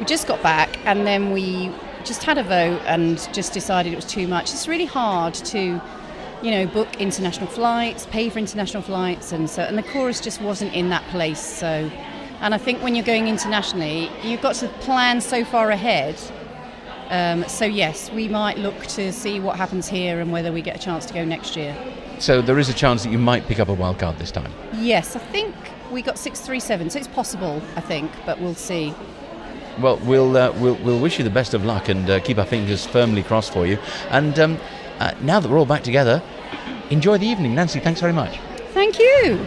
We 0.00 0.04
just 0.06 0.26
got 0.26 0.42
back 0.42 0.84
and 0.84 1.06
then 1.06 1.30
we 1.30 1.70
just 2.04 2.22
had 2.22 2.38
a 2.38 2.42
vote 2.42 2.80
and 2.86 3.16
just 3.32 3.52
decided 3.52 3.92
it 3.92 3.96
was 3.96 4.04
too 4.04 4.26
much. 4.26 4.52
It's 4.52 4.68
really 4.68 4.86
hard 4.86 5.34
to 5.34 5.80
you 6.42 6.50
know, 6.50 6.66
book 6.66 7.00
international 7.00 7.46
flights, 7.46 8.06
pay 8.06 8.30
for 8.30 8.38
international 8.38 8.82
flights, 8.82 9.32
and 9.32 9.48
so 9.48 9.62
and 9.62 9.76
the 9.76 9.82
chorus 9.82 10.20
just 10.20 10.40
wasn't 10.40 10.72
in 10.74 10.88
that 10.88 11.06
place. 11.08 11.40
So, 11.40 11.90
and 12.40 12.54
I 12.54 12.58
think 12.58 12.82
when 12.82 12.94
you're 12.94 13.04
going 13.04 13.28
internationally, 13.28 14.10
you've 14.22 14.40
got 14.40 14.54
to 14.56 14.68
plan 14.68 15.20
so 15.20 15.44
far 15.44 15.70
ahead. 15.70 16.18
Um, 17.10 17.46
so 17.48 17.64
yes, 17.64 18.10
we 18.10 18.28
might 18.28 18.56
look 18.56 18.86
to 18.86 19.12
see 19.12 19.40
what 19.40 19.56
happens 19.56 19.88
here 19.88 20.20
and 20.20 20.30
whether 20.30 20.52
we 20.52 20.62
get 20.62 20.76
a 20.76 20.78
chance 20.78 21.04
to 21.06 21.14
go 21.14 21.24
next 21.24 21.56
year. 21.56 21.76
So 22.20 22.40
there 22.40 22.58
is 22.58 22.68
a 22.68 22.74
chance 22.74 23.02
that 23.02 23.10
you 23.10 23.18
might 23.18 23.46
pick 23.46 23.58
up 23.58 23.68
a 23.68 23.74
wild 23.74 23.98
card 23.98 24.18
this 24.18 24.30
time. 24.30 24.52
Yes, 24.74 25.16
I 25.16 25.18
think 25.18 25.54
we 25.90 26.02
got 26.02 26.18
six 26.18 26.40
three 26.40 26.60
seven, 26.60 26.88
so 26.88 26.98
it's 26.98 27.08
possible. 27.08 27.60
I 27.76 27.80
think, 27.80 28.10
but 28.24 28.40
we'll 28.40 28.54
see. 28.54 28.94
Well, 29.80 29.96
we'll 30.04 30.36
uh, 30.36 30.52
we'll, 30.58 30.76
we'll 30.76 31.00
wish 31.00 31.18
you 31.18 31.24
the 31.24 31.30
best 31.30 31.54
of 31.54 31.64
luck 31.64 31.88
and 31.88 32.08
uh, 32.08 32.20
keep 32.20 32.38
our 32.38 32.46
fingers 32.46 32.86
firmly 32.86 33.22
crossed 33.22 33.52
for 33.52 33.66
you. 33.66 33.78
And 34.10 34.38
um, 34.38 34.58
uh, 34.98 35.14
now 35.22 35.40
that 35.40 35.50
we're 35.50 35.58
all 35.58 35.66
back 35.66 35.82
together, 35.82 36.22
enjoy 36.90 37.18
the 37.18 37.26
evening, 37.26 37.54
Nancy. 37.54 37.80
Thanks 37.80 38.00
very 38.00 38.12
much. 38.12 38.38
Thank 38.74 38.98
you. 38.98 39.46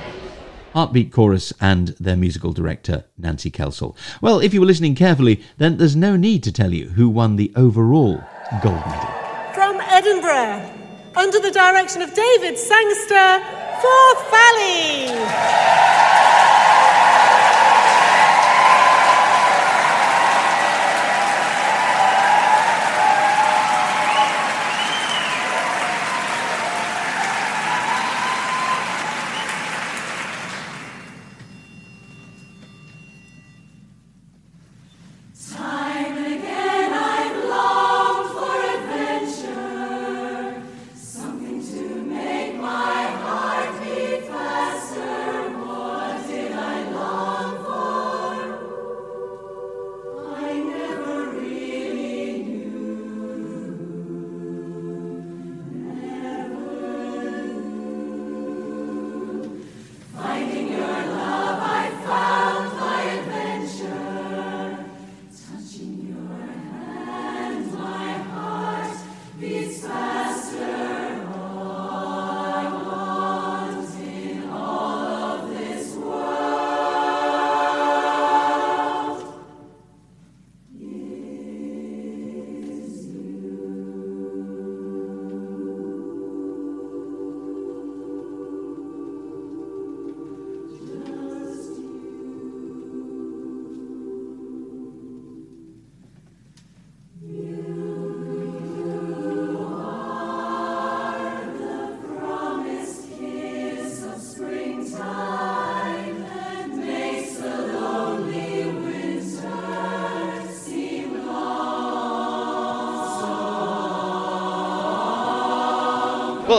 Heartbeat 0.74 1.12
Chorus 1.12 1.54
and 1.62 1.90
their 2.00 2.18
musical 2.18 2.52
director, 2.52 3.06
Nancy 3.16 3.52
Kelsall. 3.52 3.96
Well, 4.22 4.40
if 4.40 4.56
you 4.56 4.60
were 4.60 4.66
listening 4.66 4.96
carefully, 4.96 5.44
then 5.58 5.78
there's 5.78 5.96
no 5.96 6.16
need 6.16 6.42
to 6.44 6.52
tell 6.52 6.74
you 6.74 6.90
who 6.90 7.10
won 7.10 7.36
the 7.36 7.54
overall 7.56 8.24
gold 8.64 8.82
medal. 8.88 9.10
From 9.54 9.80
Edinburgh, 9.82 10.68
under 11.16 11.40
the 11.40 11.52
direction 11.52 12.02
of 12.02 12.12
David 12.16 12.58
Sangster, 12.58 13.40
Forth 13.82 14.32
Valley. 14.32 16.33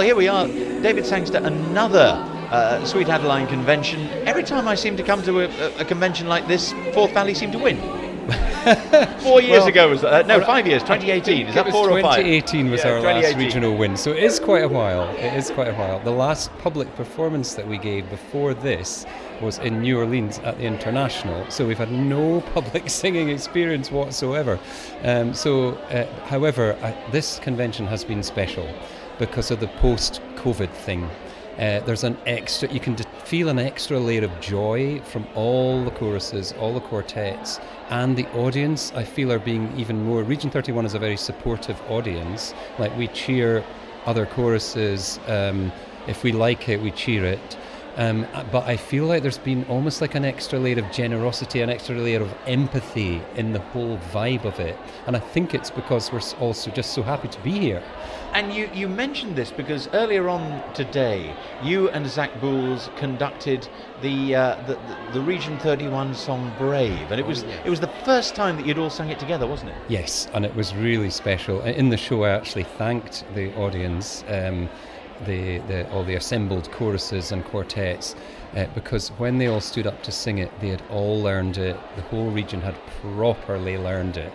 Here 0.04 0.14
we 0.14 0.28
are, 0.28 0.46
David 0.46 1.06
Sangster, 1.06 1.38
another 1.38 2.22
uh, 2.50 2.84
Sweet 2.84 3.08
Adeline 3.08 3.46
convention. 3.46 4.06
Every 4.26 4.42
time 4.42 4.68
I 4.68 4.74
seem 4.74 4.98
to 4.98 5.02
come 5.02 5.22
to 5.22 5.40
a, 5.40 5.80
a 5.80 5.84
convention 5.86 6.28
like 6.28 6.46
this, 6.46 6.74
Forth 6.92 7.12
Valley 7.12 7.32
seem 7.32 7.50
to 7.52 7.58
win. 7.58 7.78
four 9.22 9.40
years 9.40 9.60
Well, 9.60 9.66
ago 9.66 9.88
was 9.88 10.02
that? 10.02 10.26
no, 10.26 10.44
five 10.44 10.66
years. 10.66 10.82
2018. 10.82 11.46
Is 11.46 11.54
that 11.54 11.70
four 11.70 11.88
or 11.88 12.02
five? 12.02 12.16
2018 12.16 12.70
was 12.70 12.84
Yeah, 12.84 12.90
our 12.90 13.00
last 13.00 13.34
regional 13.36 13.78
win, 13.78 13.96
so 13.96 14.10
it 14.10 14.22
is 14.22 14.38
quite 14.38 14.62
a 14.62 14.68
while. 14.68 15.08
It 15.16 15.32
is 15.38 15.50
quite 15.50 15.68
a 15.68 15.74
while. 15.74 16.00
The 16.00 16.10
last 16.10 16.50
public 16.58 16.94
performance 16.96 17.54
that 17.54 17.66
we 17.66 17.78
gave 17.78 18.08
before 18.10 18.52
this 18.52 19.06
was 19.40 19.56
in 19.58 19.80
New 19.80 19.98
Orleans 19.98 20.38
at 20.40 20.58
the 20.58 20.64
International, 20.64 21.50
so 21.50 21.66
we've 21.66 21.78
had 21.78 21.90
no 21.90 22.40
public 22.52 22.90
singing 22.90 23.30
experience 23.30 23.90
whatsoever. 23.90 24.58
Um, 25.02 25.32
so, 25.32 25.76
uh, 25.88 26.04
however, 26.26 26.76
I, 26.82 26.94
this 27.10 27.38
convention 27.38 27.86
has 27.86 28.04
been 28.04 28.22
special 28.22 28.68
because 29.18 29.50
of 29.50 29.60
the 29.60 29.68
post-COVID 29.68 30.70
thing. 30.70 31.08
Uh, 31.58 31.78
there's 31.80 32.02
an 32.02 32.16
extra, 32.26 32.68
you 32.72 32.80
can 32.80 32.94
d- 32.94 33.04
feel 33.22 33.48
an 33.48 33.60
extra 33.60 33.98
layer 33.98 34.24
of 34.24 34.40
joy 34.40 35.00
from 35.02 35.24
all 35.36 35.84
the 35.84 35.90
choruses, 35.92 36.52
all 36.58 36.74
the 36.74 36.80
quartets, 36.80 37.60
and 37.90 38.16
the 38.16 38.26
audience. 38.32 38.92
I 38.96 39.04
feel 39.04 39.30
are 39.30 39.38
being 39.38 39.72
even 39.76 40.04
more. 40.04 40.24
Region 40.24 40.50
31 40.50 40.84
is 40.86 40.94
a 40.94 40.98
very 40.98 41.16
supportive 41.16 41.80
audience. 41.88 42.54
Like 42.78 42.96
we 42.96 43.06
cheer 43.08 43.64
other 44.04 44.26
choruses. 44.26 45.20
Um, 45.28 45.70
if 46.08 46.24
we 46.24 46.32
like 46.32 46.68
it, 46.68 46.80
we 46.80 46.90
cheer 46.90 47.24
it. 47.24 47.56
Um, 47.96 48.26
uh, 48.32 48.44
but 48.50 48.64
I 48.64 48.76
feel 48.76 49.06
like 49.06 49.22
there's 49.22 49.38
been 49.38 49.64
almost 49.68 50.00
like 50.00 50.14
an 50.14 50.24
extra 50.24 50.58
layer 50.58 50.78
of 50.78 50.90
generosity, 50.90 51.60
an 51.60 51.70
extra 51.70 51.96
layer 51.96 52.22
of 52.22 52.34
empathy 52.46 53.22
in 53.36 53.52
the 53.52 53.60
whole 53.60 53.98
vibe 54.12 54.44
of 54.44 54.58
it. 54.58 54.76
And 55.06 55.16
I 55.16 55.20
think 55.20 55.54
it's 55.54 55.70
because 55.70 56.12
we're 56.12 56.20
also 56.40 56.70
just 56.72 56.92
so 56.92 57.02
happy 57.02 57.28
to 57.28 57.40
be 57.40 57.52
here. 57.52 57.82
And 58.32 58.52
you, 58.52 58.68
you 58.74 58.88
mentioned 58.88 59.36
this 59.36 59.52
because 59.52 59.88
earlier 59.92 60.28
on 60.28 60.62
today, 60.74 61.36
you 61.62 61.88
and 61.90 62.04
Zach 62.08 62.40
Bools 62.40 62.90
conducted 62.96 63.68
the, 64.02 64.34
uh, 64.34 64.62
the, 64.66 64.74
the 64.74 65.04
the 65.14 65.20
Region 65.20 65.56
31 65.60 66.12
song 66.14 66.52
"Brave," 66.58 67.12
and 67.12 67.20
it 67.20 67.26
was 67.26 67.44
it 67.64 67.70
was 67.70 67.78
the 67.78 67.92
first 68.04 68.34
time 68.34 68.56
that 68.56 68.66
you'd 68.66 68.78
all 68.78 68.90
sung 68.90 69.10
it 69.10 69.20
together, 69.20 69.46
wasn't 69.46 69.70
it? 69.70 69.76
Yes, 69.88 70.26
and 70.34 70.44
it 70.44 70.52
was 70.56 70.74
really 70.74 71.10
special. 71.10 71.60
In 71.62 71.88
the 71.88 71.96
show, 71.96 72.24
I 72.24 72.30
actually 72.30 72.64
thanked 72.64 73.24
the 73.36 73.54
audience, 73.54 74.24
um, 74.28 74.68
the, 75.26 75.58
the 75.58 75.90
all 75.90 76.04
the 76.04 76.14
assembled 76.14 76.70
choruses 76.72 77.32
and 77.32 77.44
quartets, 77.44 78.14
uh, 78.56 78.66
because 78.74 79.08
when 79.10 79.38
they 79.38 79.46
all 79.46 79.60
stood 79.60 79.86
up 79.86 80.02
to 80.02 80.12
sing 80.12 80.38
it, 80.38 80.50
they 80.60 80.68
had 80.68 80.82
all 80.90 81.20
learned 81.20 81.58
it. 81.58 81.76
The 81.96 82.02
whole 82.02 82.30
region 82.30 82.60
had 82.60 82.74
properly 83.00 83.78
learned 83.78 84.16
it, 84.16 84.32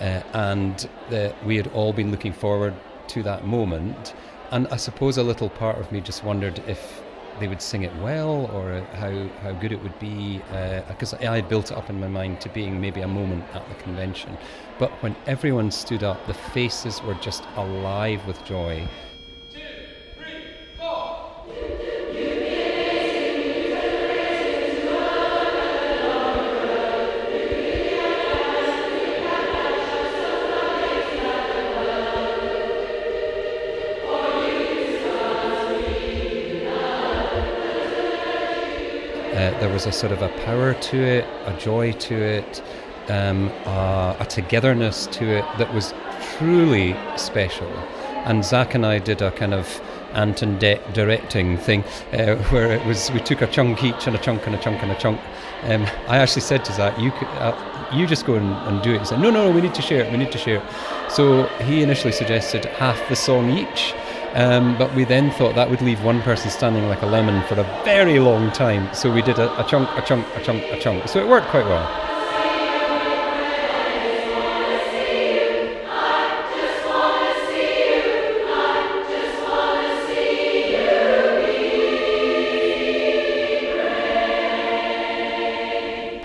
uh, 0.00 0.22
and 0.32 0.88
the, 1.10 1.34
we 1.44 1.56
had 1.56 1.68
all 1.68 1.92
been 1.92 2.10
looking 2.10 2.32
forward 2.32 2.74
to 3.08 3.22
that 3.22 3.46
moment. 3.46 4.14
And 4.50 4.68
I 4.68 4.76
suppose 4.76 5.16
a 5.16 5.22
little 5.22 5.48
part 5.48 5.78
of 5.78 5.90
me 5.90 6.00
just 6.00 6.24
wondered 6.24 6.62
if 6.66 7.02
they 7.40 7.48
would 7.48 7.62
sing 7.62 7.82
it 7.82 7.94
well 7.96 8.50
or 8.52 8.72
uh, 8.72 8.84
how, 8.96 9.28
how 9.42 9.52
good 9.52 9.72
it 9.72 9.82
would 9.82 9.98
be 9.98 10.42
because 10.88 11.14
I 11.14 11.36
had 11.36 11.48
built 11.48 11.70
it 11.70 11.76
up 11.76 11.88
in 11.88 11.98
my 11.98 12.08
mind 12.08 12.40
to 12.42 12.48
being 12.50 12.80
maybe 12.80 13.00
a 13.00 13.08
moment 13.08 13.44
at 13.54 13.66
the 13.68 13.74
convention. 13.76 14.36
But 14.78 14.90
when 15.02 15.16
everyone 15.26 15.70
stood 15.70 16.02
up, 16.02 16.26
the 16.26 16.34
faces 16.34 17.02
were 17.02 17.14
just 17.14 17.44
alive 17.56 18.26
with 18.26 18.44
joy. 18.44 18.86
There 39.62 39.72
was 39.72 39.86
a 39.86 39.92
sort 39.92 40.10
of 40.10 40.20
a 40.22 40.28
power 40.44 40.74
to 40.74 40.96
it, 40.96 41.24
a 41.46 41.56
joy 41.56 41.92
to 41.92 42.16
it, 42.16 42.60
um, 43.08 43.46
a 43.64 44.26
togetherness 44.28 45.06
to 45.06 45.24
it 45.24 45.44
that 45.56 45.72
was 45.72 45.94
truly 46.36 46.96
special. 47.16 47.68
And 48.26 48.44
Zach 48.44 48.74
and 48.74 48.84
I 48.84 48.98
did 48.98 49.22
a 49.22 49.30
kind 49.30 49.54
of 49.54 49.80
Anton 50.14 50.58
de- 50.58 50.80
directing 50.92 51.58
thing 51.58 51.84
uh, 52.12 52.34
where 52.50 52.72
it 52.72 52.84
was 52.84 53.12
we 53.12 53.20
took 53.20 53.40
a 53.40 53.46
chunk 53.46 53.84
each 53.84 54.08
and 54.08 54.16
a 54.16 54.18
chunk 54.18 54.48
and 54.48 54.56
a 54.56 54.58
chunk 54.58 54.82
and 54.82 54.90
a 54.90 54.96
chunk. 54.96 55.20
Um, 55.62 55.82
I 56.08 56.18
actually 56.18 56.42
said 56.42 56.64
to 56.64 56.72
Zach, 56.72 56.98
"You 56.98 57.12
could, 57.12 57.28
uh, 57.28 57.54
you 57.94 58.04
just 58.04 58.26
go 58.26 58.34
and, 58.34 58.52
and 58.66 58.82
do 58.82 58.94
it." 58.94 58.98
He 58.98 59.06
said, 59.06 59.20
"No, 59.20 59.30
no, 59.30 59.46
no, 59.46 59.54
we 59.54 59.60
need 59.60 59.74
to 59.74 59.82
share 59.82 60.00
it. 60.00 60.10
We 60.10 60.18
need 60.18 60.32
to 60.32 60.38
share 60.38 60.56
it." 60.56 60.64
So 61.08 61.46
he 61.68 61.84
initially 61.84 62.12
suggested 62.12 62.64
half 62.64 62.98
the 63.08 63.14
song 63.14 63.48
each. 63.50 63.94
Um, 64.34 64.78
but 64.78 64.94
we 64.94 65.04
then 65.04 65.30
thought 65.32 65.54
that 65.56 65.68
would 65.68 65.82
leave 65.82 66.02
one 66.02 66.22
person 66.22 66.50
standing 66.50 66.88
like 66.88 67.02
a 67.02 67.06
lemon 67.06 67.46
for 67.46 67.54
a 67.60 67.64
very 67.84 68.18
long 68.18 68.50
time. 68.52 68.92
So 68.94 69.12
we 69.12 69.20
did 69.20 69.38
a, 69.38 69.60
a 69.60 69.68
chunk, 69.68 69.90
a 69.90 70.00
chunk, 70.00 70.26
a 70.34 70.42
chunk, 70.42 70.62
a 70.72 70.80
chunk. 70.80 71.06
So 71.06 71.20
it 71.20 71.28
worked 71.28 71.48
quite 71.48 71.66
well. 71.66 72.08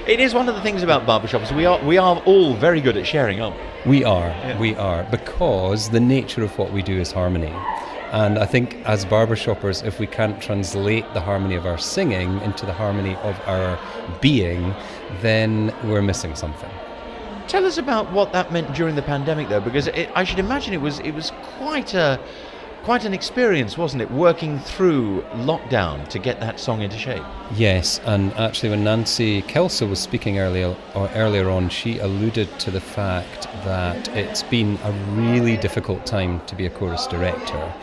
It 0.08 0.22
is 0.22 0.34
one 0.34 0.47
of 0.47 0.55
the 0.55 0.62
things 0.62 0.84
about 0.84 1.05
barbershops. 1.05 1.53
We 1.53 1.66
are 1.66 1.84
we 1.84 1.97
are 1.97 2.18
all 2.20 2.55
very 2.55 2.80
good 2.80 2.95
at 2.95 3.05
sharing, 3.05 3.41
aren't 3.41 3.58
we? 3.86 3.99
We 3.99 4.03
are, 4.05 4.58
we 4.58 4.74
are, 4.76 5.03
because 5.12 5.89
the 5.89 5.99
nature 5.99 6.43
of 6.43 6.58
what 6.58 6.72
we 6.72 6.82
do 6.82 6.97
is 6.97 7.12
harmony. 7.12 7.53
And 8.12 8.39
I 8.39 8.45
think 8.45 8.76
as 8.86 9.05
barbershoppers, 9.05 9.84
if 9.84 9.99
we 9.99 10.08
can't 10.08 10.41
translate 10.41 11.05
the 11.14 11.20
harmony 11.20 11.55
of 11.55 11.66
our 11.66 11.78
singing 11.78 12.39
into 12.41 12.66
the 12.66 12.74
harmony 12.74 13.16
of 13.18 13.39
our 13.47 13.78
being, 14.22 14.74
then 15.22 15.74
we're 15.84 16.01
missing 16.01 16.34
something. 16.36 16.70
Tell 17.47 17.66
us 17.66 17.78
about 17.78 18.12
what 18.12 18.32
that 18.34 18.51
meant 18.51 18.74
during 18.74 18.95
the 18.95 19.01
pandemic, 19.01 19.49
though, 19.49 19.62
because 19.62 19.88
it, 19.88 20.10
I 20.16 20.24
should 20.24 20.39
imagine 20.39 20.74
it 20.74 20.82
was 20.82 20.99
it 20.99 21.12
was 21.12 21.32
quite 21.58 21.93
a 21.93 22.20
quite 22.88 23.03
an 23.03 23.13
experience, 23.13 23.77
wasn't 23.77 24.01
it? 24.01 24.09
Working 24.11 24.59
through 24.59 25.21
lockdown 25.43 26.07
to 26.07 26.17
get 26.17 26.39
that 26.39 26.57
song 26.57 26.81
into 26.81 26.97
shape. 26.97 27.21
Yes, 27.53 27.99
and 28.05 28.31
actually, 28.35 28.69
when 28.69 28.85
Nancy 28.85 29.41
Kelsall 29.41 29.89
was 29.89 29.99
speaking 29.99 30.39
earlier 30.39 30.73
or 30.95 31.09
earlier 31.09 31.49
on, 31.49 31.67
she 31.67 31.99
alluded 31.99 32.47
to 32.59 32.71
the 32.71 32.79
fact 32.79 33.43
that 33.65 34.07
it's 34.15 34.41
been 34.41 34.79
a 34.85 34.91
really 35.19 35.57
difficult 35.57 36.05
time 36.05 36.39
to 36.45 36.55
be 36.55 36.65
a 36.65 36.69
chorus 36.69 37.07
director. 37.07 37.73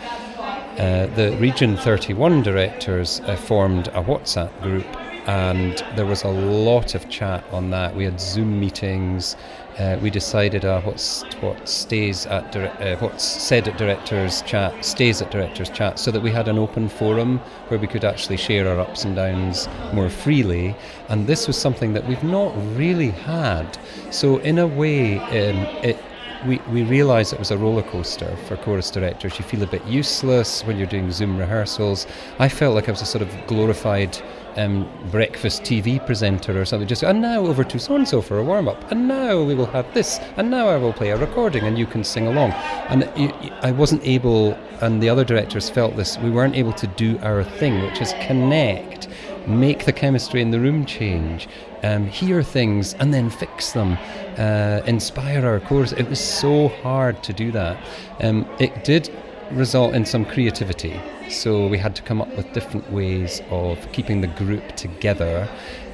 Uh, 0.78 1.04
the 1.14 1.36
Region 1.38 1.76
31 1.76 2.42
directors 2.42 3.20
uh, 3.26 3.36
formed 3.36 3.88
a 3.88 4.02
WhatsApp 4.02 4.58
group, 4.62 4.86
and 5.26 5.84
there 5.96 6.06
was 6.06 6.24
a 6.24 6.28
lot 6.28 6.94
of 6.94 7.08
chat 7.08 7.44
on 7.50 7.70
that. 7.70 7.94
We 7.94 8.04
had 8.04 8.20
Zoom 8.20 8.60
meetings. 8.60 9.36
Uh, 9.78 9.98
we 10.00 10.08
decided 10.08 10.64
uh, 10.64 10.80
what 10.80 11.68
stays 11.68 12.26
at 12.26 12.52
dire- 12.52 12.76
uh, 12.80 12.96
what's 12.98 13.24
said 13.24 13.66
at 13.66 13.76
directors 13.76 14.42
chat 14.42 14.84
stays 14.84 15.20
at 15.20 15.30
directors 15.30 15.68
chat, 15.70 15.98
so 15.98 16.10
that 16.10 16.22
we 16.22 16.30
had 16.30 16.46
an 16.46 16.58
open 16.58 16.88
forum 16.88 17.38
where 17.68 17.80
we 17.80 17.86
could 17.86 18.04
actually 18.04 18.36
share 18.36 18.68
our 18.68 18.78
ups 18.78 19.04
and 19.04 19.16
downs 19.16 19.68
more 19.92 20.08
freely. 20.08 20.76
And 21.08 21.26
this 21.26 21.46
was 21.46 21.56
something 21.58 21.92
that 21.94 22.06
we've 22.06 22.22
not 22.22 22.52
really 22.76 23.10
had. 23.10 23.78
So 24.10 24.38
in 24.38 24.58
a 24.58 24.66
way, 24.66 25.18
um, 25.18 25.66
it 25.82 25.98
we, 26.46 26.58
we 26.70 26.82
realised 26.82 27.32
it 27.32 27.38
was 27.38 27.50
a 27.50 27.58
roller 27.58 27.82
coaster 27.82 28.36
for 28.46 28.56
chorus 28.58 28.90
directors. 28.90 29.38
You 29.38 29.44
feel 29.44 29.62
a 29.62 29.66
bit 29.66 29.84
useless 29.86 30.62
when 30.64 30.76
you're 30.76 30.86
doing 30.86 31.10
Zoom 31.10 31.38
rehearsals. 31.38 32.06
I 32.38 32.48
felt 32.48 32.74
like 32.74 32.88
I 32.88 32.92
was 32.92 33.02
a 33.02 33.06
sort 33.06 33.22
of 33.22 33.46
glorified 33.46 34.20
um, 34.56 34.88
breakfast 35.10 35.62
TV 35.62 36.04
presenter 36.04 36.60
or 36.60 36.64
something. 36.64 36.88
Just 36.88 37.02
and 37.02 37.20
now 37.20 37.40
over 37.46 37.64
to 37.64 37.78
so 37.78 37.96
and 37.96 38.06
so 38.06 38.20
for 38.20 38.38
a 38.38 38.44
warm 38.44 38.68
up, 38.68 38.90
and 38.90 39.08
now 39.08 39.42
we 39.42 39.54
will 39.54 39.66
have 39.66 39.92
this, 39.94 40.18
and 40.36 40.50
now 40.50 40.68
I 40.68 40.76
will 40.76 40.92
play 40.92 41.10
a 41.10 41.16
recording, 41.16 41.64
and 41.64 41.78
you 41.78 41.86
can 41.86 42.04
sing 42.04 42.26
along. 42.26 42.52
And 42.88 43.04
I 43.62 43.72
wasn't 43.72 44.04
able, 44.04 44.54
and 44.80 45.02
the 45.02 45.08
other 45.08 45.24
directors 45.24 45.70
felt 45.70 45.96
this. 45.96 46.18
We 46.18 46.30
weren't 46.30 46.56
able 46.56 46.72
to 46.74 46.86
do 46.86 47.18
our 47.22 47.44
thing, 47.44 47.82
which 47.82 48.00
is 48.00 48.12
connect, 48.20 49.08
make 49.46 49.84
the 49.84 49.92
chemistry 49.92 50.40
in 50.40 50.50
the 50.50 50.60
room 50.60 50.84
change, 50.86 51.48
um, 51.82 52.06
hear 52.06 52.42
things, 52.42 52.94
and 52.94 53.12
then 53.12 53.30
fix 53.30 53.72
them 53.72 53.98
uh, 54.38 54.82
inspire 54.86 55.46
our 55.46 55.60
chorus. 55.60 55.92
It 55.92 56.08
was 56.08 56.20
so 56.20 56.68
hard 56.68 57.22
to 57.24 57.32
do 57.32 57.52
that. 57.52 57.78
Um, 58.20 58.46
it 58.58 58.84
did 58.84 59.14
result 59.54 59.94
in 59.94 60.04
some 60.04 60.24
creativity. 60.24 61.00
So 61.30 61.66
we 61.66 61.78
had 61.78 61.96
to 61.96 62.02
come 62.02 62.20
up 62.20 62.34
with 62.36 62.52
different 62.52 62.90
ways 62.92 63.40
of 63.50 63.90
keeping 63.92 64.20
the 64.20 64.26
group 64.26 64.76
together. 64.76 65.48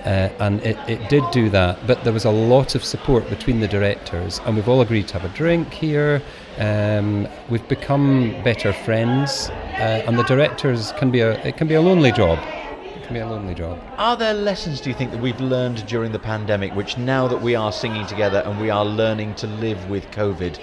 Uh, 0.04 0.30
and 0.38 0.62
it, 0.62 0.78
it 0.88 1.10
did 1.10 1.22
do 1.30 1.50
that, 1.50 1.86
but 1.86 2.02
there 2.04 2.12
was 2.12 2.24
a 2.24 2.30
lot 2.30 2.74
of 2.74 2.82
support 2.82 3.28
between 3.28 3.60
the 3.60 3.68
directors, 3.68 4.40
and 4.46 4.56
we've 4.56 4.68
all 4.68 4.80
agreed 4.80 5.06
to 5.06 5.18
have 5.18 5.30
a 5.30 5.36
drink 5.36 5.70
here. 5.74 6.22
Um, 6.56 7.28
we've 7.50 7.68
become 7.68 8.42
better 8.42 8.72
friends, 8.72 9.50
uh, 9.50 10.02
and 10.06 10.18
the 10.18 10.22
directors 10.22 10.92
can 10.92 11.10
be 11.10 11.20
a 11.20 11.32
it 11.46 11.58
can 11.58 11.68
be 11.68 11.74
a 11.74 11.82
lonely 11.82 12.12
job. 12.12 12.38
It 12.82 13.04
can 13.04 13.12
be 13.12 13.20
a 13.20 13.28
lonely 13.28 13.54
job. 13.54 13.78
Are 13.98 14.16
there 14.16 14.32
lessons, 14.32 14.80
do 14.80 14.88
you 14.88 14.96
think, 14.96 15.10
that 15.10 15.20
we've 15.20 15.40
learned 15.40 15.86
during 15.86 16.12
the 16.12 16.18
pandemic, 16.18 16.74
which 16.74 16.96
now 16.96 17.28
that 17.28 17.42
we 17.42 17.54
are 17.54 17.70
singing 17.70 18.06
together 18.06 18.42
and 18.46 18.58
we 18.58 18.70
are 18.70 18.86
learning 18.86 19.34
to 19.34 19.46
live 19.46 19.90
with 19.90 20.10
COVID, 20.12 20.58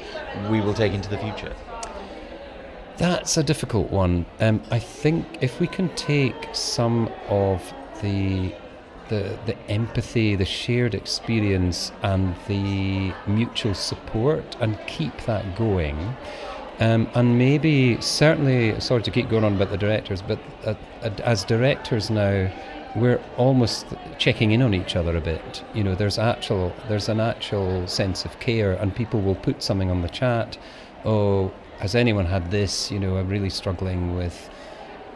we 0.49 0.61
will 0.61 0.73
take 0.73 0.93
into 0.93 1.09
the 1.09 1.17
future? 1.19 1.53
That's 2.97 3.37
a 3.37 3.43
difficult 3.43 3.91
one. 3.91 4.25
Um, 4.39 4.61
I 4.71 4.79
think 4.79 5.25
if 5.41 5.59
we 5.59 5.67
can 5.67 5.89
take 5.95 6.49
some 6.53 7.11
of 7.29 7.73
the 8.01 8.53
the 9.09 9.37
the 9.45 9.57
empathy, 9.69 10.35
the 10.35 10.45
shared 10.45 10.95
experience, 10.95 11.91
and 12.01 12.35
the 12.47 13.13
mutual 13.27 13.75
support, 13.75 14.57
and 14.59 14.79
keep 14.87 15.15
that 15.25 15.55
going. 15.55 16.15
Um, 16.79 17.07
and 17.13 17.37
maybe, 17.37 17.99
certainly, 18.01 18.79
sorry 18.79 19.03
to 19.03 19.11
keep 19.11 19.29
going 19.29 19.43
on 19.43 19.55
about 19.55 19.71
the 19.71 19.77
directors, 19.77 20.21
but 20.21 20.39
uh, 20.65 20.75
uh, 21.01 21.09
as 21.23 21.43
directors 21.43 22.09
now, 22.09 22.51
we're 22.95 23.21
almost 23.37 23.87
checking 24.17 24.51
in 24.51 24.61
on 24.61 24.73
each 24.73 24.95
other 24.95 25.15
a 25.17 25.21
bit. 25.21 25.63
You 25.73 25.83
know, 25.83 25.95
there's 25.95 26.19
actual, 26.19 26.73
there's 26.87 27.09
an 27.09 27.19
actual 27.19 27.87
sense 27.87 28.25
of 28.25 28.39
care, 28.39 28.73
and 28.73 28.95
people 28.95 29.21
will 29.21 29.35
put 29.35 29.63
something 29.63 29.89
on 29.89 30.01
the 30.01 30.09
chat. 30.09 30.57
Oh, 31.03 31.51
has 31.79 31.95
anyone 31.95 32.25
had 32.25 32.51
this? 32.51 32.91
You 32.91 32.99
know, 32.99 33.17
I'm 33.17 33.29
really 33.29 33.49
struggling 33.49 34.15
with 34.15 34.49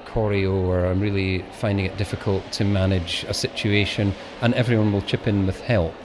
choreo, 0.05 0.53
or 0.53 0.85
I'm 0.85 0.99
really 0.99 1.43
finding 1.59 1.85
it 1.85 1.97
difficult 1.97 2.49
to 2.53 2.63
manage 2.65 3.25
a 3.27 3.33
situation, 3.33 4.13
and 4.41 4.53
everyone 4.53 4.91
will 4.91 5.01
chip 5.01 5.27
in 5.27 5.45
with 5.45 5.59
help. 5.61 5.95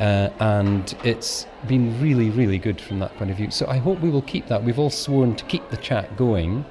Uh, 0.00 0.30
and 0.40 0.94
it's 1.04 1.46
been 1.68 2.00
really, 2.00 2.30
really 2.30 2.58
good 2.58 2.80
from 2.80 2.98
that 3.00 3.14
point 3.16 3.30
of 3.30 3.36
view. 3.36 3.50
So 3.50 3.66
I 3.66 3.76
hope 3.76 4.00
we 4.00 4.10
will 4.10 4.22
keep 4.22 4.46
that. 4.46 4.64
We've 4.64 4.78
all 4.78 4.90
sworn 4.90 5.36
to 5.36 5.44
keep 5.44 5.68
the 5.70 5.76
chat 5.76 6.16
going, 6.16 6.64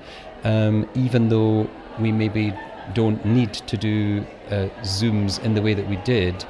um, 0.44 0.90
even 0.96 1.30
though 1.30 1.70
we 2.00 2.12
maybe 2.12 2.54
don't 2.94 3.24
need 3.26 3.54
to 3.54 3.78
do 3.78 4.26
uh, 4.48 4.68
Zooms 4.82 5.42
in 5.44 5.54
the 5.54 5.62
way 5.62 5.74
that 5.74 5.88
we 5.88 5.98
did. 5.98 6.44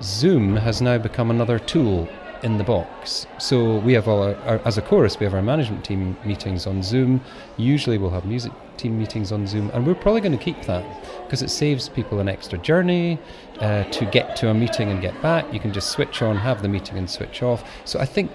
Zoom 0.00 0.56
has 0.56 0.80
now 0.80 0.98
become 0.98 1.30
another 1.30 1.58
tool 1.58 2.08
in 2.42 2.58
the 2.58 2.64
box. 2.64 3.26
So 3.38 3.78
we 3.78 3.92
have 3.92 4.08
all 4.08 4.22
our, 4.22 4.34
our, 4.46 4.60
as 4.64 4.78
a 4.78 4.82
chorus, 4.82 5.18
we 5.18 5.24
have 5.24 5.34
our 5.34 5.42
management 5.42 5.84
team 5.84 6.16
meetings 6.24 6.66
on 6.66 6.82
Zoom. 6.82 7.20
Usually 7.56 7.98
we'll 7.98 8.10
have 8.10 8.24
music 8.24 8.52
team 8.76 8.98
meetings 8.98 9.30
on 9.30 9.46
Zoom, 9.46 9.70
and 9.72 9.86
we're 9.86 9.94
probably 9.94 10.20
going 10.20 10.36
to 10.36 10.44
keep 10.44 10.60
that 10.62 10.84
because 11.24 11.42
it 11.42 11.50
saves 11.50 11.88
people 11.88 12.18
an 12.18 12.28
extra 12.28 12.58
journey 12.58 13.18
uh, 13.60 13.84
to 13.84 14.04
get 14.06 14.36
to 14.36 14.48
a 14.48 14.54
meeting 14.54 14.90
and 14.90 15.00
get 15.00 15.20
back. 15.22 15.52
You 15.52 15.60
can 15.60 15.72
just 15.72 15.92
switch 15.92 16.20
on, 16.22 16.36
have 16.36 16.62
the 16.62 16.68
meeting, 16.68 16.98
and 16.98 17.08
switch 17.08 17.42
off. 17.42 17.64
So 17.84 18.00
I 18.00 18.06
think 18.06 18.30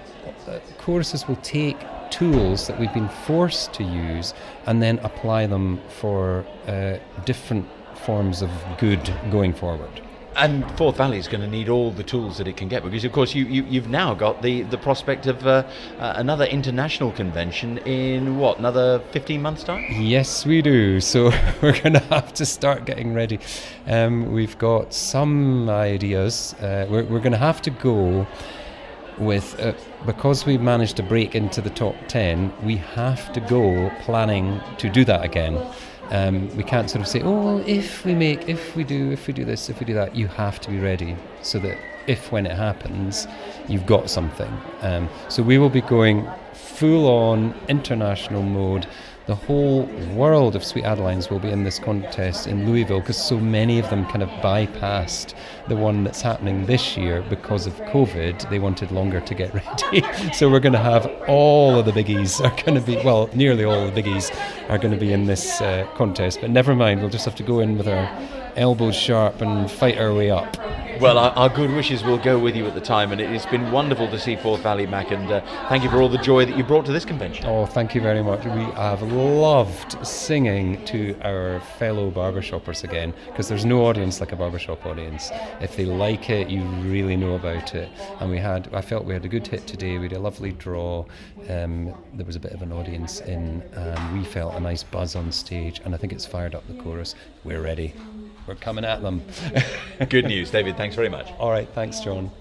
uh, 0.47 0.59
choruses 0.77 1.27
will 1.27 1.35
take 1.37 1.77
tools 2.09 2.67
that 2.67 2.79
we've 2.79 2.93
been 2.93 3.09
forced 3.09 3.73
to 3.73 3.83
use 3.83 4.33
and 4.65 4.81
then 4.81 4.99
apply 4.99 5.47
them 5.47 5.81
for 5.89 6.45
uh, 6.67 6.97
different 7.25 7.67
forms 8.05 8.41
of 8.41 8.49
good 8.77 9.13
going 9.31 9.53
forward. 9.53 10.01
And 10.37 10.69
Forth 10.77 10.97
Valley 10.97 11.17
is 11.17 11.27
going 11.27 11.41
to 11.41 11.47
need 11.47 11.67
all 11.67 11.91
the 11.91 12.03
tools 12.03 12.37
that 12.37 12.47
it 12.47 12.57
can 12.57 12.67
get 12.67 12.83
because, 12.83 13.03
of 13.03 13.11
course, 13.11 13.33
you, 13.33 13.45
you, 13.45 13.81
have 13.81 13.89
now 13.89 14.13
got 14.13 14.41
the, 14.41 14.61
the 14.63 14.77
prospect 14.77 15.25
of 15.25 15.45
uh, 15.47 15.63
uh, 15.97 16.13
another 16.17 16.45
international 16.45 17.11
convention 17.11 17.79
in 17.79 18.37
what, 18.37 18.59
another 18.59 18.99
15 19.11 19.41
months' 19.41 19.63
time? 19.63 19.85
Yes, 19.89 20.45
we 20.45 20.61
do. 20.61 21.01
So 21.01 21.31
we're 21.61 21.79
going 21.81 21.93
to 21.93 22.05
have 22.11 22.33
to 22.35 22.45
start 22.45 22.85
getting 22.85 23.13
ready. 23.13 23.39
Um, 23.87 24.31
we've 24.31 24.57
got 24.57 24.93
some 24.93 25.69
ideas. 25.69 26.53
Uh, 26.55 26.85
we're 26.89 27.03
we're 27.03 27.19
going 27.19 27.31
to 27.31 27.37
have 27.37 27.61
to 27.63 27.69
go 27.69 28.27
with, 29.17 29.59
uh, 29.59 29.73
because 30.05 30.45
we 30.45 30.57
managed 30.57 30.97
to 30.97 31.03
break 31.03 31.35
into 31.35 31.61
the 31.61 31.69
top 31.69 31.95
10, 32.07 32.53
we 32.63 32.77
have 32.77 33.33
to 33.33 33.39
go 33.39 33.91
planning 34.01 34.61
to 34.77 34.89
do 34.89 35.03
that 35.05 35.23
again. 35.23 35.59
Um, 36.09 36.55
we 36.55 36.63
can't 36.63 36.89
sort 36.89 37.01
of 37.01 37.07
say, 37.07 37.21
oh, 37.23 37.59
if 37.59 38.05
we 38.05 38.15
make, 38.15 38.47
if 38.47 38.75
we 38.75 38.83
do, 38.83 39.11
if 39.11 39.27
we 39.27 39.33
do 39.33 39.43
this, 39.45 39.69
if 39.69 39.79
we 39.79 39.85
do 39.85 39.93
that. 39.93 40.15
You 40.15 40.27
have 40.27 40.59
to 40.61 40.69
be 40.69 40.79
ready 40.79 41.15
so 41.41 41.59
that 41.59 41.77
if 42.07 42.31
when 42.31 42.45
it 42.45 42.55
happens, 42.55 43.27
you've 43.67 43.85
got 43.85 44.09
something. 44.09 44.51
Um, 44.81 45.09
so 45.29 45.43
we 45.43 45.57
will 45.57 45.69
be 45.69 45.81
going 45.81 46.27
full 46.53 47.07
on 47.07 47.53
international 47.67 48.43
mode 48.43 48.87
the 49.27 49.35
whole 49.35 49.83
world 50.15 50.55
of 50.55 50.63
Sweet 50.63 50.85
Adelines 50.85 51.29
will 51.29 51.39
be 51.39 51.51
in 51.51 51.65
this 51.65 51.79
contest 51.79 52.47
in 52.47 52.65
Louisville 52.65 53.01
because 53.01 53.17
so 53.17 53.37
many 53.37 53.77
of 53.77 53.89
them 53.89 54.05
kind 54.05 54.23
of 54.23 54.29
bypassed 54.41 55.33
the 55.67 55.75
one 55.75 56.05
that's 56.05 56.21
happening 56.21 56.65
this 56.65 56.95
year 56.95 57.21
because 57.29 57.67
of 57.67 57.73
COVID. 57.91 58.49
They 58.49 58.59
wanted 58.59 58.89
longer 58.89 59.19
to 59.19 59.35
get 59.35 59.53
ready. 59.91 60.01
so 60.31 60.49
we're 60.49 60.61
going 60.61 60.73
to 60.73 60.79
have 60.79 61.05
all 61.27 61.77
of 61.77 61.85
the 61.85 61.91
biggies 61.91 62.39
are 62.39 62.63
going 62.63 62.79
to 62.79 62.81
be, 62.81 62.95
well, 63.03 63.29
nearly 63.33 63.65
all 63.65 63.85
the 63.85 64.01
biggies 64.01 64.33
are 64.69 64.77
going 64.77 64.93
to 64.93 64.99
be 64.99 65.11
in 65.11 65.25
this 65.25 65.59
uh, 65.59 65.85
contest. 65.95 66.39
But 66.39 66.49
never 66.51 66.73
mind, 66.73 67.01
we'll 67.01 67.09
just 67.09 67.25
have 67.25 67.35
to 67.35 67.43
go 67.43 67.59
in 67.59 67.77
with 67.77 67.89
our 67.89 68.07
elbows 68.57 68.95
sharp 68.95 69.41
and 69.41 69.69
fight 69.69 69.97
our 69.97 70.13
way 70.13 70.29
up. 70.29 70.57
Well, 70.99 71.19
our, 71.19 71.29
our, 71.33 71.49
good 71.49 71.69
wishes 71.69 72.03
will 72.03 72.17
go 72.17 72.39
with 72.39 72.55
you 72.55 72.65
at 72.65 72.73
the 72.73 72.81
time, 72.81 73.11
and 73.11 73.21
it's 73.21 73.45
been 73.45 73.71
wonderful 73.71 74.09
to 74.09 74.19
see 74.19 74.35
Forth 74.35 74.61
Valley 74.61 74.87
Mac, 74.87 75.11
and 75.11 75.31
uh, 75.31 75.41
thank 75.69 75.83
you 75.83 75.91
for 75.91 76.01
all 76.01 76.09
the 76.09 76.17
joy 76.17 76.43
that 76.43 76.57
you 76.57 76.63
brought 76.63 76.87
to 76.87 76.91
this 76.91 77.05
convention. 77.05 77.45
Oh, 77.45 77.67
thank 77.67 77.93
you 77.93 78.01
very 78.01 78.23
much. 78.23 78.45
We 78.45 78.63
have 78.73 79.03
loved 79.03 80.05
singing 80.05 80.83
to 80.85 81.15
our 81.21 81.59
fellow 81.77 82.09
barbershoppers 82.09 82.83
again, 82.83 83.13
because 83.27 83.47
there's 83.47 83.63
no 83.63 83.85
audience 83.85 84.19
like 84.19 84.31
a 84.31 84.35
barbershop 84.35 84.87
audience. 84.87 85.29
If 85.61 85.75
they 85.75 85.85
like 85.85 86.31
it, 86.31 86.49
you 86.49 86.63
really 86.63 87.15
know 87.15 87.35
about 87.35 87.75
it. 87.75 87.91
And 88.19 88.31
we 88.31 88.39
had, 88.39 88.73
I 88.73 88.81
felt 88.81 89.05
we 89.05 89.13
had 89.13 89.23
a 89.23 89.29
good 89.29 89.45
hit 89.45 89.67
today. 89.67 89.99
We 89.99 90.07
had 90.07 90.13
a 90.13 90.19
lovely 90.19 90.51
draw. 90.51 91.05
Um, 91.47 91.93
there 92.15 92.25
was 92.25 92.35
a 92.35 92.39
bit 92.39 92.53
of 92.53 92.63
an 92.63 92.71
audience 92.71 93.19
in, 93.21 93.61
and 93.73 94.17
we 94.17 94.25
felt 94.25 94.55
a 94.55 94.59
nice 94.59 94.81
buzz 94.81 95.15
on 95.15 95.31
stage, 95.31 95.79
and 95.85 95.93
I 95.93 95.99
think 95.99 96.11
it's 96.11 96.25
fired 96.25 96.55
up 96.55 96.67
the 96.67 96.81
chorus. 96.81 97.13
We're 97.43 97.61
ready. 97.61 97.93
We're 98.47 98.55
coming 98.55 98.85
at 98.85 99.01
them. 99.01 99.21
Good 100.09 100.25
news, 100.25 100.49
David. 100.49 100.77
Thanks 100.77 100.95
very 100.95 101.09
much. 101.09 101.31
All 101.37 101.51
right. 101.51 101.67
Thanks, 101.73 101.99
John. 101.99 102.31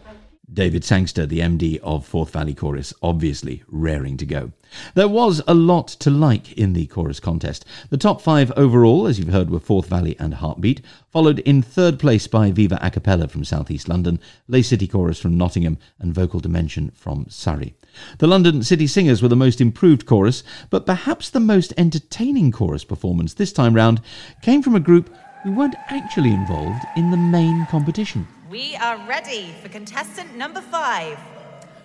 David 0.52 0.84
Sangster, 0.84 1.26
the 1.26 1.40
MD 1.40 1.78
of 1.80 2.07
Forth 2.07 2.30
Valley 2.30 2.54
Chorus, 2.54 2.94
obviously 3.02 3.64
raring 3.66 4.16
to 4.18 4.24
go. 4.24 4.52
There 4.94 5.09
was 5.09 5.42
a 5.48 5.54
lot 5.54 5.88
to 5.88 6.11
like 6.11 6.52
in 6.52 6.72
the 6.72 6.86
chorus 6.86 7.18
contest. 7.18 7.64
The 7.90 7.96
top 7.96 8.20
five 8.20 8.52
overall, 8.57 9.09
as 9.09 9.18
you've 9.18 9.32
heard, 9.32 9.50
were 9.50 9.59
Forth 9.59 9.88
Valley 9.88 10.14
and 10.20 10.34
Heartbeat, 10.34 10.82
followed 11.11 11.40
in 11.40 11.62
third 11.62 11.98
place 11.98 12.28
by 12.28 12.52
Viva 12.52 12.78
A 12.80 12.92
Cappella 12.92 13.26
from 13.26 13.44
South 13.44 13.72
East 13.72 13.88
London, 13.88 14.20
Lace 14.46 14.68
City 14.68 14.86
Chorus 14.86 15.18
from 15.18 15.36
Nottingham, 15.36 15.78
and 15.98 16.14
Vocal 16.14 16.38
Dimension 16.38 16.92
from 16.94 17.26
Surrey. 17.28 17.74
The 18.18 18.28
London 18.28 18.62
City 18.62 18.86
Singers 18.86 19.22
were 19.22 19.28
the 19.28 19.34
most 19.34 19.61
improved 19.61 20.07
chorus, 20.07 20.44
but 20.70 20.86
perhaps 20.86 21.28
the 21.28 21.40
most 21.40 21.72
entertaining 21.76 22.52
chorus 22.52 22.84
performance 22.84 23.34
this 23.34 23.52
time 23.52 23.74
round 23.74 24.00
came 24.42 24.62
from 24.62 24.76
a 24.76 24.80
group 24.80 25.11
who 25.47 25.53
weren't 25.53 25.76
actually 25.90 26.32
involved 26.32 26.84
in 26.97 27.12
the 27.12 27.16
main 27.16 27.64
competition. 27.66 28.26
We 28.51 28.74
are 28.82 28.99
ready 29.07 29.55
for 29.62 29.68
contestant 29.68 30.36
number 30.36 30.61
five. 30.61 31.20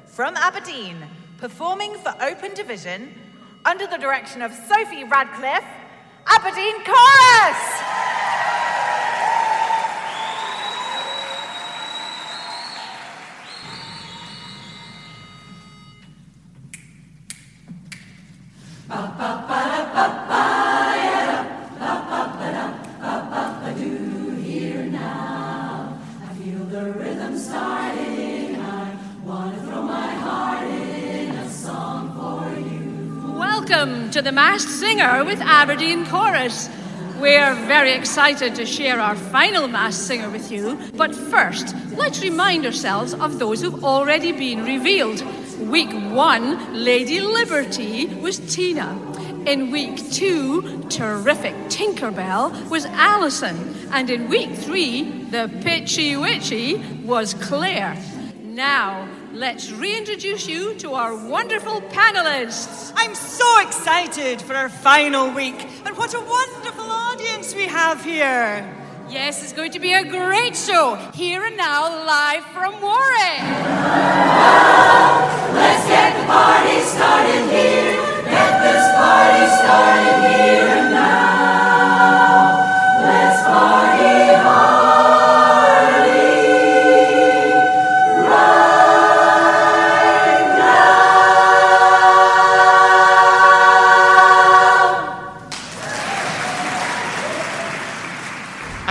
From 0.08 0.36
Aberdeen, 0.36 0.98
performing 1.38 1.94
for 1.94 2.12
Open 2.24 2.56
Division, 2.56 3.14
under 3.64 3.86
the 3.86 4.00
direction 4.00 4.42
of 4.42 4.52
Sophie 4.52 5.04
Radcliffe, 5.04 5.64
Aberdeen 6.26 6.74
Chorus! 6.84 7.62
Ba, 18.88 19.14
ba, 19.20 19.46
ba, 19.48 20.41
Welcome 33.62 34.10
to 34.10 34.24
the 34.24 34.32
Masked 34.32 34.72
Singer 34.72 35.24
with 35.24 35.40
Aberdeen 35.40 36.08
Chorus. 36.08 36.68
We're 37.20 37.54
very 37.68 37.92
excited 37.92 38.56
to 38.56 38.66
share 38.66 39.00
our 39.00 39.16
final 39.16 39.68
Masked 39.68 40.04
Singer 40.04 40.32
with 40.32 40.52
you, 40.52 40.80
but 40.96 41.14
first, 41.14 41.76
let's 41.92 42.24
remind 42.24 42.66
ourselves 42.66 43.14
of 43.14 43.38
those 43.38 43.62
who've 43.62 43.84
already 43.84 44.32
been 44.32 44.66
revealed. 44.66 45.24
Week 45.60 45.92
one, 46.12 46.74
Lady 46.74 47.22
Liberty 47.22 48.08
was 48.08 48.40
Tina. 48.52 48.98
In 49.46 49.70
week 49.70 50.12
two, 50.12 50.84
terrific 50.90 51.54
Tinkerbell 51.70 52.68
was 52.72 52.88
Alison. 52.88 53.76
And 53.92 54.10
in 54.10 54.28
week 54.28 54.56
three, 54.56 55.04
the 55.26 55.52
Pitchy 55.62 56.18
Witchy 56.18 56.78
was 57.06 57.36
Claire. 57.36 57.96
Now, 58.44 59.08
let's 59.34 59.72
reintroduce 59.72 60.48
you 60.48 60.74
to 60.76 60.94
our 60.94 61.16
wonderful 61.16 61.82
panelists. 61.82 62.92
I'm 62.96 63.16
so 63.16 63.62
excited 63.62 64.42
for 64.42 64.56
our 64.56 64.70
final 64.70 65.32
week, 65.32 65.56
and 65.86 65.98
what 65.98 66.14
a 66.14 66.20
wonderful 66.20 66.86
audience 66.86 67.56
we 67.56 67.66
have 67.66 68.04
here. 68.04 68.68
Yes, 69.10 69.44
it's 69.44 69.54
going 69.54 69.72
to 69.72 69.80
be 69.80 69.94
a 69.94 70.04
great 70.06 70.56
show. 70.56 70.96
Here 71.14 71.44
and 71.44 71.58
now, 71.58 72.06
live 72.06 72.46
from 72.46 72.82
Warwick. 72.82 73.42
Let's 75.54 75.88
get 75.88 76.20
the 76.20 76.26
party 76.28 76.80
started 76.82 77.50
here. 77.52 77.96
Get 78.26 78.62
this 78.64 78.96
party 78.96 79.48
started 79.60 80.30
here 80.32 80.68
and 80.68 80.94
now. 80.94 81.71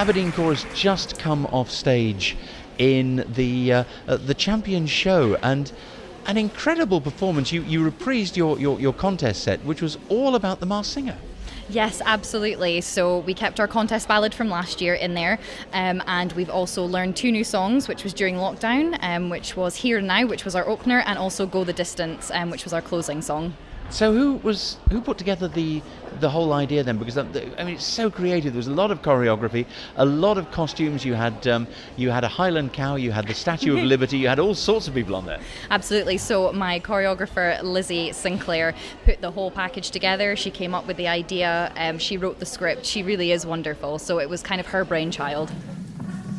Aberdeen 0.00 0.32
Chorus 0.32 0.64
just 0.74 1.18
come 1.18 1.44
off 1.52 1.70
stage 1.70 2.34
in 2.78 3.22
the 3.34 3.70
uh, 3.70 3.84
uh, 4.08 4.16
the 4.16 4.32
champion 4.32 4.86
show 4.86 5.34
and 5.42 5.70
an 6.24 6.38
incredible 6.38 7.02
performance. 7.02 7.52
You 7.52 7.60
you 7.64 7.82
reprised 7.82 8.34
your, 8.34 8.58
your, 8.58 8.80
your 8.80 8.94
contest 8.94 9.42
set, 9.42 9.62
which 9.62 9.82
was 9.82 9.98
all 10.08 10.36
about 10.36 10.58
the 10.60 10.64
Masked 10.64 10.94
Singer. 10.94 11.18
Yes, 11.68 12.00
absolutely. 12.02 12.80
So 12.80 13.18
we 13.18 13.34
kept 13.34 13.60
our 13.60 13.68
contest 13.68 14.08
ballad 14.08 14.32
from 14.32 14.48
last 14.48 14.80
year 14.80 14.94
in 14.94 15.12
there, 15.12 15.38
um, 15.74 16.02
and 16.06 16.32
we've 16.32 16.48
also 16.48 16.82
learned 16.82 17.14
two 17.14 17.30
new 17.30 17.44
songs, 17.44 17.86
which 17.86 18.02
was 18.02 18.14
during 18.14 18.36
lockdown, 18.36 18.96
um, 19.02 19.28
which 19.28 19.54
was 19.54 19.76
Here 19.76 19.98
and 19.98 20.06
Now, 20.06 20.24
which 20.24 20.46
was 20.46 20.54
our 20.54 20.66
opener, 20.66 21.00
and 21.00 21.18
also 21.18 21.44
Go 21.44 21.62
the 21.62 21.74
Distance, 21.74 22.30
um, 22.30 22.48
which 22.48 22.64
was 22.64 22.72
our 22.72 22.80
closing 22.80 23.20
song. 23.20 23.52
So 23.90 24.12
who 24.12 24.34
was 24.34 24.76
who 24.90 25.00
put 25.00 25.18
together 25.18 25.48
the 25.48 25.82
the 26.20 26.30
whole 26.30 26.52
idea 26.52 26.82
then? 26.84 26.98
Because 26.98 27.14
that, 27.14 27.32
the- 27.32 27.60
I 27.60 27.64
mean, 27.64 27.74
it's 27.74 27.84
so 27.84 28.10
creative. 28.10 28.52
There 28.52 28.58
was 28.58 28.68
a 28.68 28.72
lot 28.74 28.90
of 28.90 29.02
choreography, 29.02 29.66
a 29.96 30.04
lot 30.04 30.38
of 30.38 30.50
costumes. 30.52 31.04
You 31.04 31.14
had 31.14 31.46
um, 31.48 31.66
you 31.96 32.10
had 32.10 32.22
a 32.22 32.28
Highland 32.28 32.72
cow, 32.72 32.94
you 32.94 33.10
had 33.10 33.26
the 33.26 33.34
Statue 33.34 33.76
of 33.76 33.84
Liberty, 33.94 34.18
you 34.18 34.28
had 34.28 34.38
all 34.38 34.54
sorts 34.54 34.86
of 34.86 34.94
people 34.94 35.16
on 35.16 35.26
there. 35.26 35.40
Absolutely. 35.70 36.18
So 36.18 36.52
my 36.52 36.78
choreographer 36.80 37.60
Lizzie 37.62 38.12
Sinclair 38.12 38.74
put 39.04 39.20
the 39.20 39.32
whole 39.32 39.50
package 39.50 39.90
together. 39.90 40.36
She 40.36 40.50
came 40.50 40.74
up 40.74 40.86
with 40.86 40.96
the 40.96 41.08
idea. 41.08 41.72
Um, 41.76 41.98
she 41.98 42.16
wrote 42.16 42.38
the 42.38 42.46
script. 42.46 42.86
She 42.86 43.02
really 43.02 43.32
is 43.32 43.44
wonderful. 43.44 43.98
So 43.98 44.20
it 44.20 44.28
was 44.28 44.42
kind 44.42 44.60
of 44.60 44.66
her 44.68 44.84
brainchild. 44.84 45.50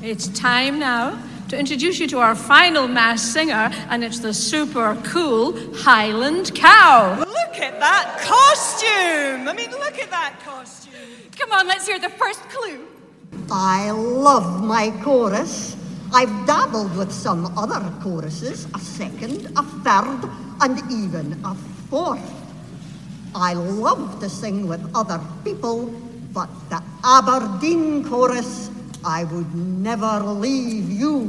It's 0.01 0.27
time 0.29 0.79
now 0.79 1.21
to 1.51 1.59
introduce 1.59 1.99
you 1.99 2.07
to 2.07 2.17
our 2.17 2.33
final 2.33 2.87
masked 2.87 3.33
singer, 3.33 3.69
and 3.89 4.05
it's 4.05 4.19
the 4.19 4.33
super 4.33 4.95
cool 5.03 5.53
Highland 5.75 6.55
Cow. 6.55 7.19
Look 7.19 7.59
at 7.59 7.77
that 7.77 8.19
costume! 8.21 9.49
I 9.49 9.53
mean, 9.53 9.69
look 9.71 9.99
at 9.99 10.09
that 10.11 10.39
costume. 10.45 10.93
Come 11.37 11.51
on, 11.51 11.67
let's 11.67 11.85
hear 11.85 11.99
the 11.99 12.07
first 12.11 12.39
clue. 12.47 12.87
I 13.51 13.91
love 13.91 14.63
my 14.63 14.91
chorus. 15.03 15.75
I've 16.13 16.47
dabbled 16.47 16.95
with 16.95 17.11
some 17.11 17.45
other 17.57 17.83
choruses, 18.01 18.65
a 18.73 18.79
second, 18.79 19.47
a 19.57 19.63
third, 19.83 20.29
and 20.61 20.79
even 20.89 21.37
a 21.43 21.53
fourth. 21.89 22.31
I 23.35 23.55
love 23.55 24.21
to 24.21 24.29
sing 24.29 24.69
with 24.69 24.89
other 24.95 25.19
people, 25.43 25.87
but 26.31 26.49
the 26.69 26.81
Aberdeen 27.03 28.07
chorus, 28.07 28.69
I 29.03 29.23
would 29.23 29.55
never 29.55 30.19
leave 30.19 30.91
you. 30.91 31.23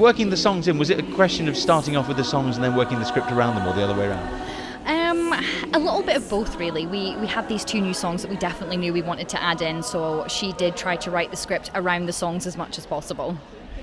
Working 0.00 0.30
the 0.30 0.36
songs 0.36 0.66
in, 0.66 0.78
was 0.78 0.90
it 0.90 0.98
a 0.98 1.14
question 1.14 1.46
of 1.46 1.56
starting 1.56 1.96
off 1.96 2.08
with 2.08 2.16
the 2.16 2.24
songs 2.24 2.56
and 2.56 2.64
then 2.64 2.74
working 2.74 2.98
the 2.98 3.04
script 3.04 3.30
around 3.30 3.54
them, 3.54 3.68
or 3.68 3.74
the 3.74 3.82
other 3.82 3.94
way 3.94 4.08
around? 4.08 4.50
Um, 4.86 5.32
a 5.74 5.78
little 5.78 6.02
bit 6.02 6.16
of 6.16 6.28
both, 6.28 6.56
really. 6.56 6.86
We 6.86 7.14
we 7.16 7.26
had 7.26 7.48
these 7.48 7.64
two 7.64 7.80
new 7.80 7.94
songs 7.94 8.22
that 8.22 8.30
we 8.30 8.36
definitely 8.38 8.78
knew 8.78 8.92
we 8.92 9.02
wanted 9.02 9.28
to 9.28 9.42
add 9.42 9.62
in, 9.62 9.82
so 9.82 10.26
she 10.26 10.52
did 10.54 10.76
try 10.76 10.96
to 10.96 11.10
write 11.10 11.30
the 11.30 11.36
script 11.36 11.70
around 11.74 12.06
the 12.06 12.12
songs 12.12 12.46
as 12.46 12.56
much 12.56 12.78
as 12.78 12.86
possible. 12.86 13.36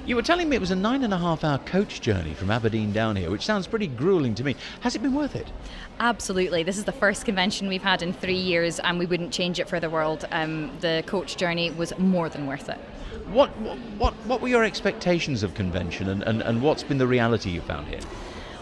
You 0.05 0.15
were 0.15 0.21
telling 0.21 0.47
me 0.47 0.55
it 0.55 0.61
was 0.61 0.71
a 0.71 0.75
nine 0.75 1.03
and 1.03 1.13
a 1.13 1.17
half 1.17 1.43
hour 1.43 1.57
coach 1.59 1.99
journey 1.99 2.33
from 2.33 2.49
Aberdeen 2.49 2.93
down 2.93 3.17
here, 3.17 3.29
which 3.29 3.45
sounds 3.45 3.67
pretty 3.67 3.87
grueling 3.87 4.35
to 4.35 4.43
me. 4.43 4.55
Has 4.79 4.95
it 4.95 5.01
been 5.01 5.13
worth 5.13 5.35
it? 5.35 5.47
Absolutely. 5.99 6.63
This 6.63 6.77
is 6.77 6.85
the 6.85 6.93
first 6.93 7.25
convention 7.25 7.67
we've 7.67 7.83
had 7.83 8.01
in 8.01 8.13
three 8.13 8.33
years, 8.33 8.79
and 8.79 8.97
we 8.99 9.05
wouldn't 9.05 9.33
change 9.33 9.59
it 9.59 9.67
for 9.67 9.81
the 9.81 9.89
world. 9.89 10.25
Um, 10.31 10.71
the 10.79 11.03
coach 11.05 11.35
journey 11.35 11.71
was 11.71 11.97
more 11.97 12.29
than 12.29 12.47
worth 12.47 12.69
it. 12.69 12.79
What 13.27 13.49
what 13.97 14.13
what, 14.27 14.41
were 14.41 14.47
your 14.47 14.63
expectations 14.63 15.43
of 15.43 15.53
convention, 15.53 16.09
and, 16.09 16.23
and, 16.23 16.41
and 16.41 16.61
what's 16.61 16.83
been 16.83 16.97
the 16.97 17.07
reality 17.07 17.49
you 17.49 17.61
found 17.61 17.87
here? 17.87 17.99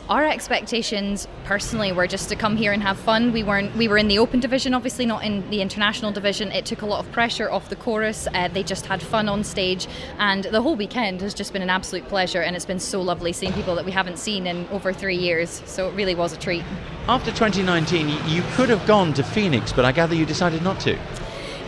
Our 0.08 0.24
expectations, 0.24 1.28
personally, 1.46 1.92
were 1.92 2.06
just 2.06 2.30
to 2.30 2.36
come 2.36 2.58
here 2.58 2.72
and 2.72 2.84
have 2.84 3.00
fun. 3.00 3.32
We 3.32 3.42
weren't. 3.42 3.76
We 3.76 3.88
were 3.88 3.98
in 3.98 4.08
the 4.08 4.20
open 4.20 4.40
division, 4.40 4.76
obviously 4.76 5.08
not 5.08 5.24
in 5.24 5.50
the 5.50 5.62
international 5.62 6.12
division. 6.12 6.52
It 6.52 6.66
took 6.66 6.84
a 6.84 6.86
lot 6.86 7.04
of 7.04 7.12
pressure 7.12 7.50
off 7.50 7.70
the 7.70 7.76
chorus. 7.76 8.28
Uh, 8.32 8.48
they 8.48 8.62
just 8.62 8.86
had 8.86 9.02
fun 9.02 9.28
on 9.28 9.44
stage, 9.44 9.88
and 10.20 10.44
the 10.44 10.62
whole 10.62 10.76
weekend 10.76 11.22
has 11.22 11.34
just 11.34 11.54
been 11.54 11.64
an 11.64 11.72
absolute 11.72 12.08
pleasure. 12.08 12.44
And 12.44 12.56
it's 12.56 12.66
been 12.66 12.80
so 12.80 13.02
lovely 13.02 13.34
seeing 13.34 13.52
people 13.54 13.74
that 13.76 13.86
we 13.86 13.92
haven't 13.92 14.20
seen 14.20 14.46
in 14.46 14.68
over 14.68 14.94
three 14.94 15.18
years. 15.18 15.64
So 15.66 15.90
it 15.90 15.96
really 15.96 16.14
was 16.14 16.34
a 16.34 16.38
treat. 16.38 16.64
After 17.08 17.32
2019, 17.32 18.08
you 18.28 18.44
could 18.54 18.70
have 18.70 18.86
gone 18.86 19.12
to 19.16 19.24
Phoenix, 19.24 19.74
but 19.74 19.86
I 19.86 19.92
gather 19.92 20.14
you 20.14 20.28
decided 20.28 20.62
not 20.62 20.80
to. 20.82 21.00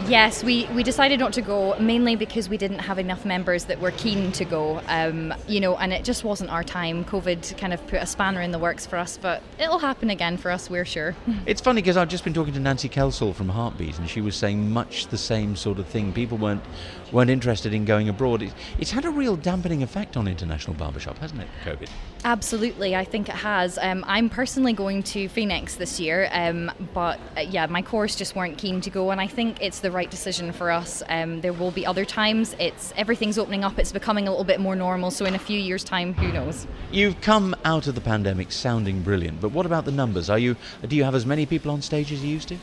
Yes, 0.08 0.42
we, 0.42 0.68
we 0.68 0.84
decided 0.84 1.20
not 1.20 1.34
to 1.34 1.42
go 1.42 1.78
mainly 1.80 2.16
because 2.16 2.48
we 2.48 2.56
didn't 2.56 2.80
have 2.80 2.98
enough 2.98 3.26
members 3.26 3.66
that 3.66 3.82
were 3.82 3.92
keen 3.92 4.32
to 4.34 4.46
go. 4.46 4.82
Um, 4.88 5.34
you 5.50 5.60
know, 5.60 5.76
and 5.76 5.92
it 5.92 6.06
just 6.06 6.24
wasn't 6.24 6.50
our 6.50 6.64
time. 6.64 7.04
COVID 7.04 7.58
kind 7.58 7.74
of 7.74 7.86
put 7.88 8.02
a 8.02 8.06
spanner 8.06 8.40
in 8.40 8.52
the 8.52 8.60
works 8.60 8.86
for 8.86 8.96
us, 8.96 9.18
but 9.22 9.44
it'll 9.60 9.80
happen 9.80 10.10
again 10.10 10.38
for 10.38 10.50
us, 10.50 10.70
we're 10.70 10.86
sure. 10.86 11.14
It's 11.46 11.62
funny 11.62 11.82
because 11.82 11.98
I've 11.98 12.08
just 12.08 12.24
been 12.24 12.34
talking 12.34 12.54
to 12.54 12.60
Nancy 12.60 12.88
Kelsall 12.88 13.34
from 13.34 13.50
Heartbeat, 13.50 14.00
and 14.00 14.10
she 14.10 14.22
was 14.22 14.36
saying 14.36 14.72
much 14.72 15.08
the 15.08 15.18
same 15.18 15.56
sort 15.58 15.78
of 15.78 15.88
thing. 15.88 16.14
People 16.14 16.38
weren't 16.38 16.64
weren't 17.12 17.30
interested 17.30 17.74
in 17.74 17.86
going 17.86 18.10
abroad. 18.10 18.42
It, 18.42 18.54
it's 18.80 18.92
had 18.92 19.06
a 19.06 19.10
real 19.10 19.36
dampening 19.36 19.84
effect 19.84 20.18
on 20.18 20.28
international 20.28 20.76
barbershop, 20.76 21.18
hasn't 21.20 21.42
it? 21.42 21.48
COVID. 21.66 21.90
Absolutely, 22.24 22.96
I 22.96 23.04
think 23.04 23.30
it 23.30 23.36
has. 23.36 23.78
Um, 23.78 24.04
I'm 24.08 24.30
personally 24.30 24.74
going 24.74 25.04
to 25.04 25.30
Phoenix 25.30 25.76
this 25.76 26.00
year, 26.00 26.30
um, 26.32 26.72
but 26.94 27.20
uh, 27.38 27.42
yeah, 27.42 27.66
my 27.68 27.82
course 27.82 28.16
just 28.16 28.36
weren't 28.36 28.58
keen 28.58 28.82
to 28.82 28.90
go, 28.90 29.12
and 29.12 29.22
I 29.22 29.28
think 29.28 29.58
it's 29.62 29.80
the 29.80 29.92
right 29.92 30.10
decision 30.10 30.52
for 30.52 30.72
us. 30.72 31.04
Um, 31.10 31.42
there 31.42 31.54
will 31.54 31.72
be 31.72 31.86
other 31.86 32.06
times. 32.06 32.56
It's 32.60 32.94
everything's 32.98 33.38
opening 33.38 33.64
up. 33.64 33.78
It's 33.80 33.92
becoming 33.92 34.28
a 34.28 34.32
little 34.32 34.46
bit 34.46 34.60
more 34.60 34.76
normal. 34.76 35.12
So 35.12 35.26
in 35.26 35.36
a 35.36 35.40
few 35.40 35.60
years' 35.60 35.84
time, 35.84 36.14
who 36.14 36.32
knows? 36.32 36.68
You've 36.92 37.22
come 37.22 37.56
out 37.64 37.88
of 37.88 37.96
the 37.96 38.02
pandemic 38.02 38.52
sounding 38.52 39.02
brilliant, 39.02 39.40
but 39.40 39.52
what 39.52 39.66
about 39.66 39.86
the 39.86 39.92
numbers? 39.92 40.30
Are 40.30 40.40
you 40.40 40.56
do 40.88 40.96
you 40.96 41.04
have 41.04 41.16
as 41.16 41.26
many 41.26 41.46
people 41.46 41.72
on 41.72 41.82
stage 41.82 42.12
as 42.12 42.24
you 42.24 42.30
used 42.30 42.50
to? 42.50 42.58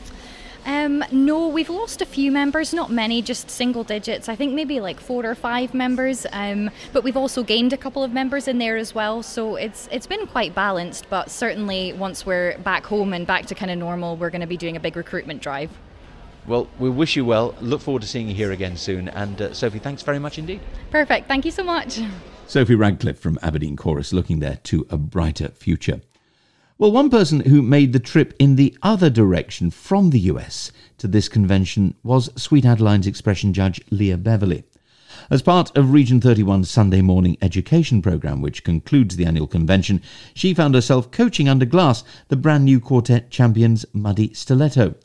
Um, 0.65 1.03
no, 1.11 1.47
we've 1.47 1.69
lost 1.69 2.01
a 2.01 2.05
few 2.05 2.31
members, 2.31 2.73
not 2.73 2.91
many, 2.91 3.21
just 3.21 3.49
single 3.51 3.83
digits. 3.83 4.27
I 4.27 4.35
think 4.35 4.53
maybe 4.53 4.79
like 4.79 4.99
four 4.99 5.25
or 5.25 5.35
five 5.35 5.73
members. 5.73 6.25
Um, 6.31 6.71
but 6.91 7.03
we've 7.03 7.17
also 7.17 7.43
gained 7.43 7.71
a 7.71 7.77
couple 7.77 8.03
of 8.03 8.11
members 8.11 8.47
in 8.47 8.57
there 8.57 8.75
as 8.75 8.95
well. 8.95 9.21
So 9.21 9.55
it's 9.55 9.87
it's 9.91 10.07
been 10.07 10.25
quite 10.25 10.55
balanced. 10.55 11.07
But 11.09 11.29
certainly, 11.29 11.93
once 11.93 12.25
we're 12.25 12.57
back 12.59 12.85
home 12.85 13.13
and 13.13 13.27
back 13.27 13.45
to 13.47 13.55
kind 13.55 13.71
of 13.71 13.77
normal, 13.77 14.17
we're 14.17 14.31
going 14.31 14.41
to 14.41 14.47
be 14.47 14.57
doing 14.57 14.75
a 14.75 14.79
big 14.79 14.95
recruitment 14.95 15.41
drive. 15.41 15.69
Well, 16.47 16.67
we 16.79 16.89
wish 16.89 17.15
you 17.15 17.25
well. 17.25 17.55
Look 17.61 17.81
forward 17.81 18.01
to 18.01 18.07
seeing 18.07 18.27
you 18.27 18.35
here 18.35 18.51
again 18.51 18.77
soon. 18.77 19.09
And 19.09 19.41
uh, 19.41 19.53
Sophie, 19.53 19.79
thanks 19.79 20.01
very 20.01 20.19
much 20.19 20.37
indeed. 20.37 20.61
Perfect. 20.91 21.27
Thank 21.27 21.45
you 21.45 21.51
so 21.51 21.63
much. 21.63 21.99
Sophie 22.47 22.75
Radcliffe 22.75 23.19
from 23.19 23.39
Aberdeen 23.41 23.75
Chorus 23.75 24.13
looking 24.13 24.39
there 24.39 24.59
to 24.63 24.85
a 24.91 24.97
brighter 24.97 25.49
future. 25.49 26.01
Well, 26.77 26.91
one 26.91 27.09
person 27.09 27.39
who 27.39 27.61
made 27.61 27.93
the 27.93 28.01
trip 28.01 28.33
in 28.37 28.57
the 28.57 28.77
other 28.81 29.09
direction 29.09 29.71
from 29.71 30.09
the 30.09 30.19
US 30.31 30.73
to 30.97 31.07
this 31.07 31.29
convention 31.29 31.95
was 32.03 32.29
Sweet 32.35 32.65
Adeline's 32.65 33.07
expression 33.07 33.53
judge 33.53 33.79
Leah 33.91 34.17
Beverly. 34.17 34.65
As 35.29 35.41
part 35.41 35.75
of 35.77 35.93
Region 35.93 36.19
31's 36.19 36.69
Sunday 36.69 37.01
morning 37.01 37.37
education 37.41 38.01
programme, 38.01 38.41
which 38.41 38.65
concludes 38.65 39.15
the 39.15 39.25
annual 39.25 39.47
convention, 39.47 40.01
she 40.33 40.53
found 40.53 40.75
herself 40.75 41.11
coaching 41.11 41.47
under 41.47 41.65
glass 41.65 42.03
the 42.27 42.35
brand 42.35 42.65
new 42.65 42.81
quartet 42.81 43.31
champions 43.31 43.85
Muddy 43.93 44.33
Stiletto. 44.33 44.95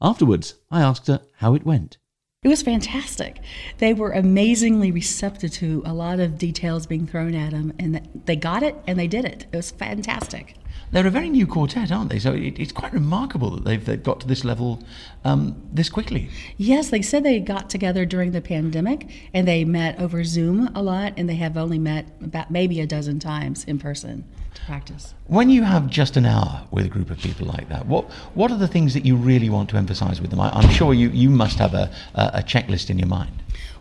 Afterwards, 0.00 0.54
I 0.70 0.80
asked 0.80 1.08
her 1.08 1.20
how 1.36 1.54
it 1.54 1.66
went. 1.66 1.98
It 2.42 2.48
was 2.48 2.62
fantastic. 2.62 3.40
They 3.76 3.92
were 3.92 4.12
amazingly 4.12 4.90
receptive 4.90 5.52
to 5.52 5.82
a 5.84 5.92
lot 5.92 6.18
of 6.18 6.38
details 6.38 6.86
being 6.86 7.06
thrown 7.06 7.34
at 7.34 7.50
them, 7.50 7.74
and 7.78 8.08
they 8.24 8.36
got 8.36 8.62
it 8.62 8.76
and 8.86 8.98
they 8.98 9.06
did 9.06 9.26
it. 9.26 9.44
It 9.52 9.56
was 9.56 9.70
fantastic. 9.70 10.56
They're 10.92 11.06
a 11.06 11.10
very 11.10 11.28
new 11.28 11.46
quartet, 11.46 11.92
aren't 11.92 12.10
they? 12.10 12.18
So 12.18 12.32
it, 12.32 12.58
it's 12.58 12.72
quite 12.72 12.92
remarkable 12.92 13.50
that 13.50 13.64
they've, 13.64 13.84
they've 13.84 14.02
got 14.02 14.20
to 14.20 14.26
this 14.26 14.44
level 14.44 14.82
um, 15.24 15.60
this 15.72 15.88
quickly. 15.88 16.30
Yes, 16.56 16.90
they 16.90 17.02
said 17.02 17.22
they 17.22 17.38
got 17.38 17.70
together 17.70 18.04
during 18.04 18.32
the 18.32 18.40
pandemic 18.40 19.08
and 19.32 19.46
they 19.46 19.64
met 19.64 20.00
over 20.00 20.24
Zoom 20.24 20.68
a 20.74 20.82
lot, 20.82 21.12
and 21.16 21.28
they 21.28 21.36
have 21.36 21.56
only 21.56 21.78
met 21.78 22.06
about 22.22 22.50
maybe 22.50 22.80
a 22.80 22.86
dozen 22.86 23.20
times 23.20 23.64
in 23.64 23.78
person 23.78 24.24
to 24.54 24.62
practice. 24.62 25.14
When 25.26 25.48
you 25.48 25.62
have 25.62 25.88
just 25.88 26.16
an 26.16 26.26
hour 26.26 26.66
with 26.72 26.86
a 26.86 26.88
group 26.88 27.10
of 27.10 27.18
people 27.18 27.46
like 27.46 27.68
that, 27.68 27.86
what 27.86 28.10
what 28.34 28.50
are 28.50 28.58
the 28.58 28.68
things 28.68 28.94
that 28.94 29.06
you 29.06 29.14
really 29.16 29.48
want 29.48 29.70
to 29.70 29.76
emphasise 29.76 30.20
with 30.20 30.30
them? 30.30 30.40
I, 30.40 30.50
I'm 30.50 30.70
sure 30.70 30.92
you, 30.92 31.08
you 31.10 31.30
must 31.30 31.58
have 31.58 31.74
a, 31.74 31.90
a, 32.14 32.30
a 32.34 32.42
checklist 32.42 32.90
in 32.90 32.98
your 32.98 33.08
mind. 33.08 33.32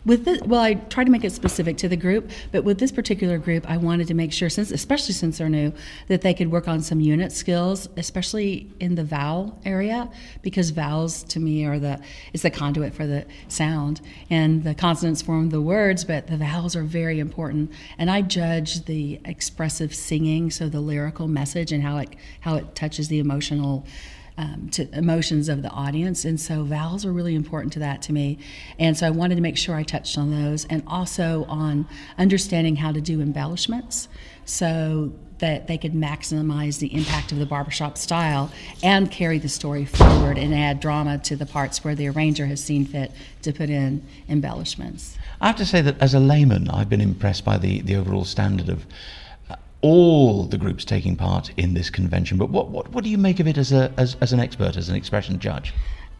With 0.10 0.26
this, 0.26 0.41
well, 0.41 0.60
I 0.60 0.74
try 0.74 1.03
to 1.03 1.12
make 1.12 1.24
it 1.24 1.32
specific 1.32 1.78
to 1.78 1.88
the 1.88 1.95
group, 1.95 2.32
but 2.51 2.64
with 2.64 2.80
this 2.80 2.91
particular 2.91 3.38
group, 3.38 3.70
I 3.70 3.78
wanted 3.78 4.07
to 4.07 4.16
make 4.16 4.34
sure, 4.34 4.49
since 4.49 4.72
especially 4.72 5.14
since 5.14 5.38
they're 5.38 5.49
new, 5.49 5.72
that 6.07 6.22
they 6.22 6.34
could 6.34 6.51
work 6.51 6.68
on 6.68 6.82
some 6.82 6.99
unit 6.99 7.32
skills, 7.32 7.88
especially 7.95 8.72
in 8.80 8.95
the 8.95 9.03
vowel 9.03 9.60
area, 9.66 10.10
because 10.41 10.72
vowels 10.72 11.22
to 11.26 11.39
me 11.39 11.64
are 11.64 11.78
the 11.78 12.01
is 12.34 12.41
the 12.41 12.49
conduit 12.49 12.95
for 12.95 13.05
the 13.05 13.24
sound, 13.49 14.01
and 14.32 14.64
the 14.64 14.74
consonants 14.74 15.22
form 15.22 15.51
the 15.51 15.62
words, 15.62 16.03
but 16.03 16.26
the 16.26 16.38
vowels 16.38 16.76
are 16.76 16.84
very 16.84 17.20
important. 17.20 17.72
And 17.99 18.10
I 18.10 18.24
judge 18.24 18.86
the 18.86 19.20
expressive 19.26 19.93
singing, 19.93 20.49
so 20.49 20.70
the 20.70 20.82
lyrical 20.82 21.28
message 21.28 21.72
and 21.72 21.84
how 21.84 21.99
it 21.99 22.16
how 22.39 22.55
it 22.55 22.74
touches 22.74 23.10
the 23.10 23.20
emotional 23.20 23.86
um, 24.40 24.70
to 24.72 24.90
emotions 24.98 25.50
of 25.50 25.62
the 25.62 25.70
audience. 25.70 26.24
And 26.24 26.40
so 26.40 26.64
vowels 26.64 27.06
are 27.06 27.12
really 27.12 27.36
important 27.36 27.74
to 27.74 27.80
that 27.80 28.02
to 28.04 28.14
me. 28.14 28.40
And 28.80 28.98
so 28.98 29.06
I 29.06 29.10
wanted 29.10 29.36
to 29.36 29.42
make 29.42 29.58
sure 29.58 29.76
I 29.76 29.84
touched 29.84 30.18
on 30.18 30.32
those 30.32 30.64
and 30.66 30.82
also 30.88 31.44
on 31.50 31.86
understanding 32.18 32.78
how 32.78 32.94
to 32.94 33.02
do 33.02 33.20
embellishments 33.20 34.08
so 34.46 35.12
that 35.40 35.68
they 35.68 35.78
could 35.78 35.94
maximize 35.94 36.80
the 36.80 36.94
impact 36.94 37.34
of 37.34 37.40
the 37.40 37.46
barbershop 37.46 37.98
style 37.98 38.50
and 38.82 39.12
carry 39.12 39.40
the 39.40 39.50
story 39.50 39.86
forward 39.86 40.38
and 40.38 40.54
add 40.54 40.80
drama 40.80 41.18
to 41.18 41.36
the 41.36 41.46
parts 41.46 41.84
where 41.84 41.96
the 41.96 42.08
arranger 42.08 42.46
has 42.46 42.64
seen 42.64 42.86
fit 42.86 43.12
to 43.42 43.52
put 43.52 43.70
in 43.70 44.02
embellishments. 44.30 45.18
I 45.42 45.48
have 45.48 45.56
to 45.58 45.66
say 45.66 45.82
that 45.82 46.02
as 46.02 46.14
a 46.14 46.20
layman, 46.20 46.70
I've 46.70 46.90
been 46.90 47.02
impressed 47.02 47.44
by 47.44 47.58
the, 47.58 47.82
the 47.82 47.96
overall 47.96 48.26
standard 48.26 48.70
of 48.70 48.86
all 49.82 50.44
the 50.44 50.58
groups 50.58 50.84
taking 50.84 51.16
part 51.16 51.52
in 51.58 51.74
this 51.74 51.90
convention. 51.90 52.38
But 52.38 52.50
what, 52.50 52.70
what, 52.70 52.90
what 52.90 53.04
do 53.04 53.10
you 53.10 53.18
make 53.18 53.40
of 53.40 53.48
it 53.48 53.58
as, 53.58 53.72
a, 53.72 53.94
as, 53.98 54.16
as 54.22 54.34
an 54.34 54.40
expert, 54.40 54.76
as 54.76 54.90
an 54.90 54.96
expression 54.96 55.40
judge? 55.40 55.74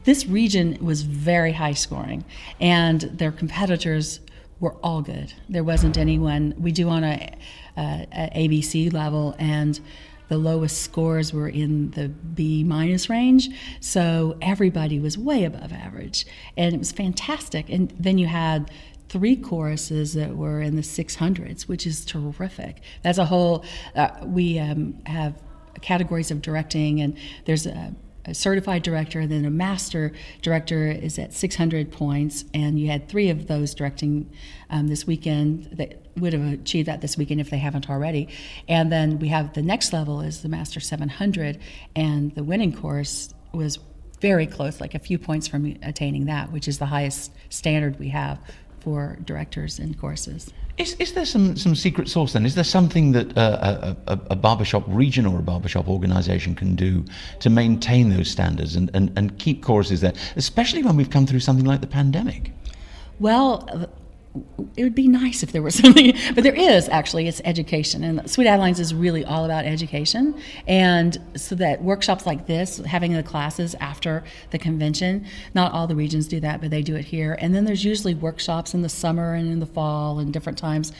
This 0.06 0.26
region 0.26 0.78
was 0.82 1.02
very 1.02 1.52
high 1.52 1.74
scoring, 1.74 2.24
and 2.60 3.02
their 3.02 3.32
competitors 3.32 4.22
were 4.60 4.76
all 4.84 5.02
good. 5.02 5.34
There 5.50 5.64
wasn't 5.64 5.98
anyone, 5.98 6.54
we 6.58 6.72
do 6.72 6.90
on 6.90 7.04
a, 7.04 7.36
uh, 7.78 8.06
a, 8.12 8.32
a 8.36 8.48
ABC 8.48 8.92
level, 8.94 9.36
and 9.40 9.80
the 10.30 10.38
lowest 10.38 10.82
scores 10.82 11.34
were 11.34 11.50
in 11.50 11.92
the 11.92 12.08
B 12.08 12.64
minus 12.64 13.10
range. 13.10 13.50
So 13.82 14.38
everybody 14.42 15.00
was 15.00 15.18
way 15.18 15.44
above 15.44 15.74
average. 15.74 16.26
And 16.56 16.74
it 16.74 16.78
was 16.78 16.92
fantastic. 16.92 17.70
And 17.70 17.92
then 18.00 18.18
you 18.18 18.28
had 18.28 18.72
three 19.10 19.36
choruses 19.36 20.14
that 20.14 20.38
were 20.38 20.62
in 20.62 20.76
the 20.76 20.82
600s, 20.82 21.64
which 21.64 21.86
is 21.86 22.06
terrific. 22.06 22.82
That's 23.02 23.18
a 23.18 23.26
whole, 23.26 23.66
uh, 23.96 24.10
we 24.24 24.60
um, 24.60 25.00
have 25.06 25.42
categories 25.82 26.30
of 26.32 26.42
directing, 26.42 27.02
and 27.02 27.18
there's 27.46 27.66
a, 27.66 27.94
a 28.26 28.36
certified 28.36 28.84
director, 28.84 29.22
and 29.22 29.32
then 29.32 29.46
a 29.46 29.50
master 29.50 30.14
director 30.44 30.92
is 30.92 31.18
at 31.18 31.34
600 31.34 31.92
points, 31.92 32.46
and 32.54 32.80
you 32.80 32.88
had 32.88 33.10
three 33.10 33.30
of 33.30 33.48
those 33.48 33.74
directing 33.74 34.30
um, 34.70 34.88
this 34.88 35.08
weekend 35.08 35.66
that 35.74 36.06
would 36.16 36.34
have 36.34 36.54
achieved 36.54 36.88
that 36.88 37.02
this 37.02 37.18
weekend 37.18 37.42
if 37.42 37.50
they 37.50 37.58
haven't 37.58 37.90
already. 37.90 38.28
And 38.68 38.92
then 38.92 39.18
we 39.18 39.30
have 39.30 39.54
the 39.54 39.64
next 39.64 39.92
level 39.92 40.22
is 40.22 40.44
the 40.44 40.50
master 40.50 40.80
700, 40.80 41.58
and 41.96 42.34
the 42.36 42.44
winning 42.44 42.76
course 42.76 43.34
was 43.54 43.80
very 44.22 44.46
close, 44.46 44.80
like 44.80 44.94
a 44.94 45.00
few 45.00 45.18
points 45.18 45.48
from 45.48 45.78
attaining 45.82 46.26
that, 46.26 46.52
which 46.52 46.68
is 46.68 46.78
the 46.78 46.86
highest 46.86 47.32
standard 47.50 47.98
we 47.98 48.10
have 48.10 48.40
for 48.82 49.18
directors 49.26 49.80
and 49.80 50.00
courses. 50.00 50.52
Is, 50.78 50.94
is 50.94 51.14
there 51.14 51.26
some, 51.26 51.58
some 51.58 51.76
secret 51.76 52.08
sauce 52.08 52.34
then? 52.34 52.46
Is 52.46 52.56
there 52.56 52.64
something 52.64 53.12
that 53.12 53.38
uh, 53.38 53.96
a, 54.08 54.14
a, 54.14 54.20
a 54.32 54.36
barbershop 54.36 54.84
region 54.88 55.26
or 55.26 55.40
a 55.40 55.42
barbershop 55.42 55.90
organisation 55.90 56.56
can 56.56 56.76
do 56.76 57.04
to 57.40 57.50
maintain 57.50 58.10
those 58.10 58.30
standards 58.30 58.78
and, 58.78 58.90
and, 58.94 59.12
and 59.18 59.38
keep 59.40 59.62
choruses 59.62 60.00
there, 60.00 60.14
especially 60.38 60.82
when 60.82 60.96
we've 60.96 61.10
come 61.10 61.26
through 61.26 61.42
something 61.42 61.66
like 61.66 61.82
the 61.82 61.88
pandemic? 61.88 62.54
Well, 63.20 63.90
it 64.76 64.84
would 64.84 64.96
be 64.96 65.08
nice 65.08 65.42
if 65.44 65.52
there 65.52 65.62
was 65.62 65.76
something, 65.82 66.14
but 66.36 66.44
there 66.44 66.56
is 66.56 66.88
actually. 66.90 67.28
It's 67.28 67.42
education, 67.46 68.04
and 68.04 68.30
Sweet 68.30 68.48
Adelines 68.48 68.80
is 68.80 68.94
really 68.94 69.26
all 69.26 69.46
about 69.46 69.66
education. 69.66 70.40
And 70.68 71.18
so 71.36 71.56
that 71.56 71.82
workshops 71.84 72.26
like 72.26 72.48
this, 72.48 72.78
having 72.78 73.14
the 73.14 73.24
classes 73.24 73.76
after 73.80 74.24
the 74.52 74.60
convention, 74.60 75.26
not 75.54 75.72
all 75.74 75.88
the 75.88 75.96
regions 75.96 76.28
do 76.28 76.40
that, 76.42 76.62
but 76.62 76.70
they 76.70 76.82
do 76.82 76.96
it 76.96 77.06
here. 77.06 77.38
And 77.40 77.54
then 77.54 77.66
there's 77.66 77.84
usually 77.84 78.14
workshops 78.14 78.74
in 78.74 78.82
the 78.82 78.90
summer 78.90 79.34
and 79.34 79.52
in 79.52 79.60
the 79.60 79.66
fall 79.66 80.20
and 80.20 80.32
different 80.32 80.58
times 80.58 80.92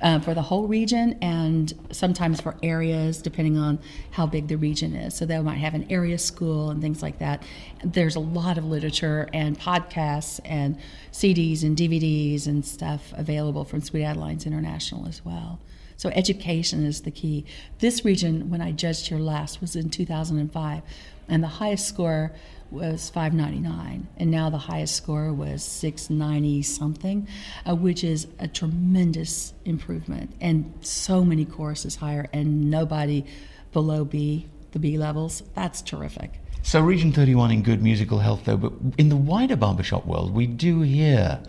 uh, 0.00 0.18
for 0.20 0.34
the 0.34 0.42
whole 0.42 0.66
region 0.66 1.18
and 1.22 1.72
sometimes 1.90 2.40
for 2.40 2.56
areas 2.62 3.20
depending 3.20 3.56
on 3.56 3.78
how 4.12 4.26
big 4.26 4.48
the 4.48 4.56
region 4.56 4.94
is. 4.94 5.14
So 5.14 5.26
they 5.26 5.38
might 5.40 5.56
have 5.56 5.74
an 5.74 5.86
area 5.90 6.18
school 6.18 6.70
and 6.70 6.80
things 6.80 7.02
like 7.02 7.18
that. 7.18 7.42
There's 7.84 8.16
a 8.16 8.20
lot 8.20 8.58
of 8.58 8.64
literature 8.64 9.28
and 9.32 9.58
podcasts 9.58 10.40
and 10.44 10.78
CDs 11.12 11.62
and 11.62 11.76
DVDs 11.76 12.46
and 12.46 12.64
stuff 12.64 13.12
available 13.16 13.64
from 13.64 13.80
Sweet 13.80 14.02
Adelines 14.02 14.46
International 14.46 15.06
as 15.08 15.24
well. 15.24 15.60
So 15.96 16.10
education 16.10 16.86
is 16.86 17.02
the 17.02 17.10
key. 17.10 17.44
This 17.80 18.04
region, 18.04 18.50
when 18.50 18.60
I 18.60 18.70
judged 18.70 19.08
here 19.08 19.18
last, 19.18 19.60
was 19.60 19.74
in 19.74 19.90
2005, 19.90 20.82
and 21.28 21.42
the 21.42 21.48
highest 21.48 21.88
score 21.88 22.32
was 22.70 23.10
599 23.10 24.06
and 24.18 24.30
now 24.30 24.50
the 24.50 24.58
highest 24.58 24.94
score 24.94 25.32
was 25.32 25.62
690 25.62 26.62
something 26.62 27.26
uh, 27.66 27.74
which 27.74 28.04
is 28.04 28.26
a 28.38 28.48
tremendous 28.48 29.54
improvement. 29.64 30.34
And 30.40 30.72
so 30.80 31.24
many 31.24 31.44
courses 31.44 31.96
higher 31.96 32.28
and 32.32 32.70
nobody 32.70 33.24
below 33.72 34.04
b 34.04 34.46
the 34.72 34.78
b 34.78 34.98
levels. 34.98 35.42
That's 35.54 35.80
terrific. 35.80 36.40
So 36.62 36.80
region 36.80 37.12
31 37.12 37.50
in 37.50 37.62
good 37.62 37.82
musical 37.82 38.18
health 38.18 38.42
though 38.44 38.56
but 38.56 38.72
in 38.98 39.08
the 39.08 39.16
wider 39.16 39.56
barbershop 39.56 40.04
world 40.04 40.34
we 40.34 40.46
do 40.46 40.82
hear 40.82 41.40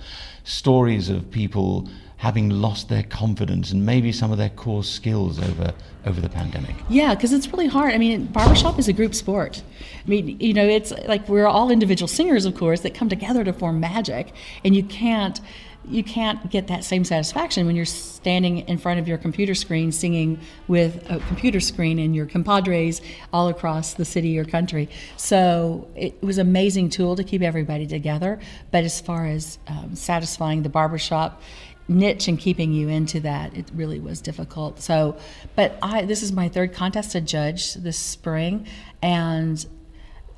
stories 0.44 1.10
of 1.10 1.30
people 1.30 1.90
having 2.20 2.50
lost 2.50 2.90
their 2.90 3.04
confidence 3.04 3.72
and 3.72 3.86
maybe 3.86 4.12
some 4.12 4.30
of 4.30 4.38
their 4.38 4.50
core 4.50 4.84
skills 4.84 5.40
over 5.40 5.74
over 6.06 6.22
the 6.22 6.30
pandemic? 6.30 6.76
Yeah, 6.90 7.16
because 7.16 7.34
it's 7.34 7.52
really 7.52 7.68
hard. 7.68 7.94
I 7.94 7.98
mean, 7.98 8.26
barbershop 8.26 8.78
is 8.78 8.88
a 8.88 8.94
group 8.94 9.16
sport. 9.16 9.64
I 10.06 10.10
mean, 10.10 10.40
you 10.40 10.54
know, 10.54 10.66
it's 10.66 10.92
like 11.08 11.28
we're 11.28 11.48
all 11.48 11.72
individual 11.72 12.08
singers, 12.08 12.46
of 12.46 12.56
course, 12.56 12.82
that 12.82 12.94
come 12.94 13.10
together 13.10 13.44
to 13.44 13.54
form 13.54 13.80
magic, 13.80 14.34
and 14.64 14.76
you 14.76 14.84
can't 14.84 15.40
you 15.88 16.04
can't 16.04 16.52
get 16.52 16.68
that 16.68 16.84
same 16.84 17.04
satisfaction 17.04 17.66
when 17.66 17.76
you're 17.76 17.86
standing 17.86 18.60
in 18.68 18.78
front 18.78 19.00
of 19.00 19.08
your 19.08 19.18
computer 19.18 19.56
screen 19.56 19.92
singing 19.92 20.40
with 20.68 21.10
a 21.10 21.20
computer 21.28 21.60
screen 21.60 21.98
and 22.00 22.16
your 22.16 22.26
compadres 22.26 23.02
all 23.34 23.48
across 23.48 23.94
the 23.94 24.06
city 24.06 24.38
or 24.38 24.46
country. 24.46 24.90
So 25.18 25.88
it 25.96 26.22
was 26.22 26.38
an 26.38 26.48
amazing 26.48 26.90
tool 26.90 27.16
to 27.16 27.24
keep 27.24 27.42
everybody 27.42 27.88
together. 27.88 28.40
But 28.72 28.84
as 28.84 29.00
far 29.02 29.26
as 29.26 29.58
um, 29.68 29.96
satisfying 29.96 30.64
the 30.64 30.70
barbershop, 30.70 31.42
niche 31.90 32.28
and 32.28 32.40
keeping 32.40 32.72
you 32.72 32.88
into 32.88 33.20
that. 33.22 33.56
It 33.56 33.70
really 33.74 34.00
was 34.00 34.22
difficult. 34.22 34.80
So 34.80 35.18
but 35.56 35.78
i 35.82 36.04
this 36.04 36.24
is 36.24 36.32
my 36.32 36.48
third 36.48 36.74
contest 36.74 37.12
to 37.12 37.22
judge 37.22 37.74
this 37.74 37.98
spring 37.98 38.68
and 39.02 39.66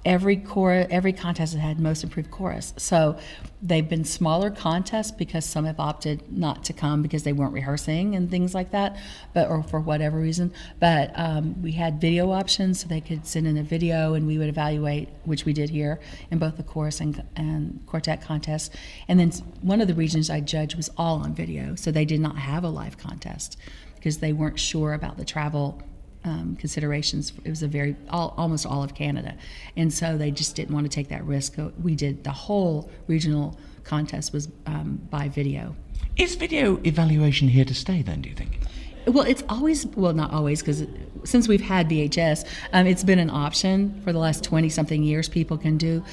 every 0.03 0.35
core 0.35 0.87
every 0.89 1.13
contest 1.13 1.53
has 1.53 1.61
had 1.61 1.79
most 1.79 2.03
improved 2.03 2.31
chorus. 2.31 2.73
So 2.77 3.17
they've 3.61 3.87
been 3.87 4.03
smaller 4.03 4.49
contests 4.49 5.11
because 5.11 5.45
some 5.45 5.65
have 5.65 5.79
opted 5.79 6.31
not 6.31 6.63
to 6.65 6.73
come 6.73 7.01
because 7.01 7.23
they 7.23 7.33
weren't 7.33 7.53
rehearsing 7.53 8.15
and 8.15 8.29
things 8.29 8.55
like 8.55 8.71
that 8.71 8.97
but 9.33 9.49
or 9.49 9.61
for 9.63 9.79
whatever 9.79 10.19
reason. 10.19 10.53
But 10.79 11.11
um, 11.15 11.61
we 11.61 11.73
had 11.73 12.01
video 12.01 12.31
options 12.31 12.81
so 12.81 12.87
they 12.87 13.01
could 13.01 13.27
send 13.27 13.47
in 13.47 13.57
a 13.57 13.63
video 13.63 14.13
and 14.13 14.25
we 14.25 14.37
would 14.37 14.49
evaluate 14.49 15.09
which 15.25 15.45
we 15.45 15.53
did 15.53 15.69
here 15.69 15.99
in 16.31 16.39
both 16.39 16.57
the 16.57 16.63
chorus 16.63 16.99
and, 16.99 17.23
and 17.35 17.85
quartet 17.85 18.21
contests 18.21 18.69
and 19.07 19.19
then 19.19 19.31
one 19.61 19.81
of 19.81 19.87
the 19.87 19.93
regions 19.93 20.29
i 20.29 20.39
judged 20.39 20.75
was 20.75 20.89
all 20.97 21.19
on 21.19 21.33
video 21.33 21.75
so 21.75 21.91
they 21.91 22.05
did 22.05 22.19
not 22.19 22.37
have 22.37 22.63
a 22.63 22.69
live 22.69 22.97
contest 22.97 23.57
because 23.95 24.17
they 24.17 24.33
weren't 24.33 24.59
sure 24.59 24.93
about 24.93 25.17
the 25.17 25.25
travel 25.25 25.81
um, 26.23 26.55
considerations. 26.57 27.33
It 27.43 27.49
was 27.49 27.63
a 27.63 27.67
very 27.67 27.95
all, 28.09 28.33
almost 28.37 28.65
all 28.65 28.83
of 28.83 28.93
Canada, 28.95 29.35
and 29.75 29.93
so 29.93 30.17
they 30.17 30.31
just 30.31 30.55
didn't 30.55 30.73
want 30.73 30.85
to 30.85 30.95
take 30.95 31.09
that 31.09 31.25
risk. 31.25 31.55
We 31.81 31.95
did 31.95 32.23
the 32.23 32.31
whole 32.31 32.89
regional 33.07 33.57
contest 33.83 34.33
was 34.33 34.47
um, 34.65 34.99
by 35.09 35.29
video. 35.29 35.75
Is 36.17 36.35
video 36.35 36.79
evaluation 36.85 37.47
here 37.47 37.65
to 37.65 37.73
stay? 37.73 38.01
Then, 38.01 38.21
do 38.21 38.29
you 38.29 38.35
think? 38.35 38.59
Well, 39.07 39.25
it's 39.25 39.43
always 39.49 39.87
well, 39.87 40.13
not 40.13 40.31
always, 40.31 40.61
because 40.61 40.85
since 41.23 41.47
we've 41.47 41.61
had 41.61 41.89
VHS, 41.89 42.45
um, 42.73 42.85
it's 42.85 43.03
been 43.03 43.19
an 43.19 43.31
option 43.31 43.99
for 44.03 44.13
the 44.13 44.19
last 44.19 44.43
twenty 44.43 44.69
something 44.69 45.03
years. 45.03 45.27
People 45.27 45.57
can 45.57 45.77
do 45.77 46.03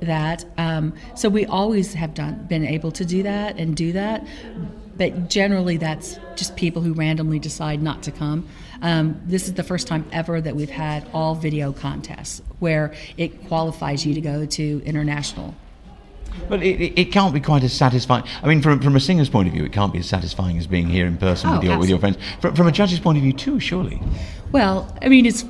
that, 0.00 0.44
um, 0.58 0.94
so 1.14 1.28
we 1.28 1.46
always 1.46 1.94
have 1.94 2.14
done 2.14 2.46
been 2.48 2.64
able 2.64 2.92
to 2.92 3.04
do 3.04 3.22
that 3.24 3.56
and 3.56 3.76
do 3.76 3.92
that 3.92 4.26
but 4.96 5.28
generally 5.28 5.76
that's 5.76 6.18
just 6.36 6.56
people 6.56 6.82
who 6.82 6.92
randomly 6.94 7.38
decide 7.38 7.82
not 7.82 8.02
to 8.04 8.10
come. 8.10 8.48
Um, 8.82 9.20
this 9.24 9.48
is 9.48 9.54
the 9.54 9.62
first 9.62 9.86
time 9.86 10.04
ever 10.12 10.40
that 10.40 10.54
we've 10.54 10.70
had 10.70 11.06
all 11.12 11.34
video 11.34 11.72
contests 11.72 12.42
where 12.58 12.94
it 13.16 13.46
qualifies 13.48 14.04
you 14.04 14.14
to 14.14 14.20
go 14.20 14.46
to 14.46 14.82
international. 14.84 15.54
But 16.48 16.62
it, 16.62 16.98
it 16.98 17.12
can't 17.12 17.32
be 17.32 17.40
quite 17.40 17.64
as 17.64 17.72
satisfying. 17.72 18.24
I 18.42 18.46
mean, 18.46 18.60
from, 18.60 18.80
from 18.80 18.94
a 18.94 19.00
singer's 19.00 19.30
point 19.30 19.48
of 19.48 19.54
view, 19.54 19.64
it 19.64 19.72
can't 19.72 19.92
be 19.92 20.00
as 20.00 20.06
satisfying 20.06 20.58
as 20.58 20.66
being 20.66 20.86
here 20.86 21.06
in 21.06 21.16
person 21.16 21.50
oh, 21.50 21.54
with, 21.54 21.64
your, 21.64 21.78
with 21.78 21.88
your 21.88 21.98
friends. 21.98 22.18
From, 22.40 22.54
from 22.54 22.66
a 22.66 22.72
judge's 22.72 23.00
point 23.00 23.16
of 23.18 23.22
view, 23.22 23.32
too, 23.32 23.58
surely. 23.58 24.00
Well, 24.52 24.94
I 25.00 25.08
mean, 25.08 25.26
it's 25.26 25.44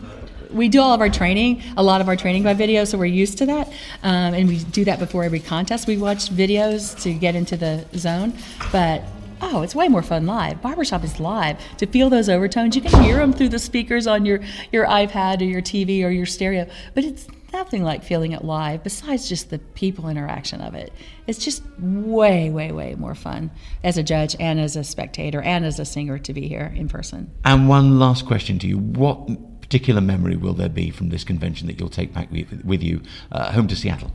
we 0.53 0.69
do 0.69 0.81
all 0.81 0.95
of 0.95 1.01
our 1.01 1.11
training, 1.11 1.63
a 1.77 1.83
lot 1.83 2.01
of 2.01 2.09
our 2.09 2.17
training 2.17 2.43
by 2.43 2.55
video, 2.55 2.85
so 2.85 2.99
we're 2.99 3.07
used 3.07 3.39
to 3.39 3.47
that. 3.47 3.69
Um, 4.03 4.35
and 4.35 4.49
we 4.49 4.59
do 4.59 4.85
that 4.85 4.99
before 4.99 5.25
every 5.25 5.41
contest. 5.41 5.87
We 5.87 5.99
watch 5.99 6.31
videos 6.31 7.01
to 7.03 7.13
get 7.13 7.35
into 7.35 7.57
the 7.57 7.85
zone, 7.97 8.33
but 8.73 9.03
oh, 9.41 9.63
it's 9.63 9.75
way 9.75 9.89
more 9.89 10.03
fun 10.03 10.27
live. 10.27 10.61
Barbershop 10.63 11.05
is 11.05 11.21
live. 11.21 11.59
To 11.79 11.87
feel 11.87 12.11
those 12.11 12.29
overtones, 12.29 12.77
you 12.77 12.83
can 12.83 13.03
hear 13.03 13.19
them 13.19 13.33
through 13.33 13.51
the 13.51 13.59
speakers 13.59 14.07
on 14.07 14.25
your, 14.25 14.41
your 14.73 14.87
iPad 14.87 15.41
or 15.41 15.45
your 15.45 15.63
TV 15.63 16.05
or 16.05 16.11
your 16.11 16.27
stereo, 16.27 16.67
but 16.95 17.05
it's 17.05 17.27
nothing 17.53 17.83
like 17.83 18.05
feeling 18.05 18.33
it 18.33 18.45
live 18.45 18.83
besides 18.83 19.29
just 19.29 19.51
the 19.51 19.59
people 19.59 20.09
interaction 20.09 20.61
of 20.61 20.75
it. 20.75 20.93
It's 21.27 21.39
just 21.39 21.63
way, 21.79 22.51
way, 22.51 22.73
way 22.73 22.95
more 22.97 23.15
fun 23.15 23.51
as 23.83 23.97
a 23.97 24.03
judge 24.03 24.37
and 24.39 24.61
as 24.61 24.77
a 24.77 24.85
spectator 24.85 25.41
and 25.41 25.65
as 25.65 25.79
a 25.79 25.85
singer 25.85 26.19
to 26.19 26.33
be 26.33 26.49
here 26.49 26.73
in 26.77 26.89
person. 26.89 27.31
And 27.45 27.69
one 27.69 27.99
last 27.99 28.27
question 28.27 28.59
to 28.61 28.67
you: 28.67 28.79
What 28.79 29.27
particular 29.61 30.01
memory 30.01 30.37
will 30.37 30.55
there 30.55 30.69
be 30.69 30.91
from 30.91 31.09
this 31.09 31.25
convention 31.25 31.67
that 31.67 31.81
you'll 31.81 31.89
take 31.89 32.13
back 32.13 32.31
with, 32.31 32.65
with 32.65 32.83
you 32.83 33.01
uh, 33.33 33.53
home 33.53 33.69
to 33.69 33.77
Seattle? 33.77 34.13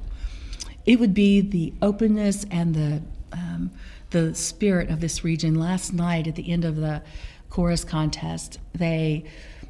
It 0.85 0.99
would 0.99 1.13
be 1.13 1.41
the 1.41 1.73
openness 1.81 2.45
and 2.49 2.73
the 2.73 3.01
um, 3.33 3.71
the 4.11 4.35
spirit 4.35 4.89
of 4.89 4.99
this 4.99 5.23
region. 5.23 5.55
Last 5.55 5.93
night, 5.93 6.27
at 6.27 6.35
the 6.35 6.51
end 6.51 6.63
of 6.63 6.75
the 6.75 7.01
chorus 7.49 7.83
contest, 7.83 8.59
they 8.73 9.25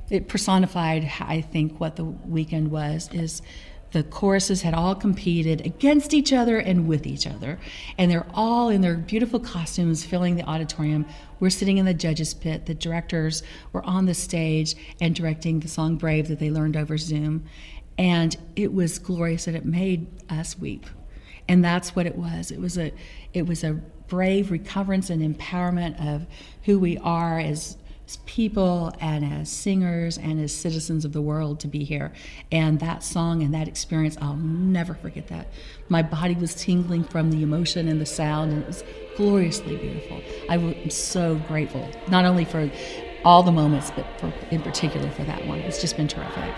it 0.10 0.28
personified, 0.28 1.10
I 1.22 1.40
think, 1.40 1.80
what 1.80 1.96
the 1.96 2.04
weekend 2.04 2.70
was. 2.70 3.10
Is 3.14 3.42
the 3.92 4.04
choruses 4.04 4.62
had 4.62 4.74
all 4.74 4.96
competed 4.96 5.66
against 5.66 6.14
each 6.14 6.32
other 6.32 6.58
and 6.58 6.88
with 6.88 7.06
each 7.06 7.28
other, 7.28 7.60
and 7.98 8.10
they're 8.10 8.28
all 8.34 8.70
in 8.70 8.82
their 8.82 8.96
beautiful 8.96 9.40
costumes 9.40 10.04
filling 10.04 10.36
the 10.36 10.44
auditorium. 10.44 11.06
We're 11.40 11.50
sitting 11.50 11.78
in 11.78 11.86
the 11.86 11.94
judges' 11.94 12.34
pit. 12.34 12.66
The 12.66 12.74
directors 12.74 13.44
were 13.74 13.84
on 13.84 14.06
the 14.06 14.14
stage 14.14 14.76
and 15.00 15.16
directing 15.16 15.60
the 15.60 15.68
song 15.68 15.96
"Brave" 15.98 16.28
that 16.28 16.40
they 16.40 16.50
learned 16.50 16.78
over 16.78 16.98
Zoom, 16.98 17.46
and 17.98 18.36
it 18.56 18.74
was 18.74 19.00
glorious, 19.00 19.48
and 19.48 19.56
it 19.56 19.66
made 19.66 20.08
us 20.30 20.58
weep. 20.58 20.86
And 21.48 21.64
that's 21.64 21.96
what 21.96 22.06
it 22.06 22.16
was. 22.16 22.52
It 22.52 22.60
was 22.60 22.78
a, 22.78 22.94
it 23.34 23.46
was 23.46 23.64
a 23.64 23.82
brave 24.12 24.52
recoverance 24.52 25.10
and 25.10 25.22
empowerment 25.24 25.98
of 26.06 26.28
who 26.66 26.78
we 26.78 26.98
are 26.98 27.40
as, 27.40 27.78
people 28.26 28.92
and 29.00 29.24
as 29.24 29.50
singers 29.50 30.18
and 30.18 30.38
as 30.42 30.54
citizens 30.54 31.06
of 31.06 31.14
the 31.14 31.22
world 31.22 31.62
to 31.62 31.68
be 31.70 31.86
here. 31.86 32.12
And 32.52 32.78
that 32.82 33.04
song 33.06 33.42
and 33.42 33.54
that 33.54 33.70
experience, 33.70 34.18
I'll 34.22 34.36
never 34.36 34.96
forget 34.96 35.30
that. 35.30 35.48
My 35.88 36.02
body 36.02 36.36
was 36.36 36.54
tingling 36.54 37.06
from 37.06 37.32
the 37.32 37.42
emotion 37.42 37.88
and 37.88 38.02
the 38.02 38.06
sound, 38.06 38.52
and 38.52 38.64
it 38.64 38.68
was 38.68 38.84
gloriously 39.16 39.78
beautiful. 39.78 40.22
I 40.50 40.58
am 40.58 40.90
so 40.90 41.36
grateful, 41.48 41.90
not 42.10 42.26
only 42.26 42.44
for 42.44 42.70
all 43.24 43.44
the 43.44 43.54
moments, 43.54 43.92
but 43.92 44.06
for, 44.20 44.34
in 44.52 44.62
particular 44.62 45.10
for 45.12 45.24
that 45.24 45.48
one. 45.48 45.60
It's 45.60 45.80
just 45.80 45.96
been 45.96 46.10
terrific. 46.10 46.54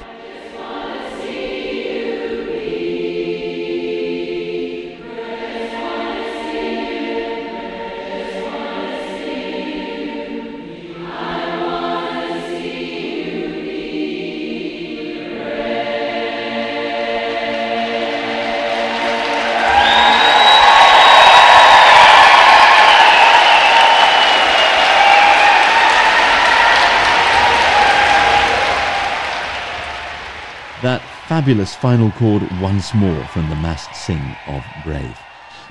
Fabulous 31.33 31.73
final 31.73 32.11
chord 32.11 32.43
once 32.61 32.93
more 32.93 33.25
from 33.29 33.49
the 33.49 33.55
massed 33.55 33.95
sing 33.95 34.21
of 34.45 34.63
Brave. 34.85 35.17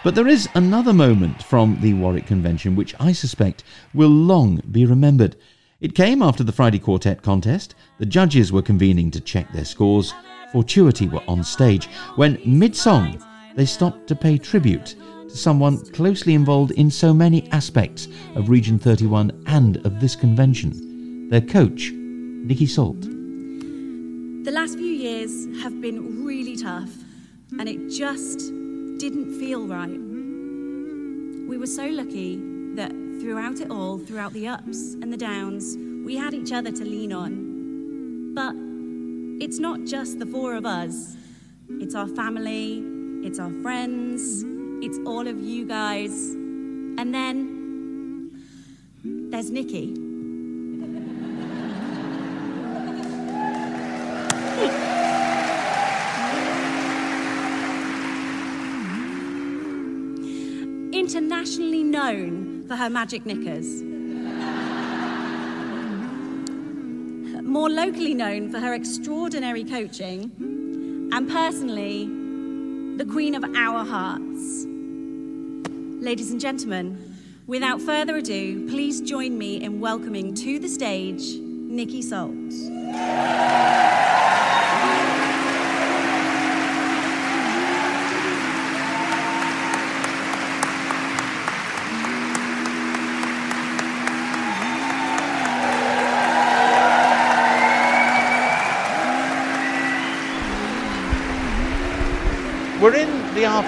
But 0.02 0.16
there 0.16 0.26
is 0.26 0.48
another 0.56 0.92
moment 0.92 1.40
from 1.40 1.80
the 1.80 1.94
Warwick 1.94 2.26
Convention 2.26 2.74
which 2.74 2.96
I 2.98 3.12
suspect 3.12 3.62
will 3.94 4.08
long 4.08 4.60
be 4.72 4.86
remembered. 4.86 5.36
It 5.80 5.94
came 5.94 6.20
after 6.20 6.42
the 6.42 6.50
Friday 6.50 6.80
Quartet 6.80 7.22
contest. 7.22 7.76
The 7.98 8.06
judges 8.06 8.50
were 8.50 8.60
convening 8.60 9.12
to 9.12 9.20
check 9.20 9.52
their 9.52 9.64
scores. 9.64 10.12
Fortuity 10.50 11.06
were 11.06 11.22
on 11.28 11.44
stage 11.44 11.86
when, 12.16 12.40
mid 12.44 12.74
song, 12.74 13.22
they 13.54 13.64
stopped 13.64 14.08
to 14.08 14.16
pay 14.16 14.38
tribute 14.38 14.96
to 15.28 15.36
someone 15.36 15.78
closely 15.92 16.34
involved 16.34 16.72
in 16.72 16.90
so 16.90 17.14
many 17.14 17.48
aspects 17.52 18.08
of 18.34 18.50
Region 18.50 18.80
31 18.80 19.44
and 19.46 19.76
of 19.86 20.00
this 20.00 20.16
convention 20.16 21.28
their 21.30 21.40
coach, 21.40 21.92
Nikki 21.92 22.66
Salt. 22.66 23.11
The 24.44 24.50
last 24.50 24.76
few 24.76 24.90
years 24.90 25.46
have 25.62 25.80
been 25.80 26.24
really 26.24 26.56
tough, 26.56 26.90
and 27.60 27.68
it 27.68 27.88
just 27.88 28.38
didn't 28.98 29.38
feel 29.38 29.68
right. 29.68 30.00
We 31.48 31.56
were 31.56 31.68
so 31.68 31.86
lucky 31.86 32.42
that 32.74 32.90
throughout 33.20 33.60
it 33.60 33.70
all, 33.70 33.98
throughout 33.98 34.32
the 34.32 34.48
ups 34.48 34.94
and 34.94 35.12
the 35.12 35.16
downs, 35.16 35.76
we 36.04 36.16
had 36.16 36.34
each 36.34 36.50
other 36.50 36.72
to 36.72 36.84
lean 36.84 37.12
on. 37.12 38.34
But 38.34 38.56
it's 39.44 39.60
not 39.60 39.84
just 39.84 40.18
the 40.18 40.26
four 40.26 40.56
of 40.56 40.66
us, 40.66 41.16
it's 41.78 41.94
our 41.94 42.08
family, 42.08 42.82
it's 43.24 43.38
our 43.38 43.52
friends, 43.62 44.42
it's 44.84 44.98
all 45.06 45.28
of 45.28 45.40
you 45.40 45.68
guys. 45.68 46.34
And 46.34 47.14
then 47.14 48.42
there's 49.04 49.52
Nikki. 49.52 50.11
Internationally 61.42 61.82
known 61.82 62.68
for 62.68 62.76
her 62.76 62.88
magic 62.88 63.26
knickers. 63.26 63.82
More 67.42 67.68
locally 67.68 68.14
known 68.14 68.48
for 68.48 68.60
her 68.60 68.74
extraordinary 68.74 69.64
coaching, 69.64 70.30
and 71.12 71.28
personally, 71.28 72.06
the 72.96 73.04
queen 73.10 73.34
of 73.34 73.42
our 73.56 73.84
hearts. 73.84 74.66
Ladies 76.00 76.30
and 76.30 76.40
gentlemen, 76.40 77.16
without 77.48 77.80
further 77.80 78.18
ado, 78.18 78.68
please 78.68 79.00
join 79.00 79.36
me 79.36 79.60
in 79.60 79.80
welcoming 79.80 80.34
to 80.34 80.60
the 80.60 80.68
stage 80.68 81.40
Nikki 81.40 82.02
Salt. 82.02 82.52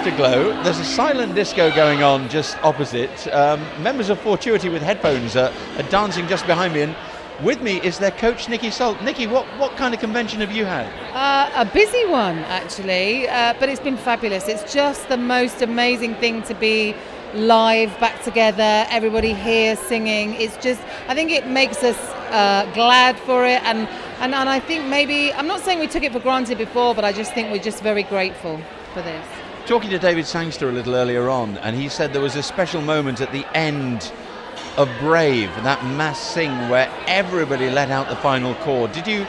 Afterglow. 0.05 0.61
There's 0.61 0.77
a 0.77 0.85
silent 0.85 1.33
disco 1.33 1.73
going 1.73 2.03
on 2.03 2.29
just 2.29 2.57
opposite. 2.63 3.27
Um, 3.33 3.59
members 3.81 4.09
of 4.09 4.19
Fortuity 4.19 4.69
with 4.69 4.83
headphones 4.83 5.35
are, 5.35 5.51
are 5.77 5.89
dancing 5.89 6.27
just 6.27 6.45
behind 6.45 6.75
me, 6.75 6.81
and 6.83 6.95
with 7.43 7.59
me 7.63 7.81
is 7.81 7.97
their 7.97 8.11
coach, 8.11 8.47
Nikki 8.47 8.69
Salt. 8.69 9.01
Nikki, 9.01 9.25
what, 9.25 9.47
what 9.57 9.75
kind 9.77 9.95
of 9.95 9.99
convention 9.99 10.41
have 10.41 10.51
you 10.51 10.63
had? 10.63 10.85
Uh, 11.15 11.49
a 11.55 11.65
busy 11.65 12.05
one, 12.05 12.37
actually, 12.37 13.27
uh, 13.27 13.55
but 13.59 13.67
it's 13.67 13.79
been 13.79 13.97
fabulous. 13.97 14.47
It's 14.47 14.71
just 14.71 15.09
the 15.09 15.17
most 15.17 15.63
amazing 15.63 16.13
thing 16.15 16.43
to 16.43 16.53
be 16.53 16.93
live, 17.33 17.89
back 17.99 18.21
together, 18.21 18.85
everybody 18.91 19.33
here 19.33 19.75
singing. 19.75 20.35
It's 20.35 20.57
just, 20.57 20.81
I 21.07 21.15
think 21.15 21.31
it 21.31 21.47
makes 21.47 21.83
us 21.83 21.97
uh, 22.29 22.69
glad 22.75 23.17
for 23.21 23.43
it, 23.43 23.63
and, 23.63 23.87
and, 24.19 24.35
and 24.35 24.49
I 24.49 24.59
think 24.59 24.85
maybe, 24.85 25.33
I'm 25.33 25.47
not 25.47 25.61
saying 25.61 25.79
we 25.79 25.87
took 25.87 26.03
it 26.03 26.11
for 26.11 26.19
granted 26.19 26.59
before, 26.59 26.93
but 26.93 27.03
I 27.03 27.11
just 27.11 27.33
think 27.33 27.51
we're 27.51 27.57
just 27.57 27.81
very 27.81 28.03
grateful 28.03 28.61
for 28.93 29.01
this. 29.01 29.25
Talking 29.65 29.89
to 29.89 29.97
David 29.97 30.27
Sangster 30.27 30.69
a 30.69 30.71
little 30.71 30.93
earlier 30.93 31.27
on, 31.27 31.57
and 31.57 31.75
he 31.75 31.89
said 31.89 32.13
there 32.13 32.21
was 32.21 32.35
a 32.35 32.43
special 32.43 32.81
moment 32.83 33.19
at 33.19 33.31
the 33.31 33.43
end 33.57 34.11
of 34.77 34.87
Brave, 34.99 35.49
that 35.63 35.83
mass 35.97 36.19
sing 36.19 36.51
where 36.69 36.87
everybody 37.07 37.71
let 37.71 37.89
out 37.89 38.07
the 38.07 38.15
final 38.17 38.53
chord. 38.55 38.91
Did 38.91 39.07
you 39.07 39.25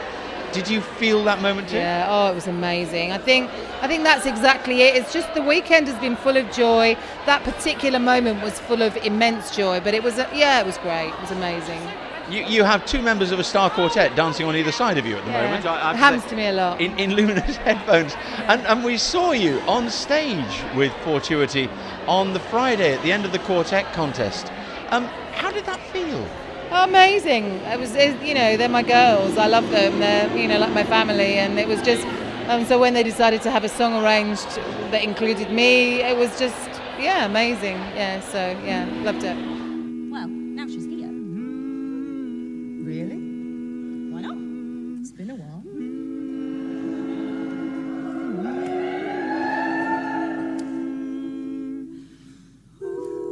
did 0.51 0.69
you 0.69 0.79
feel 0.79 1.23
that 1.23 1.41
moment 1.41 1.69
too? 1.69 1.77
Yeah, 1.77 2.05
oh, 2.07 2.31
it 2.31 2.35
was 2.35 2.45
amazing. 2.45 3.11
I 3.11 3.17
think 3.17 3.49
I 3.81 3.87
think 3.87 4.03
that's 4.03 4.27
exactly 4.27 4.83
it. 4.83 4.95
It's 4.95 5.11
just 5.11 5.33
the 5.33 5.41
weekend 5.41 5.87
has 5.87 5.99
been 5.99 6.15
full 6.15 6.37
of 6.37 6.51
joy. 6.51 6.95
That 7.25 7.43
particular 7.43 7.97
moment 7.97 8.43
was 8.43 8.59
full 8.59 8.83
of 8.83 8.95
immense 8.97 9.55
joy, 9.55 9.79
but 9.79 9.95
it 9.95 10.03
was 10.03 10.17
yeah, 10.17 10.59
it 10.59 10.67
was 10.67 10.77
great. 10.77 11.09
It 11.09 11.19
was 11.19 11.31
amazing. 11.31 11.81
You, 12.29 12.43
you 12.43 12.63
have 12.65 12.85
two 12.85 13.01
members 13.01 13.31
of 13.31 13.39
a 13.39 13.43
star 13.43 13.69
quartet 13.69 14.15
dancing 14.15 14.45
on 14.45 14.55
either 14.55 14.71
side 14.71 14.97
of 14.97 15.05
you 15.05 15.15
at 15.15 15.23
the 15.25 15.31
Yeah. 15.31 15.43
moment. 15.45 15.65
I- 15.65 15.77
It 15.79 15.85
I've 15.85 15.95
happens 15.95 16.25
to 16.25 16.35
me 16.35 16.47
a 16.47 16.51
lot. 16.53 16.81
In, 16.81 16.97
in 16.99 17.13
luminous 17.15 17.55
headphones. 17.67 18.15
And, 18.47 18.65
and 18.67 18.83
we 18.83 18.97
saw 18.97 19.31
you 19.31 19.59
on 19.61 19.89
stage 19.89 20.61
with 20.75 20.91
Fortuity 21.03 21.69
on 22.07 22.33
the 22.33 22.39
Friday 22.39 22.93
at 22.93 23.01
the 23.03 23.11
end 23.13 23.23
of 23.25 23.31
the 23.31 23.39
quartet 23.39 23.91
contest. 23.93 24.51
Um, 24.89 25.05
how 25.33 25.51
did 25.51 25.65
that 25.65 25.79
feel? 25.93 26.27
Amazing. 26.71 27.45
It 27.65 27.79
was, 27.79 27.95
it, 27.95 28.21
you 28.21 28.33
know, 28.33 28.57
they're 28.57 28.67
my 28.67 28.83
girls. 28.83 29.37
I 29.37 29.47
love 29.47 29.69
them. 29.69 29.99
They're, 29.99 30.35
you 30.35 30.47
know, 30.49 30.59
like 30.59 30.73
my 30.73 30.83
family. 30.83 31.35
And 31.35 31.57
it 31.57 31.67
was 31.67 31.81
just, 31.81 32.05
um, 32.49 32.65
so 32.65 32.77
when 32.77 32.93
they 32.93 33.03
decided 33.03 33.41
to 33.43 33.51
have 33.51 33.63
a 33.63 33.69
song 33.69 34.03
arranged 34.03 34.47
that 34.91 35.01
included 35.01 35.49
me, 35.49 36.01
it 36.01 36.17
was 36.17 36.37
just, 36.37 36.69
yeah, 36.99 37.25
amazing. 37.25 37.77
Yeah, 37.95 38.19
so 38.19 38.59
yeah, 38.65 38.85
loved 39.03 39.23
it. 39.23 39.56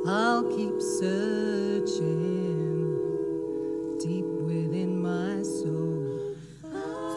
I'll 0.08 0.44
keep 0.56 0.80
searching 0.80 1.88
deep 4.00 4.26
within 4.46 5.02
my 5.02 5.42
soul 5.42 6.36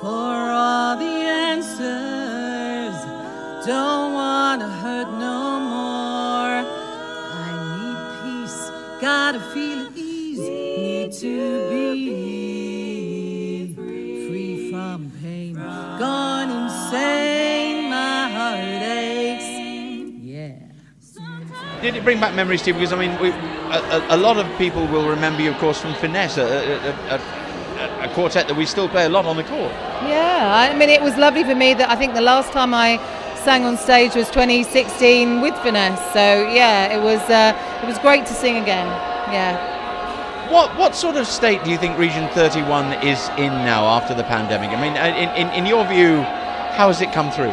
for 0.00 0.08
all 0.08 0.96
the 0.96 1.04
answers. 1.04 2.96
Don't 3.66 4.14
wanna 4.14 4.68
hurt 4.68 5.10
no 5.18 5.60
more. 5.60 6.64
I 7.44 7.50
need 7.76 7.98
peace, 8.22 8.60
gotta 9.02 9.40
feel 9.52 9.80
at 9.86 9.92
ease. 9.94 10.38
Need 10.38 11.12
to 11.12 11.68
be 11.68 11.94
free 13.74 14.70
from 14.70 15.10
pain. 15.20 15.54
Gone 15.54 16.17
bring 22.08 22.20
back 22.20 22.34
memories 22.34 22.62
to 22.62 22.68
you? 22.68 22.72
Because 22.72 22.94
I 22.94 22.96
mean, 22.96 23.20
we, 23.20 23.28
a, 23.28 24.06
a, 24.08 24.16
lot 24.16 24.38
of 24.38 24.46
people 24.56 24.86
will 24.86 25.06
remember 25.06 25.42
you, 25.42 25.50
of 25.50 25.58
course, 25.58 25.78
from 25.78 25.92
Finesse, 25.92 26.38
a, 26.38 26.42
a, 26.42 27.14
a, 27.14 27.16
a, 27.16 28.04
a 28.06 28.14
quartet 28.14 28.48
that 28.48 28.56
we 28.56 28.64
still 28.64 28.88
play 28.88 29.04
a 29.04 29.10
lot 29.10 29.26
on 29.26 29.36
the 29.36 29.44
court. 29.44 29.70
Yeah, 30.08 30.70
I 30.70 30.74
mean, 30.74 30.88
it 30.88 31.02
was 31.02 31.18
lovely 31.18 31.44
for 31.44 31.54
me 31.54 31.74
that 31.74 31.90
I 31.90 31.96
think 31.96 32.14
the 32.14 32.22
last 32.22 32.50
time 32.50 32.72
I 32.72 32.96
sang 33.44 33.66
on 33.66 33.76
stage 33.76 34.14
was 34.14 34.30
2016 34.30 35.42
with 35.42 35.54
Finesse. 35.56 36.00
So 36.14 36.48
yeah, 36.48 36.96
it 36.96 37.02
was 37.02 37.20
uh, 37.28 37.52
it 37.82 37.86
was 37.86 37.98
great 37.98 38.24
to 38.24 38.32
sing 38.32 38.56
again. 38.56 38.86
Yeah. 39.30 39.52
What 40.50 40.74
what 40.78 40.96
sort 40.96 41.16
of 41.16 41.26
state 41.26 41.62
do 41.62 41.70
you 41.70 41.76
think 41.76 41.98
Region 41.98 42.26
31 42.30 43.04
is 43.04 43.28
in 43.36 43.52
now 43.68 43.84
after 43.84 44.14
the 44.14 44.24
pandemic? 44.24 44.70
I 44.70 44.80
mean, 44.80 44.96
uh, 44.96 45.12
in, 45.12 45.28
in, 45.36 45.52
in 45.52 45.66
your 45.66 45.84
view, 45.84 46.22
how 46.72 46.88
has 46.88 47.02
it 47.02 47.12
come 47.12 47.30
through? 47.30 47.52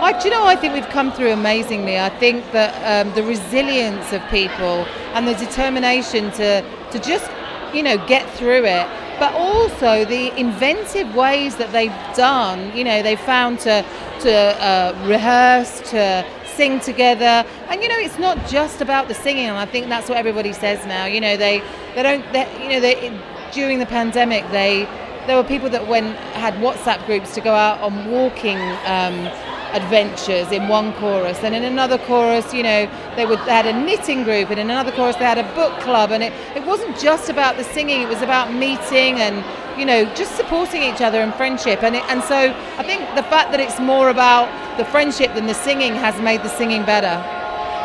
I, 0.00 0.18
do 0.18 0.28
you 0.28 0.34
know, 0.34 0.44
I 0.44 0.54
think 0.54 0.74
we've 0.74 0.88
come 0.88 1.12
through 1.12 1.32
amazingly. 1.32 1.98
I 1.98 2.08
think 2.08 2.50
that 2.52 3.06
um, 3.06 3.12
the 3.14 3.22
resilience 3.24 4.12
of 4.12 4.22
people 4.28 4.86
and 5.14 5.26
the 5.26 5.34
determination 5.34 6.30
to, 6.32 6.62
to 6.92 6.98
just, 7.00 7.28
you 7.74 7.82
know, 7.82 7.98
get 8.06 8.28
through 8.30 8.64
it, 8.64 8.86
but 9.18 9.32
also 9.34 10.04
the 10.04 10.32
inventive 10.38 11.14
ways 11.16 11.56
that 11.56 11.72
they've 11.72 11.92
done, 12.14 12.76
you 12.76 12.84
know, 12.84 13.02
they've 13.02 13.18
found 13.20 13.58
to, 13.60 13.84
to 14.20 14.32
uh, 14.32 14.96
rehearse, 15.04 15.80
to 15.90 16.24
sing 16.46 16.78
together. 16.78 17.44
And, 17.68 17.82
you 17.82 17.88
know, 17.88 17.98
it's 17.98 18.18
not 18.18 18.48
just 18.48 18.80
about 18.80 19.08
the 19.08 19.14
singing, 19.14 19.46
and 19.46 19.58
I 19.58 19.66
think 19.66 19.88
that's 19.88 20.08
what 20.08 20.16
everybody 20.16 20.52
says 20.52 20.84
now. 20.86 21.06
You 21.06 21.20
know, 21.20 21.36
they, 21.36 21.60
they 21.96 22.02
don't, 22.04 22.32
they, 22.32 22.62
you 22.62 22.68
know, 22.68 22.80
they, 22.80 23.20
during 23.52 23.80
the 23.80 23.86
pandemic, 23.86 24.48
they, 24.50 24.84
there 25.26 25.36
were 25.36 25.44
people 25.44 25.68
that 25.70 25.88
went, 25.88 26.16
had 26.34 26.54
WhatsApp 26.54 27.04
groups 27.06 27.34
to 27.34 27.40
go 27.40 27.54
out 27.54 27.80
on 27.80 28.10
walking 28.10 28.58
um, 28.86 29.28
adventures 29.74 30.50
in 30.52 30.68
one 30.68 30.92
chorus 30.94 31.38
and 31.42 31.54
in 31.54 31.64
another 31.64 31.98
chorus 31.98 32.54
you 32.54 32.62
know 32.62 32.88
they 33.16 33.26
would 33.26 33.38
they 33.40 33.52
had 33.52 33.66
a 33.66 33.72
knitting 33.72 34.24
group 34.24 34.50
and 34.50 34.58
in 34.60 34.70
another 34.70 34.92
chorus 34.92 35.16
they 35.16 35.24
had 35.24 35.38
a 35.38 35.54
book 35.54 35.78
club 35.80 36.10
and 36.12 36.22
it, 36.22 36.32
it 36.56 36.64
wasn't 36.66 36.98
just 36.98 37.28
about 37.30 37.56
the 37.56 37.64
singing 37.64 38.02
it 38.02 38.08
was 38.08 38.22
about 38.22 38.52
meeting 38.52 39.20
and 39.20 39.44
you 39.78 39.84
know 39.84 40.04
just 40.14 40.36
supporting 40.36 40.82
each 40.82 41.00
other 41.00 41.20
and 41.20 41.34
friendship 41.34 41.82
and 41.82 41.96
it, 41.96 42.04
and 42.10 42.22
so 42.24 42.36
I 42.78 42.82
think 42.82 43.02
the 43.14 43.22
fact 43.24 43.50
that 43.52 43.60
it's 43.60 43.78
more 43.80 44.10
about 44.10 44.48
the 44.78 44.84
friendship 44.86 45.34
than 45.34 45.46
the 45.46 45.54
singing 45.54 45.94
has 45.94 46.20
made 46.20 46.42
the 46.42 46.48
singing 46.48 46.84
better 46.84 47.22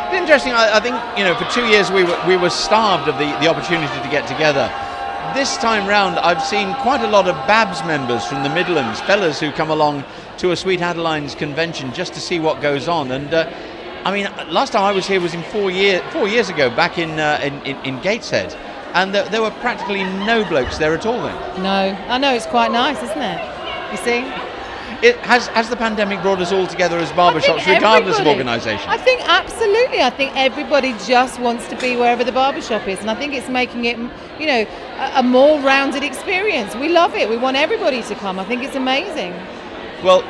It's 0.08 0.14
interesting. 0.14 0.52
I, 0.52 0.76
I 0.76 0.80
think 0.80 0.96
you 1.18 1.24
know, 1.24 1.34
for 1.34 1.48
two 1.50 1.66
years 1.66 1.90
we 1.90 2.04
were 2.04 2.18
we 2.26 2.36
were 2.36 2.50
starved 2.50 3.08
of 3.08 3.18
the, 3.18 3.26
the 3.40 3.48
opportunity 3.48 3.92
to 4.02 4.10
get 4.10 4.28
together. 4.28 4.70
This 5.34 5.56
time 5.56 5.88
round, 5.88 6.18
I've 6.20 6.42
seen 6.42 6.74
quite 6.76 7.00
a 7.02 7.08
lot 7.08 7.26
of 7.26 7.34
BABS 7.48 7.84
members 7.86 8.24
from 8.24 8.42
the 8.44 8.50
Midlands, 8.50 9.00
fellas 9.00 9.40
who 9.40 9.50
come 9.50 9.70
along 9.70 10.04
to 10.38 10.50
a 10.52 10.56
Sweet 10.56 10.80
Adelines 10.80 11.36
convention 11.36 11.92
just 11.92 12.14
to 12.14 12.20
see 12.20 12.38
what 12.40 12.60
goes 12.60 12.88
on. 12.88 13.10
And 13.12 13.32
uh, 13.32 13.50
I 14.04 14.12
mean, 14.12 14.28
last 14.52 14.72
time 14.72 14.82
I 14.82 14.92
was 14.92 15.06
here 15.06 15.20
was 15.20 15.34
in 15.34 15.42
four 15.44 15.70
year 15.70 16.02
four 16.10 16.28
years 16.28 16.48
ago, 16.48 16.68
back 16.70 16.98
in 16.98 17.18
uh, 17.18 17.40
in, 17.42 17.54
in, 17.66 17.76
in 17.84 18.00
Gateshead, 18.02 18.54
and 18.94 19.14
there, 19.14 19.28
there 19.28 19.42
were 19.42 19.50
practically 19.50 20.04
no 20.04 20.44
blokes 20.44 20.78
there 20.78 20.94
at 20.94 21.06
all 21.06 21.22
then. 21.22 21.62
no 21.62 21.96
I 22.08 22.18
know 22.18 22.34
it's 22.34 22.46
quite 22.46 22.70
nice 22.70 23.02
isn't 23.02 23.22
it 23.22 23.40
you 23.90 23.98
see 23.98 24.20
It 25.02 25.16
has 25.26 25.48
has 25.48 25.68
the 25.68 25.76
pandemic 25.76 26.22
brought 26.22 26.40
us 26.40 26.52
all 26.52 26.66
together 26.66 26.98
as 26.98 27.10
barbershops, 27.12 27.66
regardless 27.66 28.18
of 28.18 28.26
organisation. 28.26 28.88
I 28.88 28.96
think 28.96 29.20
absolutely. 29.28 30.00
I 30.00 30.10
think 30.10 30.32
everybody 30.36 30.94
just 31.06 31.40
wants 31.40 31.68
to 31.68 31.76
be 31.76 31.96
wherever 31.96 32.24
the 32.24 32.32
barbershop 32.32 32.86
is, 32.88 33.00
and 33.00 33.10
I 33.10 33.14
think 33.14 33.34
it's 33.34 33.48
making 33.48 33.84
it, 33.86 33.98
you 34.40 34.46
know, 34.46 34.66
a, 35.04 35.20
a 35.20 35.22
more 35.22 35.60
rounded 35.60 36.02
experience. 36.04 36.74
We 36.76 36.88
love 36.88 37.14
it. 37.14 37.28
We 37.28 37.36
want 37.36 37.56
everybody 37.56 38.02
to 38.02 38.14
come. 38.14 38.38
I 38.38 38.44
think 38.44 38.62
it's 38.62 38.76
amazing. 38.76 39.32
Well, 40.04 40.22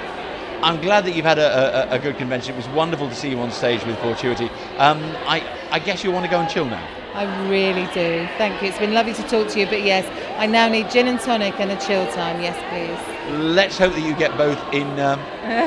I'm 0.63 0.81
glad 0.81 1.05
that 1.05 1.17
you've 1.17 1.25
had 1.25 1.41
a, 1.41 1.93
a, 1.93 1.97
a 1.97 1.99
good 1.99 2.17
convention. 2.17 2.55
It 2.55 2.57
was 2.57 2.69
wonderful 2.69 3.09
to 3.09 3.15
see 3.15 3.29
you 3.29 3.41
on 3.41 3.51
stage 3.51 3.85
with 3.85 3.99
Fortuity. 3.99 4.49
Um, 4.79 5.03
I, 5.27 5.43
I 5.73 5.81
guess 5.81 6.05
you 6.05 6.13
want 6.13 6.25
to 6.25 6.31
go 6.31 6.39
and 6.39 6.49
chill 6.49 6.65
now. 6.65 6.89
I 7.13 7.25
really 7.49 7.87
do. 7.93 8.29
Thank 8.39 8.63
you. 8.63 8.69
It's 8.69 8.79
been 8.79 8.95
lovely 8.95 9.15
to 9.15 9.23
talk 9.25 9.49
to 9.49 9.61
you, 9.61 9.67
but 9.67 9.83
yes, 9.83 10.07
I 10.39 10.47
now 10.47 10.69
need 10.69 10.91
gin 10.91 11.09
and 11.09 11.19
tonic 11.19 11.59
and 11.59 11.73
a 11.73 11.77
chill 11.81 12.07
time. 12.13 12.41
Yes, 12.41 12.57
please. 12.71 13.35
Let's 13.37 13.77
hope 13.77 13.93
that 13.95 14.01
you 14.01 14.15
get 14.15 14.37
both 14.37 14.59
in 14.73 14.99
um, 15.01 15.19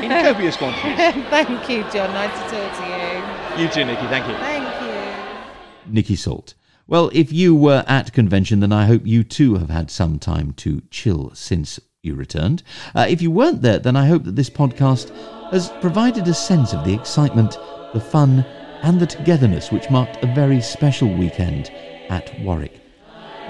in 0.03 0.09
copious 0.25 0.55
quantities. 0.55 0.95
Thank 1.29 1.69
you, 1.69 1.83
John. 1.91 2.11
Nice 2.13 2.33
to 2.43 2.57
talk 2.57 2.77
to 2.77 3.59
you. 3.59 3.63
You 3.63 3.69
too, 3.69 3.83
Nikki. 3.85 4.07
Thank 4.07 4.27
you. 4.27 4.35
Thank 4.35 4.81
you. 4.81 5.93
Nikki 5.93 6.15
Salt. 6.15 6.53
Well, 6.87 7.09
if 7.13 7.33
you 7.33 7.55
were 7.55 7.83
at 7.87 8.13
convention, 8.13 8.61
then 8.61 8.71
I 8.71 8.85
hope 8.85 9.05
you 9.05 9.25
too 9.25 9.55
have 9.55 9.69
had 9.69 9.91
some 9.91 10.19
time 10.19 10.53
to 10.53 10.81
chill 10.89 11.31
since 11.33 11.79
you 12.03 12.15
returned. 12.15 12.63
Uh, 12.95 13.05
if 13.09 13.21
you 13.21 13.31
weren't 13.31 13.61
there, 13.61 13.79
then 13.79 13.95
I 13.95 14.07
hope 14.07 14.23
that 14.23 14.35
this 14.35 14.49
podcast 14.49 15.09
has 15.51 15.69
provided 15.81 16.27
a 16.27 16.33
sense 16.33 16.73
of 16.73 16.83
the 16.85 16.93
excitement, 16.93 17.57
the 17.93 17.99
fun, 17.99 18.45
and 18.83 18.99
the 18.99 19.07
togetherness 19.07 19.71
which 19.71 19.89
marked 19.89 20.23
a 20.23 20.33
very 20.33 20.61
special 20.61 21.13
weekend 21.13 21.71
at 22.09 22.39
Warwick. 22.41 22.79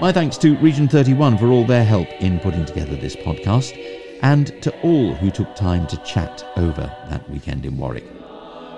My 0.00 0.12
thanks 0.12 0.38
to 0.38 0.56
Region 0.58 0.88
31 0.88 1.38
for 1.38 1.48
all 1.48 1.66
their 1.66 1.84
help 1.84 2.08
in 2.20 2.40
putting 2.40 2.64
together 2.64 2.96
this 2.96 3.16
podcast, 3.16 3.76
and 4.22 4.46
to 4.62 4.80
all 4.80 5.14
who 5.14 5.30
took 5.30 5.54
time 5.54 5.86
to 5.88 5.96
chat 5.98 6.46
over 6.56 6.90
that 7.08 7.28
weekend 7.30 7.66
in 7.66 7.76
Warwick. 7.76 8.17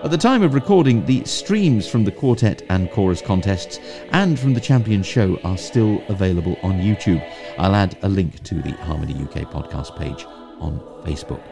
At 0.03 0.11
the 0.11 0.17
time 0.17 0.43
of 0.43 0.55
recording, 0.55 1.05
the 1.05 1.23
streams 1.27 1.87
from 1.87 2.05
the 2.05 2.11
quartet 2.11 2.63
and 2.71 2.91
chorus 2.91 3.21
contests 3.21 3.79
and 4.13 4.39
from 4.39 4.55
the 4.55 4.61
champion 4.61 5.03
show 5.03 5.39
are 5.45 5.59
still 5.59 6.03
available 6.09 6.57
on 6.63 6.81
YouTube. 6.81 7.23
I'll 7.59 7.75
add 7.75 7.99
a 8.01 8.09
link 8.09 8.43
to 8.45 8.55
the 8.55 8.73
Harmony 8.73 9.13
UK 9.13 9.53
podcast 9.53 9.99
page 9.99 10.25
on 10.59 10.81
Facebook. 11.05 11.43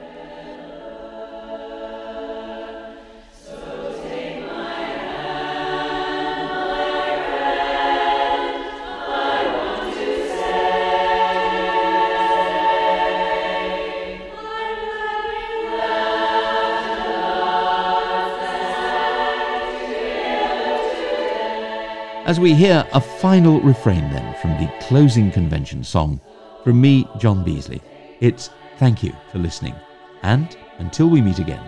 As 22.29 22.39
we 22.39 22.53
hear 22.53 22.87
a 22.93 23.01
final 23.01 23.59
refrain 23.63 24.11
then 24.11 24.35
from 24.35 24.51
the 24.59 24.71
closing 24.83 25.31
convention 25.33 25.83
song 25.83 26.21
from 26.63 26.79
me, 26.79 27.09
John 27.17 27.43
Beasley, 27.43 27.81
it's 28.21 28.51
thank 28.77 29.03
you 29.03 29.15
for 29.33 29.39
listening. 29.39 29.75
And 30.23 30.55
until 30.77 31.09
we 31.09 31.23
meet 31.23 31.39
again, 31.39 31.67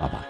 bye 0.00 0.08
bye. 0.08 0.29